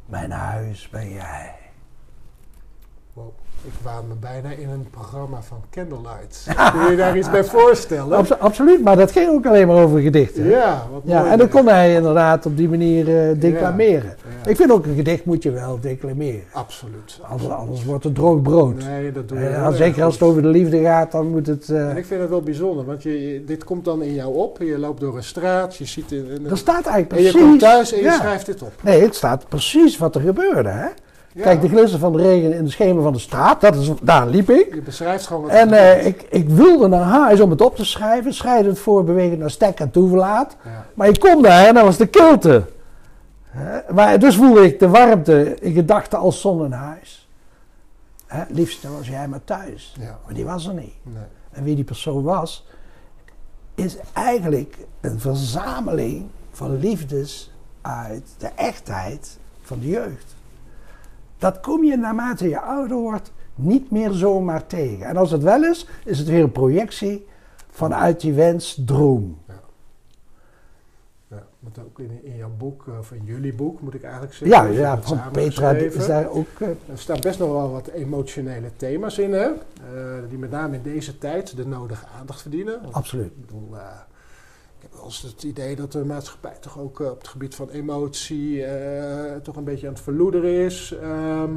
mijn 0.07 0.30
huis 0.30 0.88
ben 0.88 1.11
jij. 1.11 1.61
Wow. 3.14 3.32
Ik 3.64 3.72
waan 3.82 4.04
me 4.08 4.14
bijna 4.20 4.50
in 4.50 4.68
een 4.68 4.86
programma 4.90 5.42
van 5.42 5.58
Candlelight. 5.70 6.46
Kun 6.72 6.90
je 6.90 6.96
daar 6.96 7.16
iets 7.18 7.30
bij 7.30 7.44
voorstellen? 7.44 8.16
Abso- 8.18 8.34
absoluut, 8.34 8.82
maar 8.84 8.96
dat 8.96 9.12
ging 9.12 9.28
ook 9.30 9.46
alleen 9.46 9.66
maar 9.66 9.76
over 9.82 10.00
gedichten. 10.00 10.44
Ja, 10.48 10.86
wat 10.92 11.02
Ja, 11.04 11.30
en 11.30 11.38
dan 11.38 11.48
kon 11.48 11.66
hij 11.68 11.94
inderdaad 11.94 12.46
op 12.46 12.56
die 12.56 12.68
manier 12.68 13.28
eh, 13.30 13.40
declameren. 13.40 14.16
Ja. 14.42 14.50
Ik 14.50 14.56
vind 14.56 14.70
ook 14.72 14.86
een 14.86 14.94
gedicht 14.94 15.24
moet 15.24 15.42
je 15.42 15.50
wel 15.50 15.78
declameren. 15.80 16.42
Absoluut. 16.52 17.18
Anders, 17.22 17.50
anders 17.50 17.84
wordt 17.84 18.04
het 18.04 18.14
droog 18.14 18.42
brood. 18.42 18.74
Nee, 18.84 19.12
dat 19.12 19.28
doe 19.28 19.38
je 19.38 19.46
Eh, 19.46 19.72
zeker 19.72 20.04
als 20.04 20.14
het 20.14 20.22
over 20.22 20.42
de 20.42 20.48
liefde 20.48 20.80
gaat, 20.82 21.12
dan 21.12 21.26
moet 21.30 21.46
het... 21.46 21.68
eh, 21.68 21.90
En 21.90 21.96
ik 21.96 22.06
vind 22.06 22.20
het 22.20 22.30
wel 22.30 22.42
bijzonder, 22.42 22.84
want 22.84 23.02
je, 23.02 23.32
je- 23.32 23.44
dit 23.44 23.64
komt 23.64 23.84
dan 23.84 24.02
in 24.02 24.14
jou 24.14 24.34
op. 24.34 24.58
Je 24.60 24.78
loopt 24.78 25.00
door 25.00 25.16
een 25.16 25.24
straat, 25.24 25.76
je 25.76 25.84
ziet 25.84 26.12
in, 26.12 26.26
in- 26.30 26.50
er 26.50 26.56
staat 26.58 26.86
eigenlijk 26.86 27.12
en 27.12 27.22
je 27.22 27.30
precies... 27.30 27.48
komt 27.48 27.60
thuis 27.60 27.92
en 27.92 28.02
je 28.02 28.10
schrijft 28.10 28.46
dit 28.46 28.62
op. 28.62 28.72
Nee, 28.80 29.02
het 29.02 29.14
staat 29.14 29.48
precies 29.48 29.98
wat 29.98 30.14
er 30.14 30.20
gebeurde. 30.20 30.68
Hè? 30.68 30.86
Ja. 31.34 31.42
Kijk, 31.42 31.60
de 31.60 31.68
glinster 31.68 31.98
van 31.98 32.12
de 32.12 32.22
regen 32.22 32.52
in 32.52 32.64
de 32.64 32.70
schemer 32.70 33.02
van 33.02 33.12
de 33.12 33.18
straat, 33.18 33.60
dat 33.60 33.74
is, 33.74 33.90
daar 34.02 34.26
liep 34.26 34.50
ik. 34.50 34.74
Je 34.74 34.82
beschrijft 34.82 35.26
gewoon 35.26 35.50
En 35.50 35.72
eh, 35.72 36.06
ik, 36.06 36.26
ik 36.30 36.48
wilde 36.48 36.88
naar 36.88 37.02
huis 37.02 37.40
om 37.40 37.50
het 37.50 37.60
op 37.60 37.76
te 37.76 37.84
schrijven, 37.84 38.34
schrijdend 38.34 38.78
voorbewegend 38.78 39.38
naar 39.38 39.50
stek 39.50 39.80
en 39.80 39.90
toeverlaat. 39.90 40.56
Ja. 40.64 40.86
Maar 40.94 41.08
ik 41.08 41.20
kom 41.20 41.42
daar 41.42 41.66
en 41.66 41.74
dat 41.74 41.84
was 41.84 41.96
de 41.96 42.06
kilte. 42.06 42.64
Maar 43.94 44.18
dus 44.18 44.36
voelde 44.36 44.64
ik 44.64 44.78
de 44.78 44.88
warmte 44.88 45.56
in 45.60 45.72
gedachten 45.72 46.18
als 46.18 46.40
zon 46.40 46.64
in 46.64 46.72
huis. 46.72 47.28
Liefst 48.48 48.82
was 48.98 49.08
jij 49.08 49.28
maar 49.28 49.44
thuis. 49.44 49.94
Ja. 50.00 50.18
Maar 50.24 50.34
die 50.34 50.44
was 50.44 50.66
er 50.66 50.74
niet. 50.74 50.94
Nee. 51.02 51.22
En 51.50 51.64
wie 51.64 51.74
die 51.74 51.84
persoon 51.84 52.22
was, 52.22 52.66
is 53.74 53.96
eigenlijk 54.12 54.76
een 55.00 55.20
verzameling 55.20 56.26
van 56.52 56.78
liefdes 56.78 57.50
uit 57.80 58.28
de 58.38 58.50
echtheid 58.56 59.38
van 59.62 59.80
de 59.80 59.88
jeugd. 59.88 60.31
Dat 61.43 61.61
kom 61.61 61.84
je 61.84 61.97
naarmate 61.97 62.49
je 62.49 62.61
ouder 62.61 62.97
wordt 62.97 63.32
niet 63.55 63.90
meer 63.90 64.11
zomaar 64.11 64.66
tegen. 64.66 65.07
En 65.07 65.16
als 65.16 65.30
het 65.30 65.43
wel 65.43 65.64
is, 65.64 65.86
is 66.05 66.18
het 66.18 66.28
weer 66.28 66.43
een 66.43 66.53
projectie 66.53 67.26
vanuit 67.70 68.20
die 68.20 68.32
wens, 68.32 68.82
droom. 68.86 69.38
Ja, 71.28 71.43
want 71.59 71.78
ook 71.78 71.99
in, 71.99 72.20
in 72.24 72.36
jouw 72.36 72.51
boek, 72.59 72.84
eh, 72.88 72.99
of 72.99 73.12
in 73.12 73.24
jullie 73.24 73.55
boek 73.55 73.80
moet 73.80 73.95
ik 73.95 74.03
eigenlijk 74.03 74.34
zeggen. 74.34 74.57
Ja, 74.57 74.64
je 74.64 74.78
ja 74.78 75.03
van 75.03 75.20
Petra 75.32 75.70
is 75.70 76.07
daar 76.07 76.28
ook... 76.28 76.47
eh, 76.59 76.68
Er 76.68 76.99
staan 76.99 77.20
best 77.20 77.38
nog 77.38 77.51
wel 77.53 77.70
wat 77.70 77.86
emotionele 77.86 78.70
thema's 78.76 79.18
in, 79.18 79.32
hè? 79.32 79.47
Eh, 79.49 79.53
die 80.28 80.38
met 80.38 80.51
name 80.51 80.76
in 80.76 80.82
deze 80.82 81.18
tijd 81.18 81.57
de 81.57 81.66
nodige 81.66 82.07
aandacht 82.18 82.40
verdienen. 82.43 82.82
Want 82.82 82.95
absoluut. 82.95 83.26
Ik 83.26 83.47
bedoel, 83.47 83.68
ik 84.82 84.88
heb 84.90 84.96
wel 84.98 85.06
eens 85.06 85.22
het 85.22 85.42
idee 85.42 85.76
dat 85.76 85.92
de 85.92 86.04
maatschappij 86.04 86.56
toch 86.60 86.78
ook 86.78 87.00
eh, 87.00 87.10
op 87.10 87.18
het 87.18 87.28
gebied 87.28 87.54
van 87.54 87.68
emotie 87.68 88.64
eh, 88.64 89.36
toch 89.36 89.56
een 89.56 89.64
beetje 89.64 89.86
aan 89.86 89.92
het 89.92 90.02
verloederen 90.02 90.64
is. 90.64 90.94
Ehm, 91.02 91.50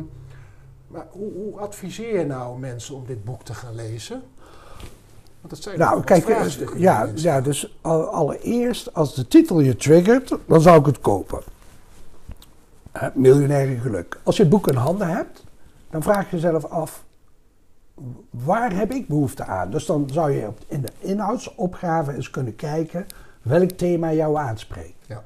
maar 0.87 1.07
hoe, 1.11 1.31
hoe 1.33 1.59
adviseer 1.59 2.19
je 2.19 2.25
nou 2.25 2.59
mensen 2.59 2.95
om 2.95 3.05
dit 3.05 3.23
boek 3.23 3.43
te 3.43 3.53
gaan 3.53 3.75
lezen? 3.75 4.21
Want 5.41 5.53
dat 5.53 5.59
zijn 5.59 5.79
Nou, 5.79 6.03
kijk, 6.03 6.27
eh, 6.27 6.35
vraagstukken 6.35 6.79
ja, 6.79 7.09
ja, 7.15 7.41
dus 7.41 7.77
al- 7.81 8.07
allereerst, 8.07 8.93
als 8.93 9.15
de 9.15 9.27
titel 9.27 9.59
je 9.59 9.75
triggert, 9.75 10.37
dan 10.45 10.61
zou 10.61 10.79
ik 10.79 10.85
het 10.85 10.99
kopen. 10.99 11.41
Miljonair 13.13 13.79
geluk. 13.79 14.19
Als 14.23 14.35
je 14.35 14.41
het 14.41 14.51
boek 14.51 14.67
in 14.67 14.75
handen 14.75 15.07
hebt, 15.07 15.43
dan 15.89 16.03
vraag 16.03 16.29
je 16.29 16.35
jezelf 16.35 16.65
af, 16.65 17.03
waar 18.29 18.75
heb 18.75 18.91
ik 18.91 19.07
behoefte 19.07 19.43
aan? 19.45 19.69
Dus 19.71 19.85
dan 19.85 20.09
zou 20.11 20.31
je 20.31 20.47
op- 20.47 20.59
in 20.67 20.81
de 20.81 20.91
inhoudsopgave 20.99 22.15
eens 22.15 22.29
kunnen 22.29 22.55
kijken 22.55 23.05
welk 23.41 23.69
thema 23.71 24.13
jou 24.13 24.37
aanspreekt. 24.37 24.93
Ja. 25.07 25.23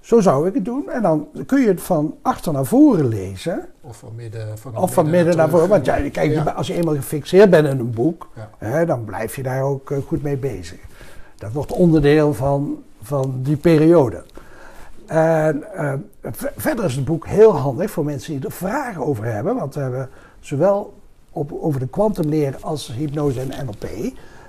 Zo 0.00 0.20
zou 0.20 0.48
ik 0.48 0.54
het 0.54 0.64
doen. 0.64 0.90
En 0.90 1.02
dan 1.02 1.28
kun 1.46 1.60
je 1.60 1.68
het 1.68 1.80
van 1.82 2.14
achter 2.22 2.52
naar 2.52 2.64
voren 2.64 3.08
lezen. 3.08 3.66
Of 3.80 3.96
van 3.96 4.14
midden, 4.14 4.58
van 4.58 4.76
Of 4.76 4.92
van 4.94 5.10
midden 5.10 5.36
naar 5.36 5.48
voren. 5.48 5.68
Want 5.68 5.84
ja, 5.84 6.10
kijk, 6.10 6.32
Ja. 6.32 6.42
als 6.42 6.66
je 6.66 6.74
eenmaal 6.74 6.94
gefixeerd 6.94 7.50
bent 7.50 7.66
in 7.68 7.78
een 7.78 7.90
boek, 7.90 8.28
Ja. 8.34 8.50
hè, 8.58 8.86
dan 8.86 9.04
blijf 9.04 9.36
je 9.36 9.42
daar 9.42 9.62
ook 9.62 9.90
eh, 9.90 9.98
goed 10.06 10.22
mee 10.22 10.36
bezig. 10.36 10.78
Dat 11.36 11.52
wordt 11.52 11.72
onderdeel 11.72 12.34
van, 12.34 12.82
van 13.02 13.34
die 13.42 13.56
periode. 13.56 14.24
En 15.06 15.72
eh, 15.74 15.92
verder 16.56 16.84
is 16.84 16.96
het 16.96 17.04
boek 17.04 17.26
heel 17.26 17.56
handig 17.56 17.90
voor 17.90 18.04
mensen 18.04 18.32
die 18.36 18.44
er 18.44 18.52
vragen 18.52 19.06
over 19.06 19.24
hebben. 19.24 19.54
Want 19.56 19.74
we 19.74 19.80
hebben 19.80 20.08
zowel 20.40 20.94
op, 21.36 21.52
over 21.60 21.80
de 21.80 21.88
kwantumleer 21.88 22.56
als 22.60 22.92
hypnose 22.92 23.40
en 23.40 23.66
NLP 23.66 23.86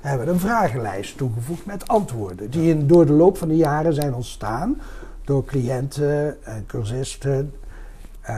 hebben 0.02 0.26
we 0.26 0.34
een 0.34 0.40
vragenlijst 0.40 1.18
toegevoegd 1.18 1.66
met 1.66 1.88
antwoorden. 1.88 2.50
Die 2.50 2.70
in, 2.70 2.88
door 2.88 3.06
de 3.06 3.14
loop 3.14 3.38
van 3.38 3.48
de 3.48 3.56
jaren 3.56 3.94
zijn 3.94 4.14
ontstaan 4.14 4.82
door 5.24 5.46
cliënten 5.46 6.44
en 6.44 6.66
cursisten. 6.66 7.54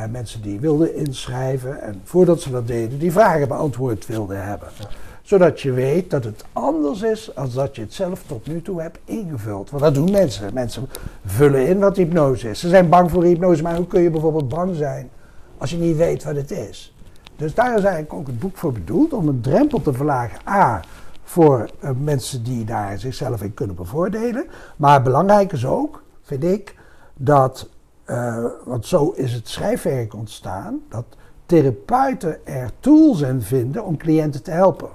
mensen 0.10 0.42
die 0.42 0.60
wilden 0.60 0.96
inschrijven 0.96 1.82
en 1.82 2.02
voordat 2.04 2.42
ze 2.42 2.52
dat 2.52 2.68
deden, 2.68 3.00
die 3.00 3.12
vragen 3.12 3.48
beantwoord 3.48 4.06
wilden 4.06 4.46
hebben. 4.46 4.68
Ja. 4.80 4.88
Zodat 5.22 5.62
je 5.62 5.72
weet 5.72 6.10
dat 6.10 6.24
het 6.24 6.46
anders 6.54 7.02
is 7.02 7.36
als 7.36 7.54
dat 7.54 7.76
je 7.76 7.82
het 7.82 7.94
zelf 7.94 8.24
tot 8.26 8.48
nu 8.48 8.62
toe 8.62 8.82
hebt 8.82 9.00
ingevuld. 9.06 9.70
Want 9.70 9.84
dat 9.84 9.94
doen 9.94 10.12
mensen. 10.12 10.54
Mensen 10.54 10.90
vullen 11.26 11.68
in 11.68 11.80
wat 11.80 11.98
hypnose 11.98 12.50
is. 12.50 12.60
Ze 12.60 12.70
zijn 12.70 12.90
bang 12.90 13.12
voor 13.12 13.24
hypnose, 13.24 13.62
maar 13.62 13.76
hoe 13.76 13.88
kun 13.88 14.02
je 14.02 14.10
bijvoorbeeld 14.10 14.50
bang 14.50 14.76
zijn 14.76 15.10
als 15.58 15.70
je 15.70 15.78
niet 15.78 15.98
weet 15.98 16.24
wat 16.24 16.36
het 16.36 16.52
is? 16.52 16.94
Dus 17.40 17.54
daar 17.54 17.78
is 17.78 17.84
eigenlijk 17.84 18.14
ook 18.14 18.28
het 18.28 18.40
boek 18.40 18.58
voor 18.58 18.72
bedoeld, 18.72 19.14
om 19.14 19.28
een 19.28 19.42
drempel 19.42 19.82
te 19.82 19.94
verlagen. 19.94 20.40
A, 20.48 20.82
voor 21.24 21.70
eh, 21.80 21.90
mensen 21.98 22.44
die 22.44 22.66
daar 22.66 23.00
zichzelf 23.00 23.42
in 23.42 23.54
kunnen 23.54 23.76
bevoordelen. 23.76 24.46
Maar 24.76 25.02
belangrijk 25.02 25.52
is 25.52 25.66
ook, 25.66 26.04
vind 26.22 26.44
ik, 26.44 26.76
dat, 27.16 27.70
eh, 28.06 28.46
want 28.66 28.86
zo 28.86 29.10
is 29.10 29.34
het 29.34 29.48
schrijfwerk 29.48 30.14
ontstaan, 30.14 30.80
dat 30.90 31.06
therapeuten 31.46 32.46
er 32.46 32.72
tools 32.80 33.22
in 33.22 33.42
vinden 33.42 33.86
om 33.86 33.98
cliënten 33.98 34.44
te 34.44 34.52
helpen. 34.52 34.90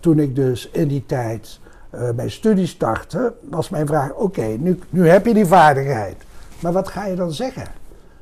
Toen 0.00 0.18
ik 0.18 0.34
dus 0.34 0.70
in 0.70 0.88
die 0.88 1.06
tijd 1.06 1.60
eh, 1.90 2.10
mijn 2.10 2.30
studie 2.30 2.66
startte, 2.66 3.34
was 3.50 3.68
mijn 3.68 3.86
vraag: 3.86 4.12
oké, 4.12 4.44
nu, 4.44 4.78
nu 4.90 5.08
heb 5.08 5.26
je 5.26 5.34
die 5.34 5.46
vaardigheid. 5.46 6.16
Maar 6.60 6.72
wat 6.72 6.88
ga 6.88 7.06
je 7.06 7.16
dan 7.16 7.32
zeggen? 7.32 7.66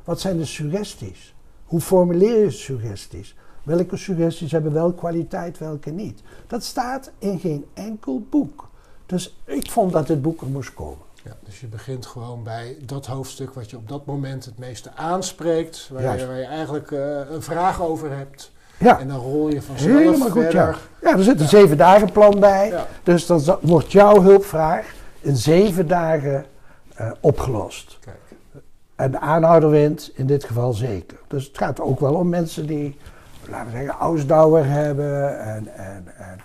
Wat 0.05 0.21
zijn 0.21 0.37
de 0.37 0.45
suggesties? 0.45 1.34
Hoe 1.65 1.81
formuleer 1.81 2.45
je 2.45 2.51
suggesties? 2.51 3.35
Welke 3.63 3.97
suggesties 3.97 4.53
hebben 4.53 4.73
wel 4.73 4.93
kwaliteit, 4.93 5.59
welke 5.59 5.91
niet? 5.91 6.23
Dat 6.47 6.65
staat 6.65 7.11
in 7.19 7.39
geen 7.39 7.65
enkel 7.75 8.27
boek. 8.31 8.69
Dus 9.07 9.37
ik 9.45 9.71
vond 9.71 9.93
dat 9.93 10.07
dit 10.07 10.23
boek 10.23 10.41
er 10.41 10.47
moest 10.47 10.75
komen. 10.75 11.05
Ja, 11.25 11.37
dus 11.45 11.61
je 11.61 11.67
begint 11.67 12.07
gewoon 12.07 12.43
bij 12.43 12.77
dat 12.81 13.07
hoofdstuk 13.07 13.55
wat 13.55 13.71
je 13.71 13.77
op 13.77 13.89
dat 13.89 14.07
moment 14.07 14.45
het 14.45 14.59
meeste 14.59 14.91
aanspreekt. 14.95 15.89
Waar, 15.93 16.19
je, 16.19 16.27
waar 16.27 16.39
je 16.39 16.45
eigenlijk 16.45 16.91
eh, 16.91 17.31
een 17.31 17.43
vraag 17.43 17.83
over 17.83 18.17
hebt. 18.17 18.53
Ja, 18.79 18.99
En 18.99 19.09
dan 19.09 19.21
rol 19.21 19.49
je 19.49 19.63
vanzelf 19.63 19.99
helemaal 19.99 20.31
goed. 20.31 20.43
Ja. 20.43 20.51
verder. 20.51 20.79
ja, 21.03 21.17
er 21.17 21.23
zit 21.23 21.41
een 21.41 21.49
zeven 21.49 21.77
dagen 21.77 22.13
plan 22.13 22.41
bij. 22.41 22.69
Ja. 22.69 22.87
Dus 23.03 23.27
dan 23.27 23.59
wordt 23.61 23.93
jouw 23.93 24.23
hulpvraag 24.23 24.95
in 25.21 25.37
zeven 25.37 25.89
dagen 25.89 26.47
eh, 26.95 27.11
opgelost. 27.21 27.99
Kijk. 28.01 28.17
En 28.97 29.11
de 29.11 29.19
aanhouder 29.21 29.71
wint 29.71 30.11
in 30.15 30.27
dit 30.27 30.45
geval 30.45 30.73
zeker. 30.73 31.19
Dus 31.29 31.47
het 31.47 31.59
gaat 31.59 31.81
ook 31.81 32.01
wel 32.01 32.15
om 32.15 32.29
mensen 32.29 32.67
die, 32.67 32.97
laten 33.49 33.73
we 33.73 33.77
zeggen, 33.77 33.95
ausdauer 33.95 34.67
hebben 34.67 35.41
en, 35.41 35.75
en, 35.75 36.17
en 36.17 36.41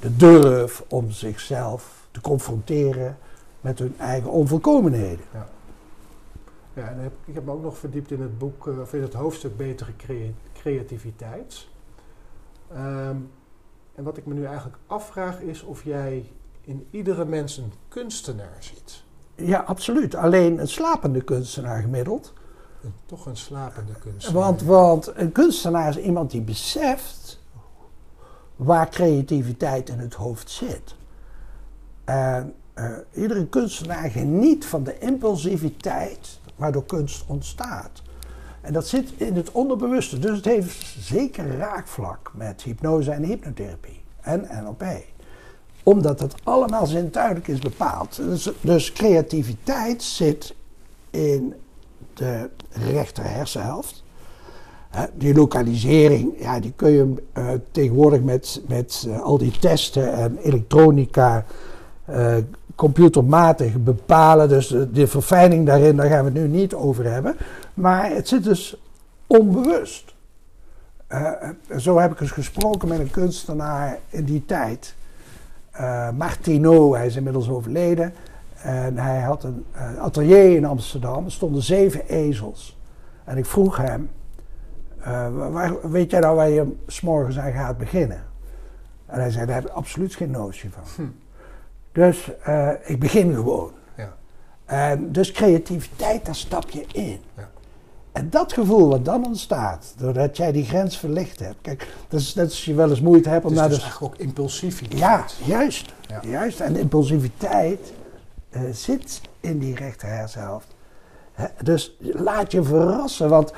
de 0.00 0.16
durf 0.16 0.84
om 0.88 1.10
zichzelf 1.10 2.06
te 2.10 2.20
confronteren 2.20 3.16
met 3.60 3.78
hun 3.78 3.94
eigen 3.98 4.30
onvolkomenheden. 4.30 5.24
Ja, 6.74 6.88
en 6.88 6.98
heb, 6.98 7.12
ik 7.24 7.34
heb 7.34 7.44
me 7.44 7.52
ook 7.52 7.62
nog 7.62 7.78
verdiept 7.78 8.10
in 8.10 8.20
het 8.20 8.38
boek, 8.38 8.68
eh, 8.68 8.80
of 8.80 8.94
in 8.94 9.02
het 9.02 9.14
hoofdstuk 9.14 9.56
Betere 9.56 9.96
crea- 9.96 10.32
Creativiteit. 10.52 11.68
Ehm, 12.72 13.16
en 13.94 14.04
wat 14.04 14.16
ik 14.16 14.26
me 14.26 14.34
nu 14.34 14.44
eigenlijk 14.44 14.76
afvraag 14.86 15.40
is 15.40 15.62
of 15.62 15.84
jij 15.84 16.32
in 16.60 16.86
iedere 16.90 17.24
mens 17.24 17.56
een 17.56 17.72
kunstenaar 17.88 18.56
ziet. 18.58 19.03
Ja, 19.36 19.58
absoluut. 19.58 20.14
Alleen 20.14 20.58
een 20.58 20.68
slapende 20.68 21.22
kunstenaar 21.22 21.80
gemiddeld. 21.80 22.32
Toch 23.06 23.26
een 23.26 23.36
slapende 23.36 23.92
kunstenaar. 23.92 24.42
Want, 24.42 24.62
want 24.62 25.12
een 25.14 25.32
kunstenaar 25.32 25.88
is 25.88 25.98
iemand 25.98 26.30
die 26.30 26.40
beseft 26.40 27.42
waar 28.56 28.88
creativiteit 28.88 29.88
in 29.88 29.98
het 29.98 30.14
hoofd 30.14 30.50
zit. 30.50 30.94
En 32.04 32.54
eh, 32.74 32.92
iedere 33.12 33.46
kunstenaar 33.46 34.10
geniet 34.10 34.66
van 34.66 34.84
de 34.84 34.98
impulsiviteit 34.98 36.38
waardoor 36.56 36.84
kunst 36.84 37.24
ontstaat. 37.26 38.02
En 38.60 38.72
dat 38.72 38.86
zit 38.86 39.12
in 39.16 39.36
het 39.36 39.52
onderbewuste. 39.52 40.18
Dus 40.18 40.36
het 40.36 40.44
heeft 40.44 40.96
zeker 40.98 41.56
raakvlak 41.56 42.32
met 42.34 42.62
hypnose 42.62 43.10
en 43.10 43.22
hypnotherapie 43.22 44.02
en 44.20 44.48
NLP. 44.62 44.84
Omdat 45.84 46.20
het 46.20 46.34
allemaal 46.44 46.86
zintuigelijk 46.86 47.48
is 47.48 47.58
bepaald. 47.58 48.16
Dus, 48.16 48.50
dus 48.60 48.92
creativiteit 48.92 50.02
zit 50.02 50.54
in 51.10 51.54
de 52.14 52.50
rechter 52.70 53.24
hersenhelft. 53.24 54.02
Die 55.14 55.34
lokalisering, 55.34 56.34
ja, 56.38 56.60
die 56.60 56.72
kun 56.76 56.90
je 56.90 57.14
eh, 57.32 57.48
tegenwoordig 57.70 58.20
met, 58.20 58.62
met 58.68 59.06
eh, 59.08 59.20
al 59.20 59.38
die 59.38 59.58
testen 59.58 60.12
en 60.12 60.36
elektronica 60.36 61.44
eh, 62.04 62.36
computermatig 62.74 63.82
bepalen. 63.82 64.48
Dus 64.48 64.76
de, 64.92 65.06
verfijning 65.06 65.66
daarin, 65.66 65.96
daar 65.96 66.08
gaan 66.08 66.24
we 66.24 66.30
het 66.30 66.40
nu 66.40 66.48
niet 66.48 66.74
over 66.74 67.04
hebben. 67.04 67.36
Maar 67.74 68.10
het 68.10 68.28
zit 68.28 68.44
dus 68.44 68.76
onbewust. 69.26 70.14
Zo 71.78 71.98
heb 71.98 72.12
ik 72.12 72.20
eens 72.20 72.30
gesproken 72.30 72.88
met 72.88 72.98
een 72.98 73.10
kunstenaar 73.10 73.98
in 74.08 74.24
die 74.24 74.44
tijd. 74.44 74.94
Eh, 75.74 76.10
Martino, 76.10 76.94
hij 76.94 77.06
is 77.06 77.16
inmiddels 77.16 77.48
overleden. 77.48 78.14
En 78.62 78.98
hij 78.98 79.20
had 79.20 79.44
een 79.44 79.64
eh, 79.72 79.96
atelier 79.96 80.56
in 80.56 80.64
Amsterdam. 80.64 81.24
Er 81.24 81.32
stonden 81.32 81.62
zeven 81.62 82.08
ezels. 82.08 82.78
En 83.24 83.36
ik 83.36 83.46
vroeg 83.46 83.76
hem: 83.76 84.10
eh, 85.00 85.50
waar, 85.50 85.90
Weet 85.90 86.10
jij 86.10 86.20
nou 86.20 86.36
waar 86.36 86.48
je 86.48 86.76
s'morgens 86.86 87.38
aan 87.38 87.52
gaat 87.52 87.78
beginnen? 87.78 88.24
En 89.06 89.20
hij 89.20 89.30
zei: 89.30 89.46
Daar 89.46 89.54
heb 89.54 89.64
ik 89.66 89.72
absoluut 89.72 90.14
geen 90.14 90.30
notie 90.30 90.70
van. 90.70 91.12
Dus 91.92 92.30
eh, 92.42 92.70
ik 92.84 93.00
begin 93.00 93.34
gewoon. 93.34 93.72
Ja. 93.96 94.16
En 94.64 95.12
dus 95.12 95.32
creativiteit, 95.32 96.24
daar 96.24 96.34
stap 96.34 96.70
je 96.70 96.86
in. 96.92 97.20
Ja. 97.36 97.50
En 98.14 98.30
dat 98.30 98.52
gevoel 98.52 98.88
wat 98.88 99.04
dan 99.04 99.26
ontstaat, 99.26 99.94
doordat 99.96 100.36
jij 100.36 100.52
die 100.52 100.64
grens 100.64 100.98
verlicht 100.98 101.38
hebt. 101.38 101.56
Kijk, 101.60 101.88
dat 102.08 102.20
is 102.20 102.34
net 102.34 102.44
als 102.44 102.64
je 102.64 102.74
wel 102.74 102.90
eens 102.90 103.00
moeite 103.00 103.28
hebt 103.28 103.44
om 103.44 103.50
is 103.50 103.58
naar 103.58 103.68
dus 103.68 103.76
de 103.76 103.82
eigenlijk 103.82 104.14
ook 104.14 104.20
impulsieviteit. 104.20 104.98
ja, 104.98 105.24
juist. 105.44 105.92
Ja. 106.08 106.20
juist. 106.22 106.60
En 106.60 106.76
impulsiviteit 106.76 107.92
eh, 108.50 108.62
zit 108.72 109.20
in 109.40 109.58
die 109.58 109.74
rechter 109.74 110.08
hersenhelft. 110.08 110.66
Dus 111.62 111.96
laat 111.98 112.52
je 112.52 112.62
verrassen, 112.62 113.28
want 113.28 113.52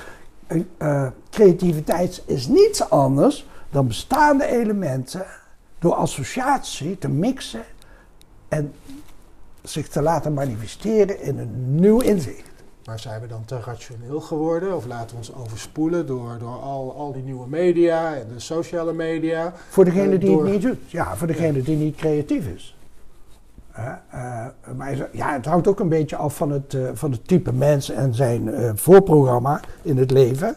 eh, 0.46 0.61
eh, 0.78 1.07
creativiteit 1.30 2.22
is 2.26 2.46
niets 2.46 2.90
anders 2.90 3.46
dan 3.70 3.86
bestaande 3.86 4.46
elementen 4.46 5.26
door 5.78 5.94
associatie 5.94 6.98
te 6.98 7.09
mixen 7.09 7.64
en 8.48 8.72
zich 9.62 9.88
te 9.88 10.02
laten 10.02 10.34
manifesteren 10.34 11.20
in 11.20 11.38
een 11.38 11.74
nieuw 11.80 12.00
inzicht. 12.00 12.55
Maar 12.87 12.99
zijn 13.01 13.20
we 13.20 13.26
dan 13.26 13.45
te 13.45 13.61
rationeel 13.61 14.20
geworden? 14.20 14.76
Of 14.76 14.87
laten 14.87 15.11
we 15.11 15.16
ons 15.16 15.34
overspoelen 15.34 16.07
door, 16.07 16.37
door 16.39 16.57
al, 16.61 16.95
al 16.97 17.12
die 17.12 17.22
nieuwe 17.22 17.49
media 17.49 18.14
en 18.14 18.26
de 18.34 18.41
sociale 18.41 18.93
media? 18.93 19.53
Voor 19.68 19.84
degene 19.84 20.14
Eh, 20.14 20.20
die 20.20 20.30
door- 20.30 20.43
het 20.45 20.53
niet 20.53 20.62
doet. 20.62 20.91
Ja, 20.91 21.16
voor 21.16 21.26
degene 21.26 21.62
die 21.62 21.76
niet 21.76 21.97
creatief 21.97 22.47
is. 22.47 22.76
Eh, 23.72 23.93
maar 24.76 25.09
ja, 25.12 25.32
het 25.32 25.45
hangt 25.45 25.66
ook 25.68 25.80
een 25.80 25.89
beetje 25.89 26.16
af 26.16 26.37
van 26.37 26.51
het, 26.51 26.74
eh, 26.74 26.89
van 26.95 27.11
het 27.11 27.28
type 27.28 27.53
mens 27.53 27.91
en 27.91 28.14
zijn 28.14 28.51
voorprogramma 28.78 29.61
in 29.82 29.97
het 29.99 30.11
leven. 30.11 30.57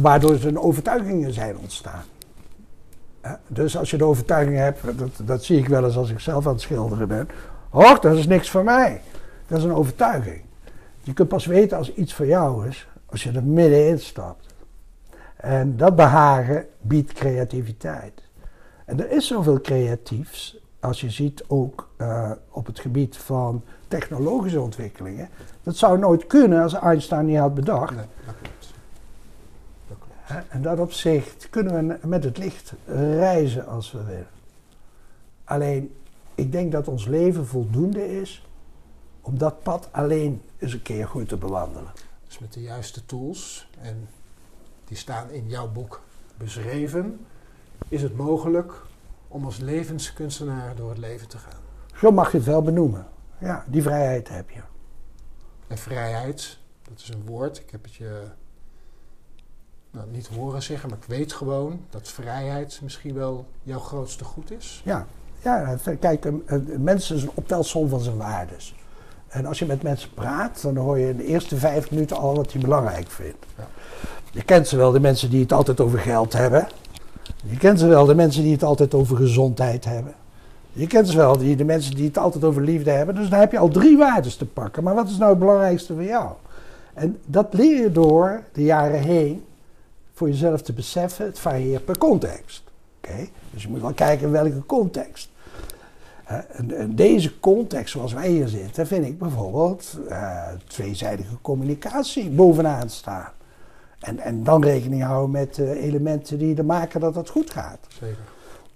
waardoor 0.00 0.36
zijn 0.36 0.58
overtuigingen 0.58 1.32
zijn 1.32 1.58
ontstaan. 1.58 2.02
Dus 3.46 3.76
als 3.76 3.90
je 3.90 3.96
de 3.96 4.04
overtuiging 4.04 4.56
hebt, 4.56 4.98
dat, 4.98 5.10
dat 5.24 5.44
zie 5.44 5.58
ik 5.58 5.68
wel 5.68 5.84
eens 5.84 5.96
als 5.96 6.10
ik 6.10 6.20
zelf 6.20 6.46
aan 6.46 6.52
het 6.52 6.60
schilderen 6.60 7.08
ben. 7.08 7.28
Och, 7.70 7.98
dat 7.98 8.16
is 8.16 8.26
niks 8.26 8.50
voor 8.50 8.64
mij. 8.64 9.00
Dat 9.46 9.58
is 9.58 9.64
een 9.64 9.74
overtuiging. 9.74 10.40
Je 11.10 11.16
kunt 11.16 11.28
pas 11.28 11.46
weten 11.46 11.78
als 11.78 11.94
iets 11.94 12.14
voor 12.14 12.26
jou 12.26 12.68
is, 12.68 12.88
als 13.06 13.22
je 13.22 13.32
er 13.32 13.44
middenin 13.44 13.98
stapt. 13.98 14.54
En 15.36 15.76
dat 15.76 15.96
behagen 15.96 16.66
biedt 16.80 17.12
creativiteit. 17.12 18.22
En 18.84 19.00
er 19.00 19.10
is 19.10 19.26
zoveel 19.26 19.60
creatiefs, 19.60 20.58
als 20.80 21.00
je 21.00 21.10
ziet 21.10 21.44
ook 21.46 21.88
eh, 21.96 22.30
op 22.50 22.66
het 22.66 22.78
gebied 22.78 23.16
van 23.16 23.62
technologische 23.88 24.60
ontwikkelingen. 24.60 25.28
Dat 25.62 25.76
zou 25.76 25.98
nooit 25.98 26.26
kunnen 26.26 26.62
als 26.62 26.74
Einstein 26.74 27.26
niet 27.26 27.38
had 27.38 27.54
bedacht. 27.54 27.94
Nee, 27.96 28.04
dat 28.26 28.34
klopt. 28.42 28.74
Dat 29.88 29.96
klopt. 29.98 30.48
En 30.48 30.62
dat 30.62 30.78
opzicht 30.78 31.50
kunnen 31.50 31.88
we 31.88 32.06
met 32.06 32.24
het 32.24 32.38
licht 32.38 32.72
reizen 33.18 33.66
als 33.66 33.92
we 33.92 34.04
willen. 34.04 34.28
Alleen, 35.44 35.94
ik 36.34 36.52
denk 36.52 36.72
dat 36.72 36.88
ons 36.88 37.06
leven 37.06 37.46
voldoende 37.46 38.20
is 38.20 38.44
om 39.20 39.38
dat 39.38 39.62
pad 39.62 39.88
alleen 39.92 40.42
eens 40.58 40.72
een 40.72 40.82
keer 40.82 41.08
goed 41.08 41.28
te 41.28 41.36
bewandelen. 41.36 41.92
Dus 42.26 42.38
met 42.38 42.52
de 42.52 42.62
juiste 42.62 43.06
tools, 43.06 43.68
en 43.80 44.08
die 44.84 44.96
staan 44.96 45.30
in 45.30 45.48
jouw 45.48 45.68
boek 45.68 46.00
beschreven, 46.36 47.26
is 47.88 48.02
het 48.02 48.16
mogelijk 48.16 48.82
om 49.28 49.44
als 49.44 49.58
levenskunstenaar 49.58 50.76
door 50.76 50.88
het 50.88 50.98
leven 50.98 51.28
te 51.28 51.38
gaan. 51.38 51.60
Zo 51.94 52.10
mag 52.10 52.30
je 52.32 52.36
het 52.36 52.46
wel 52.46 52.62
benoemen. 52.62 53.06
Ja, 53.38 53.64
die 53.68 53.82
vrijheid 53.82 54.28
heb 54.28 54.50
je. 54.50 54.60
En 55.66 55.78
vrijheid, 55.78 56.58
dat 56.82 56.98
is 56.98 57.08
een 57.08 57.26
woord, 57.26 57.58
ik 57.58 57.70
heb 57.70 57.82
het 57.82 57.94
je 57.94 58.22
nou, 59.90 60.10
niet 60.10 60.26
horen 60.26 60.62
zeggen, 60.62 60.88
maar 60.88 60.98
ik 60.98 61.04
weet 61.04 61.32
gewoon 61.32 61.84
dat 61.90 62.08
vrijheid 62.08 62.80
misschien 62.82 63.14
wel 63.14 63.46
jouw 63.62 63.78
grootste 63.78 64.24
goed 64.24 64.50
is. 64.50 64.82
Ja, 64.84 65.06
ja 65.42 65.76
kijk, 66.00 66.24
een, 66.24 66.42
een 66.46 66.82
mens 66.82 67.10
is 67.10 67.22
een 67.22 67.30
optelsom 67.34 67.88
van 67.88 68.00
zijn 68.00 68.16
waardes. 68.16 68.74
En 69.30 69.46
als 69.46 69.58
je 69.58 69.66
met 69.66 69.82
mensen 69.82 70.14
praat, 70.14 70.62
dan 70.62 70.76
hoor 70.76 70.98
je 70.98 71.08
in 71.08 71.16
de 71.16 71.26
eerste 71.26 71.56
vijf 71.56 71.90
minuten 71.90 72.16
al 72.16 72.34
wat 72.34 72.52
je 72.52 72.58
belangrijk 72.58 73.10
vindt. 73.10 73.46
Ja. 73.56 73.66
Je 74.30 74.42
kent 74.42 74.68
ze 74.68 74.76
wel, 74.76 74.90
de 74.90 75.00
mensen 75.00 75.30
die 75.30 75.40
het 75.40 75.52
altijd 75.52 75.80
over 75.80 75.98
geld 75.98 76.32
hebben. 76.32 76.68
Je 77.44 77.56
kent 77.56 77.78
ze 77.78 77.86
wel, 77.86 78.04
de 78.04 78.14
mensen 78.14 78.42
die 78.42 78.52
het 78.52 78.62
altijd 78.62 78.94
over 78.94 79.16
gezondheid 79.16 79.84
hebben. 79.84 80.14
Je 80.72 80.86
kent 80.86 81.08
ze 81.08 81.16
wel, 81.16 81.38
die, 81.38 81.56
de 81.56 81.64
mensen 81.64 81.94
die 81.94 82.06
het 82.06 82.18
altijd 82.18 82.44
over 82.44 82.62
liefde 82.62 82.90
hebben. 82.90 83.14
Dus 83.14 83.28
dan 83.28 83.38
heb 83.38 83.52
je 83.52 83.58
al 83.58 83.68
drie 83.68 83.96
waardes 83.96 84.36
te 84.36 84.46
pakken. 84.46 84.82
Maar 84.82 84.94
wat 84.94 85.08
is 85.08 85.16
nou 85.16 85.30
het 85.30 85.38
belangrijkste 85.38 85.94
voor 85.94 86.04
jou? 86.04 86.30
En 86.94 87.18
dat 87.24 87.46
leer 87.50 87.82
je 87.82 87.92
door 87.92 88.42
de 88.52 88.62
jaren 88.62 89.00
heen 89.00 89.44
voor 90.12 90.28
jezelf 90.28 90.62
te 90.62 90.72
beseffen. 90.72 91.26
Het 91.26 91.38
varieert 91.38 91.84
per 91.84 91.98
context. 91.98 92.62
Oké? 93.02 93.28
Dus 93.50 93.62
je 93.62 93.68
moet 93.68 93.80
wel 93.80 93.92
kijken 93.92 94.26
in 94.26 94.32
welke 94.32 94.66
context. 94.66 95.28
En, 96.30 96.76
en 96.76 96.94
deze 96.94 97.40
context 97.40 97.92
zoals 97.92 98.12
wij 98.12 98.28
hier 98.28 98.48
zitten, 98.48 98.86
vind 98.86 99.06
ik 99.06 99.18
bijvoorbeeld 99.18 99.98
eh, 100.08 100.48
tweezijdige 100.66 101.40
communicatie 101.40 102.30
bovenaan 102.30 102.90
staan. 102.90 103.32
En, 104.00 104.18
en 104.18 104.44
dan 104.44 104.64
rekening 104.64 105.02
houden 105.02 105.30
met 105.30 105.58
eh, 105.58 105.84
elementen 105.84 106.38
die 106.38 106.56
er 106.56 106.64
maken 106.64 107.00
dat 107.00 107.14
het 107.14 107.28
goed 107.28 107.50
gaat. 107.50 107.78
Zeker. 107.88 108.24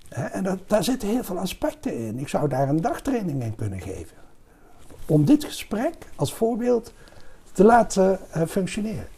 En 0.08 0.42
dat, 0.42 0.58
daar 0.66 0.84
zitten 0.84 1.08
heel 1.08 1.24
veel 1.24 1.38
aspecten 1.38 1.96
in. 1.96 2.18
Ik 2.18 2.28
zou 2.28 2.48
daar 2.48 2.68
een 2.68 2.80
dagtraining 2.80 3.42
in 3.42 3.54
kunnen 3.54 3.80
geven. 3.80 4.16
Om 5.06 5.24
dit 5.24 5.44
gesprek 5.44 5.94
als 6.16 6.34
voorbeeld 6.34 6.92
te 7.52 7.64
laten 7.64 8.18
eh, 8.30 8.42
functioneren. 8.46 9.08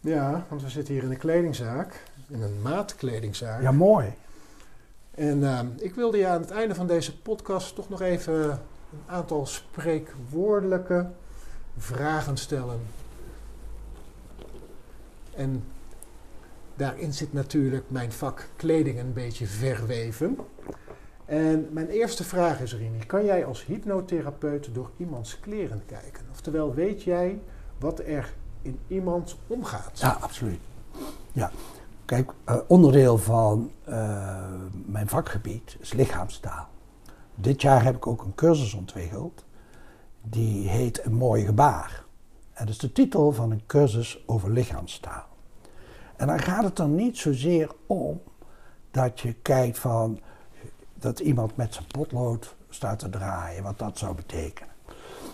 Ja, 0.00 0.44
want 0.48 0.62
we 0.62 0.68
zitten 0.68 0.94
hier 0.94 1.02
in 1.02 1.10
een 1.10 1.18
kledingzaak, 1.18 2.04
in 2.28 2.42
een 2.42 2.62
maatkledingzaak. 2.62 3.62
Ja, 3.62 3.72
mooi. 3.72 4.12
En 5.20 5.44
ehm, 5.44 5.66
ik 5.78 5.94
wilde 5.94 6.18
je 6.18 6.26
aan 6.26 6.40
het 6.40 6.50
einde 6.50 6.74
van 6.74 6.86
deze 6.86 7.18
podcast 7.18 7.74
toch 7.74 7.88
nog 7.88 8.00
even 8.00 8.50
een 8.50 8.58
aantal 9.06 9.46
spreekwoordelijke 9.46 11.06
vragen 11.76 12.36
stellen. 12.36 12.80
En 15.34 15.64
daarin 16.76 17.12
zit 17.12 17.32
natuurlijk 17.32 17.84
mijn 17.88 18.12
vak 18.12 18.48
kleding 18.56 18.98
een 18.98 19.12
beetje 19.12 19.46
verweven. 19.46 20.38
En 21.24 21.68
mijn 21.70 21.88
eerste 21.88 22.24
vraag 22.24 22.60
is, 22.60 22.74
Rini, 22.74 23.06
kan 23.06 23.24
jij 23.24 23.44
als 23.44 23.64
hypnotherapeut 23.64 24.74
door 24.74 24.90
iemands 24.96 25.40
kleren 25.40 25.82
kijken? 25.86 26.24
Oftewel, 26.30 26.74
weet 26.74 27.02
jij 27.02 27.40
wat 27.78 27.98
er 27.98 28.32
in 28.62 28.78
iemand 28.86 29.36
omgaat? 29.46 29.98
Ja, 29.98 30.18
absoluut. 30.20 30.60
Ja. 31.32 31.50
Kijk, 32.10 32.32
eh, 32.44 32.56
onderdeel 32.66 33.18
van 33.18 33.70
eh, 33.84 34.38
mijn 34.86 35.08
vakgebied 35.08 35.76
is 35.80 35.92
lichaamstaal. 35.92 36.68
Dit 37.34 37.62
jaar 37.62 37.84
heb 37.84 37.96
ik 37.96 38.06
ook 38.06 38.22
een 38.22 38.34
cursus 38.34 38.74
ontwikkeld. 38.74 39.44
Die 40.22 40.68
heet 40.68 41.04
Een 41.04 41.14
mooi 41.14 41.44
gebaar. 41.44 42.04
En 42.52 42.66
dat 42.66 42.74
is 42.74 42.80
de 42.80 42.92
titel 42.92 43.32
van 43.32 43.50
een 43.50 43.66
cursus 43.66 44.22
over 44.26 44.50
lichaamstaal. 44.50 45.26
En 46.16 46.26
dan 46.26 46.38
gaat 46.38 46.64
het 46.64 46.78
er 46.78 46.88
niet 46.88 47.18
zozeer 47.18 47.70
om 47.86 48.20
dat 48.90 49.20
je 49.20 49.32
kijkt 49.32 49.78
van 49.78 50.20
dat 50.94 51.18
iemand 51.18 51.56
met 51.56 51.74
zijn 51.74 51.86
potlood 51.86 52.56
staat 52.68 52.98
te 52.98 53.08
draaien, 53.08 53.62
wat 53.62 53.78
dat 53.78 53.98
zou 53.98 54.14
betekenen. 54.14 54.72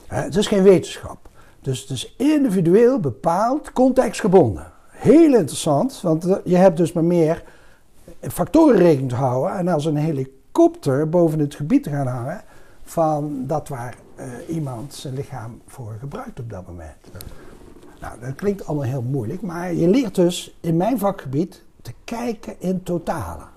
Het 0.07 0.37
is 0.37 0.47
geen 0.47 0.63
wetenschap. 0.63 1.29
Dus 1.61 1.81
het 1.81 1.91
is 1.91 2.15
individueel 2.17 3.01
bepaald, 3.01 3.73
contextgebonden. 3.73 4.75
Heel 4.97 5.35
interessant, 5.35 6.01
want 6.01 6.25
eh, 6.25 6.37
je 6.45 6.57
hebt 6.57 6.77
dus 6.77 6.93
maar 6.93 7.05
meer 7.05 7.45
factoren 8.21 8.77
rekening 8.77 9.09
te 9.09 9.15
houden. 9.15 9.57
En 9.57 9.69
als 9.69 9.85
een 9.85 9.97
helikopter 9.97 11.09
boven 11.09 11.39
het 11.39 11.55
gebied 11.55 11.83
te 11.83 11.91
gaan 11.91 12.07
hangen 12.07 12.43
van 12.85 13.47
dat 13.47 13.69
waar 13.69 13.97
eh, 14.15 14.27
iemand 14.49 14.95
zijn 14.95 15.15
lichaam 15.15 15.61
voor 15.67 15.97
gebruikt 15.99 16.41
op 16.41 16.51
dat 16.51 16.67
moment. 16.67 16.97
Nou, 18.01 18.21
dat 18.21 18.35
klinkt 18.35 18.67
allemaal 18.67 18.87
heel 18.87 19.03
moeilijk, 19.03 19.43
maar 19.43 19.75
je 19.75 19.89
leert 19.89 20.15
dus 20.15 20.57
in 20.61 20.77
mijn 20.77 20.99
vakgebied 20.99 21.63
te 21.83 21.93
kijken 22.05 22.55
in 22.59 22.83
totalen. 22.83 23.49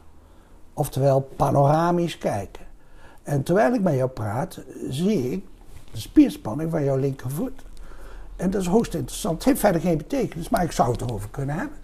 Oftewel 0.73 1.29
panoramisch 1.35 2.17
kijken. 2.17 2.65
En 3.23 3.43
terwijl 3.43 3.73
ik 3.73 3.81
met 3.81 3.95
jou 3.95 4.09
praat, 4.09 4.59
zie 4.89 5.31
ik 5.31 5.45
de 5.91 5.99
spierspanning 5.99 6.71
van 6.71 6.83
jouw 6.83 6.97
linkervoet. 6.97 7.61
En 8.39 8.49
dat 8.49 8.61
is 8.61 8.67
hoogst 8.67 8.93
interessant. 8.93 9.35
Het 9.35 9.45
heeft 9.45 9.59
verder 9.59 9.81
geen 9.81 9.97
betekenis, 9.97 10.49
maar 10.49 10.63
ik 10.63 10.71
zou 10.71 10.91
het 10.91 11.01
erover 11.01 11.29
kunnen 11.29 11.55
hebben. 11.55 11.77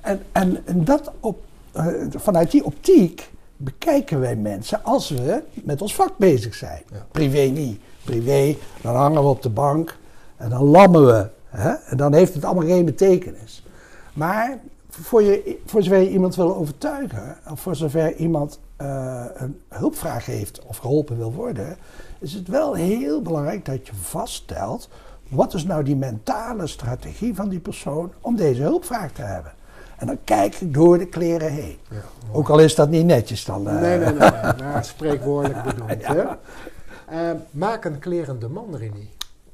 En, 0.00 0.22
en, 0.32 0.66
en 0.66 0.84
dat 0.84 1.12
op, 1.20 1.44
uh, 1.76 1.86
vanuit 2.16 2.50
die 2.50 2.64
optiek 2.64 3.30
bekijken 3.56 4.20
wij 4.20 4.36
mensen 4.36 4.84
als 4.84 5.10
we 5.10 5.42
met 5.54 5.82
ons 5.82 5.94
vak 5.94 6.16
bezig 6.16 6.54
zijn. 6.54 6.82
Privé 7.10 7.40
niet. 7.40 7.80
Privé, 8.04 8.56
dan 8.80 8.94
hangen 8.94 9.22
we 9.22 9.28
op 9.28 9.42
de 9.42 9.48
bank 9.48 9.96
en 10.36 10.50
dan 10.50 10.62
lammen 10.62 11.06
we. 11.06 11.28
Hè? 11.48 11.70
En 11.70 11.96
dan 11.96 12.14
heeft 12.14 12.34
het 12.34 12.44
allemaal 12.44 12.66
geen 12.66 12.84
betekenis. 12.84 13.64
Maar 14.12 14.58
voor, 14.88 15.22
je, 15.22 15.58
voor 15.66 15.82
zover 15.82 15.98
je 15.98 16.10
iemand 16.10 16.36
wil 16.36 16.56
overtuigen, 16.56 17.36
of 17.50 17.60
voor 17.60 17.76
zover 17.76 18.16
iemand 18.16 18.58
uh, 18.80 19.24
een 19.34 19.60
hulpvraag 19.68 20.26
heeft 20.26 20.62
of 20.66 20.76
geholpen 20.76 21.16
wil 21.16 21.32
worden, 21.32 21.76
is 22.18 22.32
het 22.32 22.48
wel 22.48 22.74
heel 22.74 23.22
belangrijk 23.22 23.64
dat 23.64 23.86
je 23.86 23.92
vaststelt 23.94 24.88
wat 25.30 25.54
is 25.54 25.64
nou 25.64 25.82
die 25.82 25.96
mentale 25.96 26.66
strategie 26.66 27.34
van 27.34 27.48
die 27.48 27.60
persoon 27.60 28.12
om 28.20 28.36
deze 28.36 28.62
hulpvraag 28.62 29.12
te 29.12 29.22
hebben. 29.22 29.52
En 29.96 30.06
dan 30.06 30.18
kijk 30.24 30.54
ik 30.54 30.74
door 30.74 30.98
de 30.98 31.06
kleren 31.06 31.52
heen. 31.52 31.78
Ja, 31.90 32.00
Ook 32.32 32.48
al 32.48 32.58
is 32.58 32.74
dat 32.74 32.90
niet 32.90 33.04
netjes 33.04 33.44
dan. 33.44 33.68
Uh... 33.68 33.80
Nee, 33.80 33.98
nee, 33.98 34.12
nee, 34.12 34.30
nee. 34.30 34.62
Maar 34.62 34.84
spreekwoordelijk 34.84 35.62
bedoeld. 35.62 36.00
ja. 36.00 36.14
hè? 36.14 37.32
Uh, 37.32 37.40
maak 37.50 37.84
een 37.84 37.98
klerende 37.98 38.48
man, 38.48 38.76
Rini. 38.76 39.10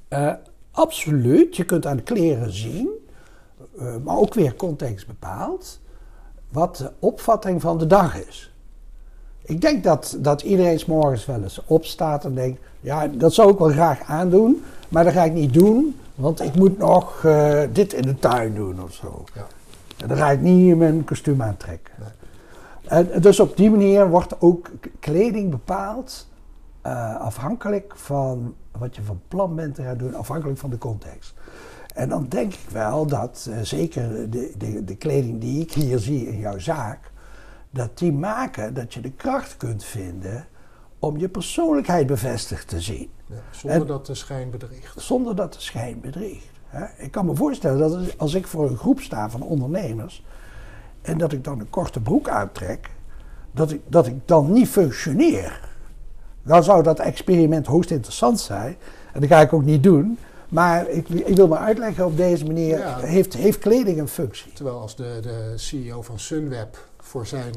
Uh, 0.08 0.32
absoluut. 0.70 1.56
Je 1.56 1.64
kunt 1.64 1.86
aan 1.86 1.96
de 1.96 2.02
kleren 2.02 2.52
zien, 2.52 2.88
maar 4.04 4.16
ook 4.16 4.34
weer 4.34 4.56
context 4.56 5.06
bepaald, 5.06 5.80
wat 6.48 6.76
de 6.76 6.92
opvatting 6.98 7.60
van 7.60 7.78
de 7.78 7.86
dag 7.86 8.26
is. 8.26 8.52
Ik 9.42 9.60
denk 9.60 9.84
dat, 9.84 10.16
dat 10.18 10.42
iedereen 10.42 10.80
morgens 10.86 11.26
wel 11.26 11.42
eens 11.42 11.60
opstaat 11.66 12.24
en 12.24 12.34
denkt: 12.34 12.60
ja, 12.80 13.06
dat 13.06 13.32
zou 13.32 13.52
ik 13.52 13.58
wel 13.58 13.68
graag 13.68 14.02
aandoen, 14.02 14.64
maar 14.88 15.04
dat 15.04 15.12
ga 15.12 15.24
ik 15.24 15.32
niet 15.32 15.54
doen, 15.54 16.00
want 16.14 16.40
ik 16.40 16.54
moet 16.54 16.78
nog 16.78 17.26
dit 17.72 17.92
in 17.92 18.02
de 18.02 18.18
tuin 18.18 18.54
doen 18.54 18.82
of 18.82 18.92
zo. 18.92 19.24
Ja. 19.34 19.46
En 19.96 20.08
dan 20.08 20.16
ga 20.16 20.30
ik 20.30 20.40
niet 20.40 20.76
mijn 20.76 21.04
kostuum 21.04 21.42
aantrekken. 21.42 21.94
En 22.84 23.20
dus 23.20 23.40
op 23.40 23.56
die 23.56 23.70
manier 23.70 24.08
wordt 24.08 24.40
ook 24.40 24.70
kleding 25.00 25.50
bepaald 25.50 26.26
uh, 26.86 27.20
afhankelijk 27.20 27.92
van 27.96 28.54
wat 28.78 28.96
je 28.96 29.02
van 29.02 29.20
plan 29.28 29.54
bent 29.54 29.74
te 29.74 29.82
gaan 29.82 29.96
doen, 29.96 30.14
afhankelijk 30.14 30.58
van 30.58 30.70
de 30.70 30.78
context. 30.78 31.34
En 31.94 32.08
dan 32.08 32.26
denk 32.28 32.52
ik 32.52 32.70
wel 32.72 33.06
dat 33.06 33.46
uh, 33.48 33.56
zeker 33.62 34.30
de, 34.30 34.52
de, 34.58 34.84
de 34.84 34.96
kleding 34.96 35.40
die 35.40 35.60
ik 35.60 35.72
hier 35.72 35.98
zie 35.98 36.26
in 36.28 36.38
jouw 36.38 36.58
zaak, 36.58 37.10
dat 37.70 37.98
die 37.98 38.12
maken 38.12 38.74
dat 38.74 38.94
je 38.94 39.00
de 39.00 39.10
kracht 39.10 39.56
kunt 39.56 39.84
vinden 39.84 40.46
om 40.98 41.18
je 41.18 41.28
persoonlijkheid 41.28 42.06
bevestigd 42.06 42.68
te 42.68 42.80
zien. 42.80 43.10
Ja, 43.26 43.36
zonder 43.50 43.80
en, 43.80 43.86
dat 43.86 44.06
de 44.06 44.14
schijn 44.14 44.50
bedriegt. 44.50 45.00
Zonder 45.00 45.36
dat 45.36 45.52
de 45.52 45.60
schijn 45.60 46.00
bedriegt. 46.00 46.54
Ik 46.98 47.10
kan 47.10 47.26
me 47.26 47.34
voorstellen 47.34 47.78
dat 47.78 48.18
als 48.18 48.34
ik 48.34 48.46
voor 48.46 48.70
een 48.70 48.76
groep 48.76 49.00
sta 49.00 49.30
van 49.30 49.42
ondernemers 49.42 50.24
en 51.02 51.18
dat 51.18 51.32
ik 51.32 51.44
dan 51.44 51.60
een 51.60 51.70
korte 51.70 52.00
broek 52.00 52.28
uittrek, 52.28 52.90
dat 53.52 53.70
ik, 53.70 53.80
dat 53.86 54.06
ik 54.06 54.14
dan 54.24 54.52
niet 54.52 54.68
functioneer. 54.68 55.60
Dan 56.42 56.64
zou 56.64 56.82
dat 56.82 56.98
experiment 56.98 57.66
hoogst 57.66 57.90
interessant 57.90 58.40
zijn. 58.40 58.76
En 59.12 59.20
dat 59.20 59.28
ga 59.28 59.40
ik 59.40 59.52
ook 59.52 59.64
niet 59.64 59.82
doen. 59.82 60.18
Maar 60.48 60.88
ik, 60.88 61.08
ik 61.08 61.36
wil 61.36 61.48
maar 61.48 61.58
uitleggen 61.58 62.06
op 62.06 62.16
deze 62.16 62.44
manier, 62.44 62.98
heeft, 62.98 63.34
heeft 63.34 63.58
kleding 63.58 63.98
een 63.98 64.08
functie. 64.08 64.52
Terwijl 64.52 64.80
als 64.80 64.96
de, 64.96 65.18
de 65.22 65.52
CEO 65.56 66.02
van 66.02 66.18
Sunweb 66.18 66.78
voor 66.98 67.26
zijn 67.26 67.54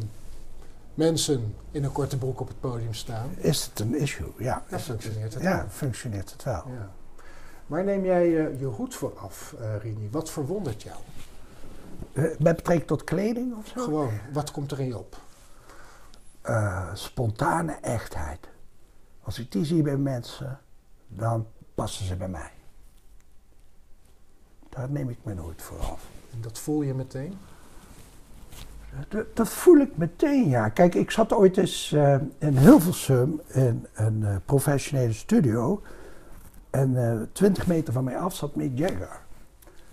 mensen 0.99 1.55
in 1.71 1.83
een 1.83 1.91
korte 1.91 2.17
broek 2.17 2.39
op 2.39 2.47
het 2.47 2.59
podium 2.59 2.93
staan... 2.93 3.29
Is 3.37 3.65
het 3.65 3.79
een 3.79 3.95
issue, 3.95 4.31
ja. 4.37 4.63
Dan 4.69 4.79
functioneert 4.79 5.33
het 5.33 5.43
ja, 5.43 5.57
wel. 5.57 5.69
functioneert 5.69 6.31
het 6.31 6.43
wel. 6.43 6.63
Ja. 6.67 6.91
Waar 7.67 7.83
neem 7.83 8.05
jij 8.05 8.27
uh, 8.27 8.59
je 8.59 8.65
hoed 8.65 8.95
voor 8.95 9.19
af, 9.19 9.55
uh, 9.59 9.75
Rini? 9.77 10.09
Wat 10.11 10.29
verwondert 10.29 10.83
jou? 10.83 10.97
Uh, 12.13 12.23
met 12.23 12.55
betrekking 12.55 12.87
tot 12.87 13.03
kleding 13.03 13.57
of 13.57 13.67
zo? 13.67 13.83
Gewoon, 13.83 14.11
wat 14.33 14.51
komt 14.51 14.71
er 14.71 14.79
in 14.79 14.87
je 14.87 14.97
op? 14.97 15.17
spontane 16.93 17.71
echtheid. 17.81 18.47
Als 19.21 19.39
ik 19.39 19.51
die 19.51 19.65
zie 19.65 19.81
bij 19.81 19.97
mensen, 19.97 20.59
dan 21.07 21.47
passen 21.75 22.05
ze 22.05 22.15
bij 22.15 22.27
mij. 22.27 22.51
Daar 24.69 24.89
neem 24.89 25.09
ik 25.09 25.17
mijn 25.23 25.37
hoed 25.37 25.61
voor 25.61 25.79
af. 25.79 26.03
En 26.33 26.41
dat 26.41 26.59
voel 26.59 26.81
je 26.81 26.93
meteen? 26.93 27.37
Dat, 29.33 29.49
voel 29.49 29.77
ik 29.77 29.97
meteen, 29.97 30.49
ja. 30.49 30.69
Kijk, 30.69 30.95
ik 30.95 31.11
zat 31.11 31.33
ooit 31.33 31.57
eens 31.57 31.95
in 32.39 32.57
Hilversum 32.57 33.41
in 33.47 33.85
een 33.93 34.25
professionele 34.45 35.13
studio 35.13 35.81
en 36.69 36.91
uh, 36.91 37.11
eh, 37.11 37.21
20 37.31 37.67
meter 37.67 37.93
van 37.93 38.03
mij 38.03 38.17
af 38.17 38.35
zat 38.35 38.55
Mick 38.55 38.77
Jagger. 38.77 39.19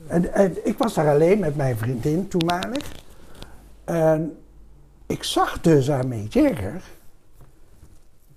En, 0.06 0.32
en, 0.32 0.66
ik 0.66 0.78
was 0.78 0.94
daar 0.94 1.08
alleen 1.08 1.38
met 1.38 1.56
mijn 1.56 1.76
vriendin 1.76 2.28
toenmalig. 2.28 2.92
En 3.84 4.36
ik 5.06 5.22
zag 5.22 5.60
dus 5.60 5.90
aan 5.90 6.08
Mick 6.08 6.32
Jagger 6.32 6.82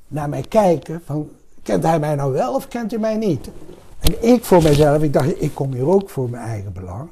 naar 0.07 0.29
mij 0.29 0.41
kijken 0.41 1.01
van... 1.05 1.29
Kent 1.63 1.83
hij 1.83 1.99
mij 1.99 2.15
nou 2.15 2.33
wel 2.33 2.55
of 2.55 2.67
kent 2.67 2.91
hij 2.91 2.99
mij 2.99 3.17
niet? 3.17 3.49
En 3.99 4.33
ik 4.33 4.45
voor 4.45 4.63
mezelf, 4.63 5.03
ik 5.03 5.13
dacht, 5.13 5.41
ik 5.41 5.55
kom 5.55 5.73
hier 5.73 5.87
ook 5.87 6.09
voor 6.09 6.29
mijn 6.29 6.43
eigen 6.43 6.73
belang. 6.73 7.09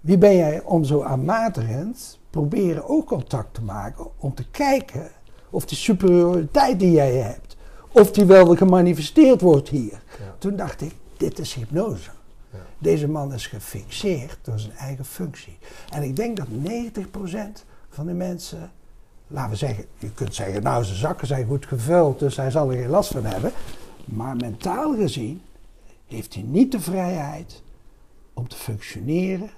Wie 0.00 0.18
ben 0.18 0.36
jij 0.36 0.62
om 0.64 0.84
zo 0.84 1.02
aanmatigend 1.02 2.18
proberen 2.34 2.88
ook 2.88 3.06
contact 3.06 3.54
te 3.54 3.62
maken 3.62 4.06
om 4.18 4.34
te 4.34 4.50
kijken 4.50 5.10
of 5.50 5.64
die 5.64 5.78
superioriteit 5.78 6.78
die 6.78 6.90
jij 6.90 7.14
hebt, 7.14 7.56
of 7.92 8.10
die 8.10 8.24
wel 8.24 8.56
gemanifesteerd 8.56 9.40
wordt 9.40 9.68
hier. 9.68 10.02
Toen 10.38 10.56
dacht 10.56 10.80
ik, 10.80 10.94
dit 11.16 11.38
is 11.38 11.54
hypnose. 11.54 12.10
Ja. 12.50 12.58
Deze 12.78 13.08
man 13.08 13.32
is 13.32 13.46
gefixeerd 13.46 14.38
door 14.42 14.58
zijn 14.58 14.72
eigen 14.72 15.04
functie. 15.04 15.58
En 15.90 16.02
ik 16.02 16.16
denk 16.16 16.36
dat 16.36 16.46
90% 16.46 17.64
van 17.88 18.06
de 18.06 18.12
mensen, 18.12 18.70
laten 19.26 19.50
we 19.50 19.56
zeggen, 19.56 19.84
je 19.98 20.10
kunt 20.12 20.34
zeggen, 20.34 20.62
nou 20.62 20.84
zijn 20.84 20.98
zakken 20.98 21.26
zijn 21.26 21.46
goed 21.46 21.66
gevuld, 21.66 22.18
dus 22.18 22.36
hij 22.36 22.50
zal 22.50 22.70
er 22.70 22.76
geen 22.76 22.88
last 22.88 23.10
van 23.12 23.24
hebben. 23.24 23.52
Maar 24.04 24.36
mentaal 24.36 24.94
gezien 24.94 25.42
heeft 26.06 26.34
hij 26.34 26.42
niet 26.42 26.72
de 26.72 26.80
vrijheid 26.80 27.62
om 28.32 28.48
te 28.48 28.56
functioneren 28.56 29.50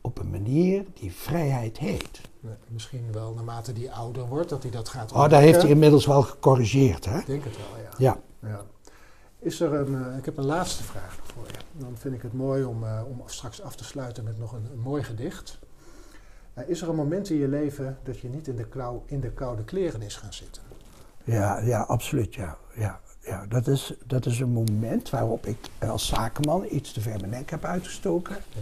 op 0.00 0.18
een 0.18 0.30
manier 0.30 0.84
die 0.94 1.12
vrijheid 1.12 1.78
heet. 1.78 2.20
Misschien 2.68 3.12
wel 3.12 3.34
naarmate 3.34 3.72
hij 3.72 3.90
ouder 3.92 4.26
wordt, 4.26 4.48
dat 4.48 4.62
hij 4.62 4.70
dat 4.70 4.88
gaat 4.88 5.12
Oh, 5.12 5.28
daar 5.28 5.40
heeft 5.40 5.62
hij 5.62 5.70
inmiddels 5.70 6.06
wel 6.06 6.22
gecorrigeerd, 6.22 7.04
hè? 7.04 7.18
Ik 7.18 7.26
denk 7.26 7.44
het 7.44 7.56
wel, 7.56 7.82
ja. 7.82 7.90
Ja. 7.98 8.48
ja. 8.48 8.64
Is 9.38 9.60
er 9.60 9.74
een, 9.74 9.92
uh, 9.92 10.16
ik 10.16 10.24
heb 10.24 10.36
een 10.36 10.44
laatste 10.44 10.82
vraag 10.82 11.18
voor 11.34 11.46
je. 11.46 11.58
Dan 11.78 11.96
vind 11.96 12.14
ik 12.14 12.22
het 12.22 12.32
mooi 12.32 12.64
om, 12.64 12.82
uh, 12.82 13.00
om 13.08 13.22
straks 13.26 13.62
af 13.62 13.76
te 13.76 13.84
sluiten 13.84 14.24
met 14.24 14.38
nog 14.38 14.52
een, 14.52 14.68
een 14.72 14.80
mooi 14.80 15.02
gedicht. 15.02 15.58
Uh, 16.58 16.68
is 16.68 16.82
er 16.82 16.88
een 16.88 16.94
moment 16.94 17.30
in 17.30 17.36
je 17.36 17.48
leven 17.48 17.98
dat 18.02 18.18
je 18.18 18.28
niet 18.28 18.48
in 18.48 18.56
de, 18.56 18.64
klauw, 18.64 19.02
in 19.06 19.20
de 19.20 19.30
koude 19.30 19.64
kleren 19.64 20.02
is 20.02 20.16
gaan 20.16 20.32
zitten? 20.32 20.62
Ja, 21.24 21.58
ja 21.58 21.80
absoluut. 21.80 22.34
Ja. 22.34 22.56
Ja, 22.74 23.00
ja. 23.20 23.46
Dat, 23.46 23.66
is, 23.66 23.94
dat 24.06 24.26
is 24.26 24.40
een 24.40 24.52
moment 24.52 25.10
waarop 25.10 25.46
ik 25.46 25.58
als 25.78 26.06
zakenman 26.06 26.66
iets 26.70 26.92
te 26.92 27.00
ver 27.00 27.18
mijn 27.18 27.30
nek 27.30 27.50
heb 27.50 27.64
uitgestoken. 27.64 28.36
Ja. 28.48 28.60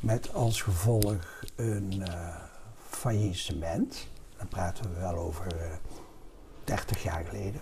Met 0.00 0.34
als 0.34 0.62
gevolg 0.62 1.42
een 1.56 2.02
faillissement. 2.88 4.06
Dan 4.36 4.48
praten 4.48 4.94
we 4.94 5.00
wel 5.00 5.16
over 5.16 5.46
30 6.64 7.02
jaar 7.02 7.24
geleden. 7.24 7.60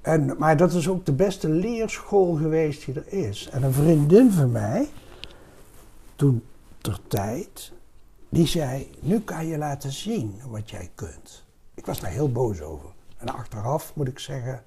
En, 0.00 0.36
maar 0.38 0.56
dat 0.56 0.72
is 0.72 0.88
ook 0.88 1.06
de 1.06 1.12
beste 1.12 1.48
leerschool 1.48 2.34
geweest 2.34 2.84
die 2.84 2.94
er 2.94 3.12
is. 3.12 3.48
En 3.48 3.62
een 3.62 3.72
vriendin 3.72 4.30
van 4.30 4.52
mij, 4.52 4.88
toen 6.16 6.44
ter 6.78 7.00
tijd, 7.06 7.72
die 8.28 8.46
zei: 8.46 8.90
Nu 9.00 9.20
kan 9.20 9.46
je 9.46 9.58
laten 9.58 9.92
zien 9.92 10.40
wat 10.46 10.70
jij 10.70 10.90
kunt. 10.94 11.44
Ik 11.74 11.86
was 11.86 12.00
daar 12.00 12.10
heel 12.10 12.32
boos 12.32 12.60
over. 12.60 12.90
En 13.16 13.28
achteraf 13.28 13.94
moet 13.94 14.08
ik 14.08 14.18
zeggen: 14.18 14.62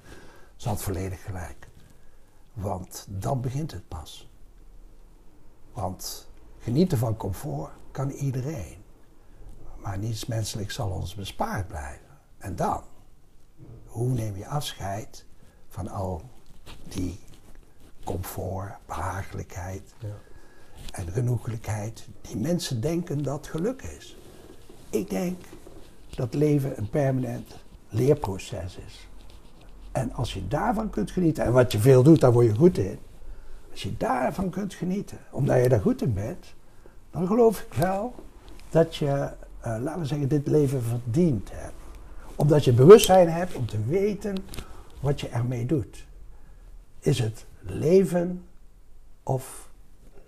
ze 0.56 0.68
had 0.68 0.84
volledig 0.84 1.24
gelijk. 1.24 1.68
Want 2.54 3.08
dan 3.10 3.41
begint 3.41 3.72
het 3.72 3.88
pas. 3.88 4.30
Want 5.74 6.28
genieten 6.64 6.97
van 6.97 7.18
comfort 7.18 7.72
kan 7.91 8.09
iedereen. 8.09 8.78
Maar 9.82 9.97
niets 9.97 10.26
menselijk 10.26 10.72
zal 10.72 10.89
ons 10.89 11.16
bespaard 11.16 11.68
blijven. 11.68 12.07
En 12.38 12.55
dan 12.55 12.84
hoe 13.86 14.09
neem 14.09 14.38
je 14.38 14.47
afscheid 14.47 15.26
van 15.70 15.88
al 15.88 16.22
die 16.89 17.20
comfort, 18.03 18.72
behagelijkheid 18.86 19.93
Ja. 19.99 20.07
en 20.91 21.11
genoeglijkheid 21.11 22.07
die 22.22 22.38
mensen 22.38 22.82
denken 22.82 23.24
dat 23.24 23.47
geluk 23.47 23.82
is. 23.82 24.18
Ik 24.89 25.09
denk 25.09 25.39
dat 26.16 26.34
leven 26.34 26.78
een 26.78 26.89
permanent 26.89 27.55
leerproces 27.89 28.78
is. 28.86 29.07
En 29.91 30.14
als 30.14 30.34
je 30.34 30.47
daarvan 30.47 30.89
kunt 30.89 31.11
genieten, 31.11 31.43
en 31.45 31.53
wat 31.53 31.72
je 31.72 31.80
veel 31.80 32.03
doet, 32.03 32.20
daar 32.20 32.32
word 32.34 32.45
je 32.45 32.55
goed 32.55 32.78
in. 32.78 32.99
Als 33.74 33.84
je 33.84 33.97
daarvan 33.97 34.49
kunt 34.49 34.74
genieten, 34.74 35.17
omdat 35.32 35.63
je 35.63 35.69
daar 35.69 35.82
goed 35.82 36.01
in 36.01 36.13
bent, 36.13 36.53
dan 37.11 37.28
geloof 37.28 37.61
ik 37.61 37.74
wel 37.74 38.15
dat 38.69 38.95
je, 38.95 39.07
eh, 39.59 39.78
laten 39.82 39.99
we 39.99 40.05
zeggen, 40.05 40.28
dit 40.28 40.47
leven 40.47 40.84
verdiend 40.84 41.49
hebt. 41.51 41.74
Omdat 42.36 42.63
je 42.63 42.74
bewustzijn 42.74 43.30
hebt 43.30 43.55
om 43.55 43.65
te 43.65 43.84
weten 43.86 44.36
wat 44.99 45.21
je 45.21 45.28
ermee 45.28 45.65
doet. 45.65 46.05
Is 46.99 47.19
het 47.19 47.45
leven 47.59 48.45
of 49.24 49.69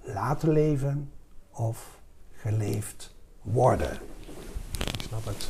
laten 0.02 0.50
leven 0.50 1.12
of 1.52 2.00
geleefd 2.32 3.16
worden? 3.42 4.00
Ik 4.78 5.02
snap 5.08 5.26
het. 5.26 5.50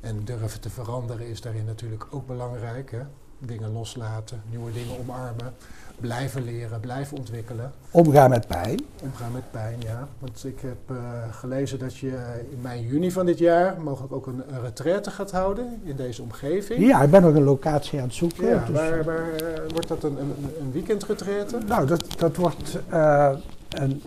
En 0.00 0.24
durven 0.24 0.60
te 0.60 0.70
veranderen 0.70 1.26
is 1.26 1.40
daarin 1.40 1.64
natuurlijk 1.64 2.06
ook 2.10 2.26
belangrijk. 2.26 2.90
Hè? 2.90 3.02
Dingen 3.46 3.72
loslaten, 3.72 4.42
nieuwe 4.50 4.72
dingen 4.72 4.98
omarmen, 4.98 5.52
blijven 6.00 6.42
leren, 6.44 6.80
blijven 6.80 7.16
ontwikkelen. 7.18 7.72
Omgaan 7.90 8.30
met 8.30 8.46
pijn. 8.46 8.80
Omgaan 9.02 9.32
met 9.32 9.50
pijn, 9.50 9.76
ja. 9.80 10.08
Want 10.18 10.44
ik 10.44 10.60
heb 10.60 10.96
eh, 10.96 10.96
gelezen 11.30 11.78
dat 11.78 11.96
je 11.96 12.08
eh, 12.16 12.52
in 12.52 12.60
mei, 12.60 12.86
juni 12.86 13.10
van 13.10 13.26
dit 13.26 13.38
jaar 13.38 13.80
mogelijk 13.80 14.12
ook 14.12 14.26
een, 14.26 14.42
een 14.48 14.60
retraite 14.60 15.10
gaat 15.10 15.30
houden 15.30 15.80
in 15.84 15.96
deze 15.96 16.22
omgeving. 16.22 16.86
Ja, 16.86 17.02
ik 17.02 17.10
ben 17.10 17.22
nog 17.22 17.34
een 17.34 17.42
locatie 17.42 17.98
aan 18.00 18.04
het 18.06 18.14
zoeken. 18.14 18.46
Ja, 18.48 18.64
dus, 18.66 18.74
waar, 18.76 19.04
waar 19.04 19.32
eh, 19.34 19.60
wordt 19.72 19.88
dat 19.88 20.02
een, 20.02 20.18
een, 20.18 20.34
een 20.60 20.72
weekendretraite? 20.72 21.58
Nou, 21.66 21.86
dat, 21.86 22.04
dat 22.18 22.36
wordt 22.36 22.78
een, 22.88 23.40
een, 23.68 24.02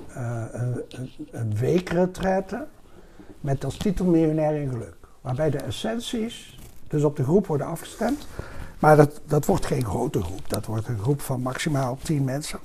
een- 0.89 1.11
een 1.31 1.55
weekretraite 1.57 2.65
met 3.41 3.65
als 3.65 3.77
titel 3.77 4.05
Miljonair 4.05 4.61
in 4.61 4.69
Geluk. 4.69 4.95
Waarbij 5.21 5.49
de 5.49 5.57
essenties 5.57 6.57
dus 6.88 7.03
op 7.03 7.15
de 7.15 7.23
groep 7.23 7.47
worden 7.47 7.67
afgestemd. 7.67 8.27
Maar 8.84 8.95
dat, 8.95 9.21
dat 9.25 9.45
wordt 9.45 9.65
geen 9.65 9.86
grote 9.86 10.21
groep. 10.23 10.49
Dat 10.49 10.65
wordt 10.65 10.88
een 10.88 10.99
groep 10.99 11.21
van 11.21 11.41
maximaal 11.41 11.97
10 12.01 12.23
mensen. 12.23 12.59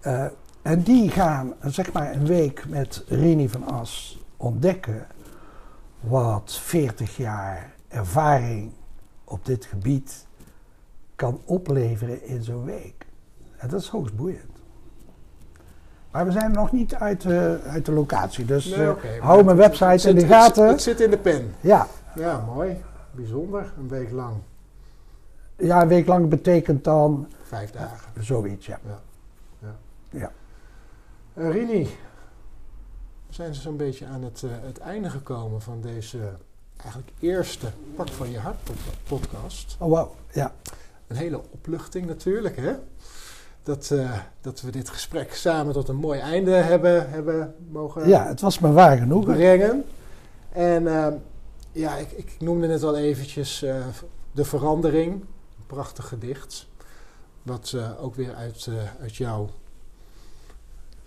Eh, 0.00 0.24
en 0.62 0.82
die 0.82 1.10
gaan 1.10 1.54
eh, 1.60 1.70
zeg 1.70 1.92
maar 1.92 2.12
een 2.14 2.26
week 2.26 2.64
met 2.68 3.04
Rini 3.08 3.48
van 3.48 3.64
As 3.66 4.20
ontdekken 4.36 5.06
wat 6.00 6.58
40 6.62 7.16
jaar 7.16 7.74
ervaring 7.88 8.72
op 9.24 9.44
dit 9.44 9.64
gebied 9.64 10.26
kan 11.16 11.40
opleveren 11.44 12.26
in 12.26 12.42
zo'n 12.42 12.64
week. 12.64 13.06
En 13.56 13.68
dat 13.68 13.80
is 13.80 13.88
hoogst 13.88 14.16
boeiend. 14.16 14.50
Maar 16.10 16.24
we 16.26 16.32
zijn 16.32 16.52
nog 16.52 16.72
niet 16.72 16.94
uit 16.94 17.20
de, 17.20 17.60
uit 17.66 17.86
de 17.86 17.92
locatie, 17.92 18.44
dus 18.44 18.64
Nee, 18.64 18.86
eh, 18.86 19.22
hou 19.22 19.44
mijn 19.44 19.56
website 19.56 20.08
in 20.08 20.14
de 20.14 20.20
zit- 20.20 20.28
het 20.30 20.38
gaten. 20.38 20.68
Het 20.68 20.82
zit 20.82 21.00
in 21.00 21.10
de 21.10 21.18
pen. 21.18 21.54
Ja, 21.60 21.86
Ja, 22.14 22.44
mooi. 22.54 22.76
Bijzonder. 23.10 23.72
Een 23.78 23.88
week 23.88 24.10
lang. 24.10 24.34
Ja, 25.58 25.82
een 25.82 25.88
week 25.88 26.06
lang 26.06 26.28
betekent 26.28 26.84
dan 26.84 27.26
Vijf 27.42 27.70
dagen. 27.70 28.24
zoiets, 28.24 28.66
ja. 28.66 28.80
Eh, 31.34 31.50
Rini, 31.50 31.82
we 33.26 33.34
zijn 33.34 33.48
dus 33.52 33.62
zo'n 33.62 33.76
beetje 33.76 34.06
aan 34.06 34.22
het, 34.22 34.42
eh, 34.42 34.50
het 34.62 34.78
einde 34.78 35.10
gekomen 35.10 35.60
van 35.62 35.80
deze 35.80 36.18
eigenlijk 36.76 37.10
eerste 37.20 37.66
Pak 37.96 38.08
van 38.08 38.30
je 38.30 38.38
hart 38.38 38.64
pod- 38.64 38.76
podcast. 39.20 39.76
Oh, 39.80 39.90
wauw, 39.90 40.14
ja. 40.32 40.52
Een 41.06 41.16
hele 41.16 41.40
opluchting 41.50 42.06
natuurlijk, 42.06 42.56
hè? 42.56 42.72
Dat, 43.62 43.90
eh, 43.90 44.18
dat 44.40 44.60
we 44.60 44.70
dit 44.70 44.88
gesprek 44.88 45.34
samen 45.34 45.72
tot 45.72 45.88
een 45.88 45.96
mooi 45.96 46.20
einde 46.20 46.50
hebben, 46.50 47.10
hebben 47.10 47.54
mogen 47.70 48.08
Ja, 48.08 48.26
het 48.26 48.40
was 48.40 48.58
me 48.58 48.72
waar 48.72 48.96
genoeg. 48.96 49.24
brengen. 49.24 49.84
En 50.52 50.84
ja, 51.72 51.96
ik, 51.96 52.10
ik 52.10 52.36
noemde 52.38 52.66
net 52.66 52.82
al 52.82 52.96
eventjes 52.96 53.58
De 54.32 54.44
Verandering. 54.44 55.24
Prachtig 55.66 56.08
gedicht. 56.08 56.66
Wat 57.42 57.72
eh, 57.72 58.02
ook 58.04 58.14
weer 58.14 58.34
uit, 58.34 58.66
eh, 58.66 58.94
uit 59.00 59.16
jouw 59.16 59.50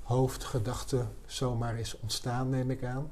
hoofdgedachte 0.01 1.05
zomaar 1.25 1.79
is 1.79 1.99
ontstaan, 1.99 2.49
neem 2.49 2.71
ik 2.71 2.83
aan. 2.83 3.11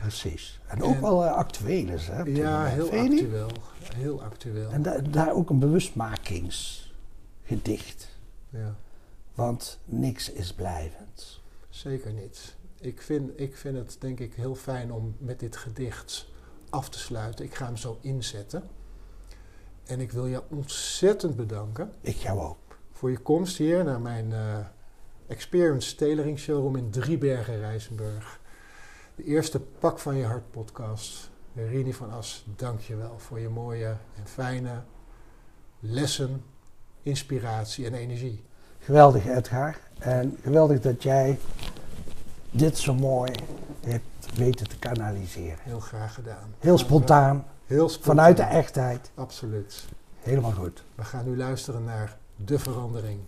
Precies. 0.00 0.60
En 0.66 0.82
ook 0.82 1.00
wel 1.00 1.24
eh, 1.24 1.32
actueel 1.32 1.88
is, 1.88 2.06
hè? 2.08 2.22
Ja, 2.22 2.64
heel 2.64 2.84
actueel. 2.90 3.50
Heel 3.94 4.22
actueel. 4.22 4.70
En 4.70 4.82
da- 4.82 4.98
daar 4.98 5.32
ook 5.32 5.50
een 5.50 5.58
bewustmakingsgedicht. 5.58 8.08
Ja, 8.50 8.74
Want 9.34 9.78
niks 9.84 10.30
is 10.30 10.52
blijvend. 10.52 11.40
zeker 11.68 12.12
niet. 12.12 12.56
Ik 12.80 13.02
vind, 13.02 13.40
ik 13.40 13.56
vind 13.56 13.76
het 13.76 13.96
denk 14.00 14.20
ik 14.20 14.34
heel 14.34 14.54
fijn 14.54 14.92
om 14.92 15.14
met 15.18 15.40
dit 15.40 15.56
gedicht 15.56 16.26
af 16.70 16.88
te 16.88 16.98
sluiten. 16.98 17.44
Ik 17.44 17.54
ga 17.54 17.66
hem 17.66 17.76
zo 17.76 17.98
inzetten. 18.00 18.62
En 19.88 20.00
ik 20.00 20.12
wil 20.12 20.26
je 20.26 20.42
ontzettend 20.48 21.36
bedanken 21.36 21.92
Ik 22.00 22.16
jou 22.16 22.40
ook. 22.40 22.78
voor 22.92 23.10
je 23.10 23.18
komst 23.18 23.56
hier 23.56 23.84
naar 23.84 24.00
mijn 24.00 24.32
eh, 24.32 24.58
Experience 25.26 25.94
Tailoring 25.94 26.38
Showroom 26.38 26.76
in 26.76 26.90
Driebergen, 26.90 27.58
Rijsenburg. 27.58 28.40
De 29.14 29.24
eerste 29.24 29.60
Pak 29.60 29.98
van 29.98 30.16
je 30.16 30.24
Hart 30.24 30.50
podcast. 30.50 31.30
Rini 31.54 31.94
van 31.94 32.10
As, 32.10 32.46
dank 32.56 32.80
je 32.80 32.96
wel 32.96 33.18
voor 33.18 33.40
je 33.40 33.48
mooie 33.48 33.86
en 34.16 34.26
fijne 34.26 34.82
lessen, 35.80 36.44
inspiratie 37.02 37.86
en 37.86 37.94
energie. 37.94 38.44
Geweldig, 38.78 39.26
Edgar. 39.26 39.78
En 39.98 40.38
geweldig 40.42 40.80
dat 40.80 41.02
jij 41.02 41.38
dit 42.50 42.78
zo 42.78 42.94
mooi 42.94 43.32
hebt 43.80 44.36
weten 44.36 44.68
te 44.68 44.78
kanaliseren. 44.78 45.58
Heel 45.62 45.80
graag 45.80 46.14
gedaan. 46.14 46.54
Heel 46.58 46.78
spontaan, 46.78 47.46
Heel 47.68 47.88
spontaan. 47.88 48.16
vanuit 48.16 48.36
de 48.36 48.42
echtheid. 48.42 49.10
Absoluut. 49.14 49.84
Helemaal 50.18 50.52
goed. 50.52 50.84
We 50.94 51.04
gaan 51.04 51.24
nu 51.24 51.36
luisteren 51.36 51.84
naar 51.84 52.16
De 52.36 52.58
Verandering. 52.58 53.20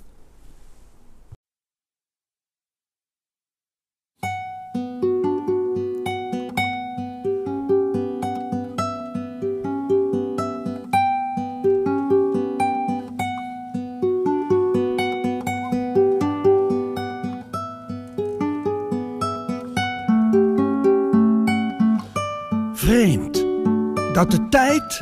Dat 24.21 24.31
de 24.31 24.49
tijd 24.49 25.01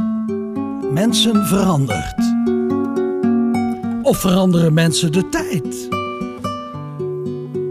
mensen 0.93 1.47
verandert. 1.47 2.35
Of 4.03 4.19
veranderen 4.19 4.75
mensen 4.75 5.13
de 5.13 5.29
tijd? 5.29 5.89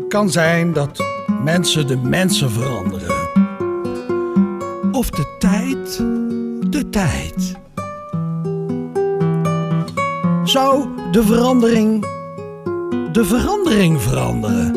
Kan 0.08 0.30
zijn 0.30 0.74
dat 0.74 1.04
mensen 1.44 1.88
de 1.88 1.98
mensen 1.98 2.52
veranderen. 2.52 3.16
Of 4.92 5.10
de 5.10 5.36
tijd 5.40 5.98
de 6.72 6.90
tijd. 6.90 7.56
Zou 10.44 10.88
de 11.12 11.24
verandering 11.24 12.06
de 13.12 13.26
verandering 13.26 14.02
veranderen? 14.02 14.76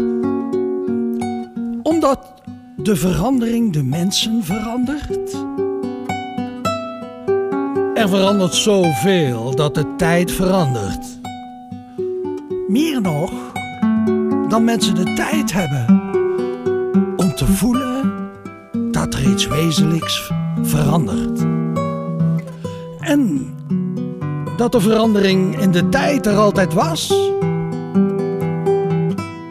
Omdat 1.83 2.35
de 2.77 2.97
verandering 2.97 3.73
de 3.73 3.83
mensen 3.83 4.45
verandert? 4.45 5.49
Er 8.01 8.09
verandert 8.09 8.55
zoveel 8.55 9.55
dat 9.55 9.75
de 9.75 9.97
tijd 9.97 10.33
verandert. 10.33 11.07
Meer 12.69 13.01
nog 13.01 13.33
dan 14.49 14.65
mensen 14.65 14.95
de 14.95 15.13
tijd 15.13 15.53
hebben 15.53 15.87
om 17.17 17.35
te 17.35 17.47
voelen 17.47 18.13
dat 18.91 19.15
er 19.15 19.31
iets 19.31 19.47
wezenlijks 19.47 20.33
verandert. 20.63 21.41
En 23.01 23.55
dat 24.57 24.73
de 24.73 24.81
verandering 24.81 25.61
in 25.61 25.71
de 25.71 25.89
tijd 25.89 26.27
er 26.27 26.37
altijd 26.37 26.75
was. 26.75 27.09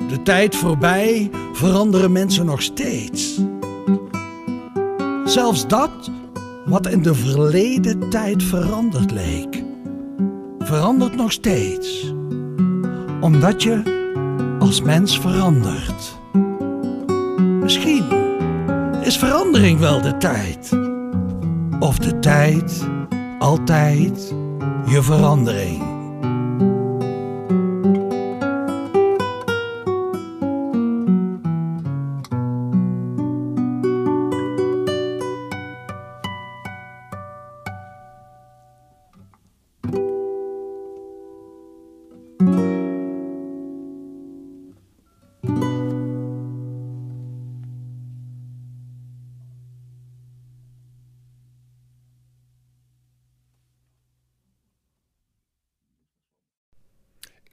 De 0.07 0.19
tijd 0.23 0.55
voorbij 0.55 1.29
veranderen 1.53 2.11
mensen 2.11 2.45
nog 2.45 2.61
steeds. 2.61 3.39
Zelfs 5.25 5.67
dat 5.67 5.91
wat 6.69 6.87
in 6.87 7.01
de 7.01 7.15
verleden 7.15 8.09
tijd 8.09 8.43
veranderd 8.43 9.11
leek, 9.11 9.63
verandert 10.59 11.15
nog 11.15 11.31
steeds. 11.31 12.13
Omdat 13.21 13.63
je 13.63 13.81
als 14.59 14.81
mens 14.81 15.19
verandert. 15.19 16.17
Misschien 17.61 18.03
is 19.01 19.17
verandering 19.17 19.79
wel 19.79 20.01
de 20.01 20.17
tijd. 20.17 20.77
Of 21.79 21.97
de 21.97 22.19
tijd 22.19 22.87
altijd 23.39 24.33
je 24.85 25.01
verandering. 25.01 25.88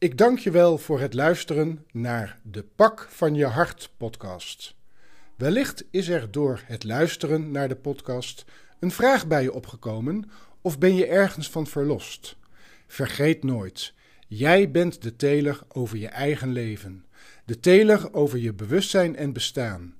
Ik 0.06 0.18
dank 0.18 0.38
je 0.38 0.50
wel 0.50 0.78
voor 0.78 1.00
het 1.00 1.14
luisteren 1.14 1.84
naar 1.92 2.38
de 2.42 2.62
Pak 2.62 3.06
van 3.10 3.34
je 3.34 3.44
Hart 3.44 3.90
podcast. 3.96 4.74
Wellicht 5.36 5.84
is 5.90 6.08
er 6.08 6.30
door 6.30 6.62
het 6.64 6.84
luisteren 6.84 7.50
naar 7.50 7.68
de 7.68 7.76
podcast 7.76 8.44
een 8.80 8.90
vraag 8.90 9.26
bij 9.26 9.42
je 9.42 9.52
opgekomen 9.52 10.30
of 10.60 10.78
ben 10.78 10.94
je 10.94 11.06
ergens 11.06 11.50
van 11.50 11.66
verlost. 11.66 12.36
Vergeet 12.86 13.44
nooit, 13.44 13.92
jij 14.26 14.70
bent 14.70 15.02
de 15.02 15.16
teler 15.16 15.60
over 15.68 15.98
je 15.98 16.08
eigen 16.08 16.52
leven, 16.52 17.04
de 17.44 17.60
teler 17.60 18.14
over 18.14 18.38
je 18.38 18.52
bewustzijn 18.52 19.16
en 19.16 19.32
bestaan. 19.32 19.94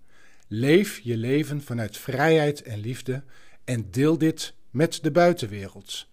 Leef 0.48 0.98
je 0.98 1.16
leven 1.16 1.62
vanuit 1.62 1.96
vrijheid 1.96 2.62
en 2.62 2.78
liefde 2.78 3.24
en 3.64 3.90
deel 3.90 4.18
dit 4.18 4.54
met 4.70 4.98
de 5.02 5.10
buitenwereld. 5.10 6.06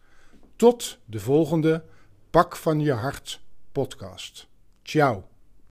Tot 0.55 0.97
de 1.05 1.19
volgende 1.19 1.83
Pak 2.29 2.55
van 2.55 2.79
je 2.79 2.91
Hart 2.91 3.41
podcast. 3.73 4.45
Ciao. 4.85 5.32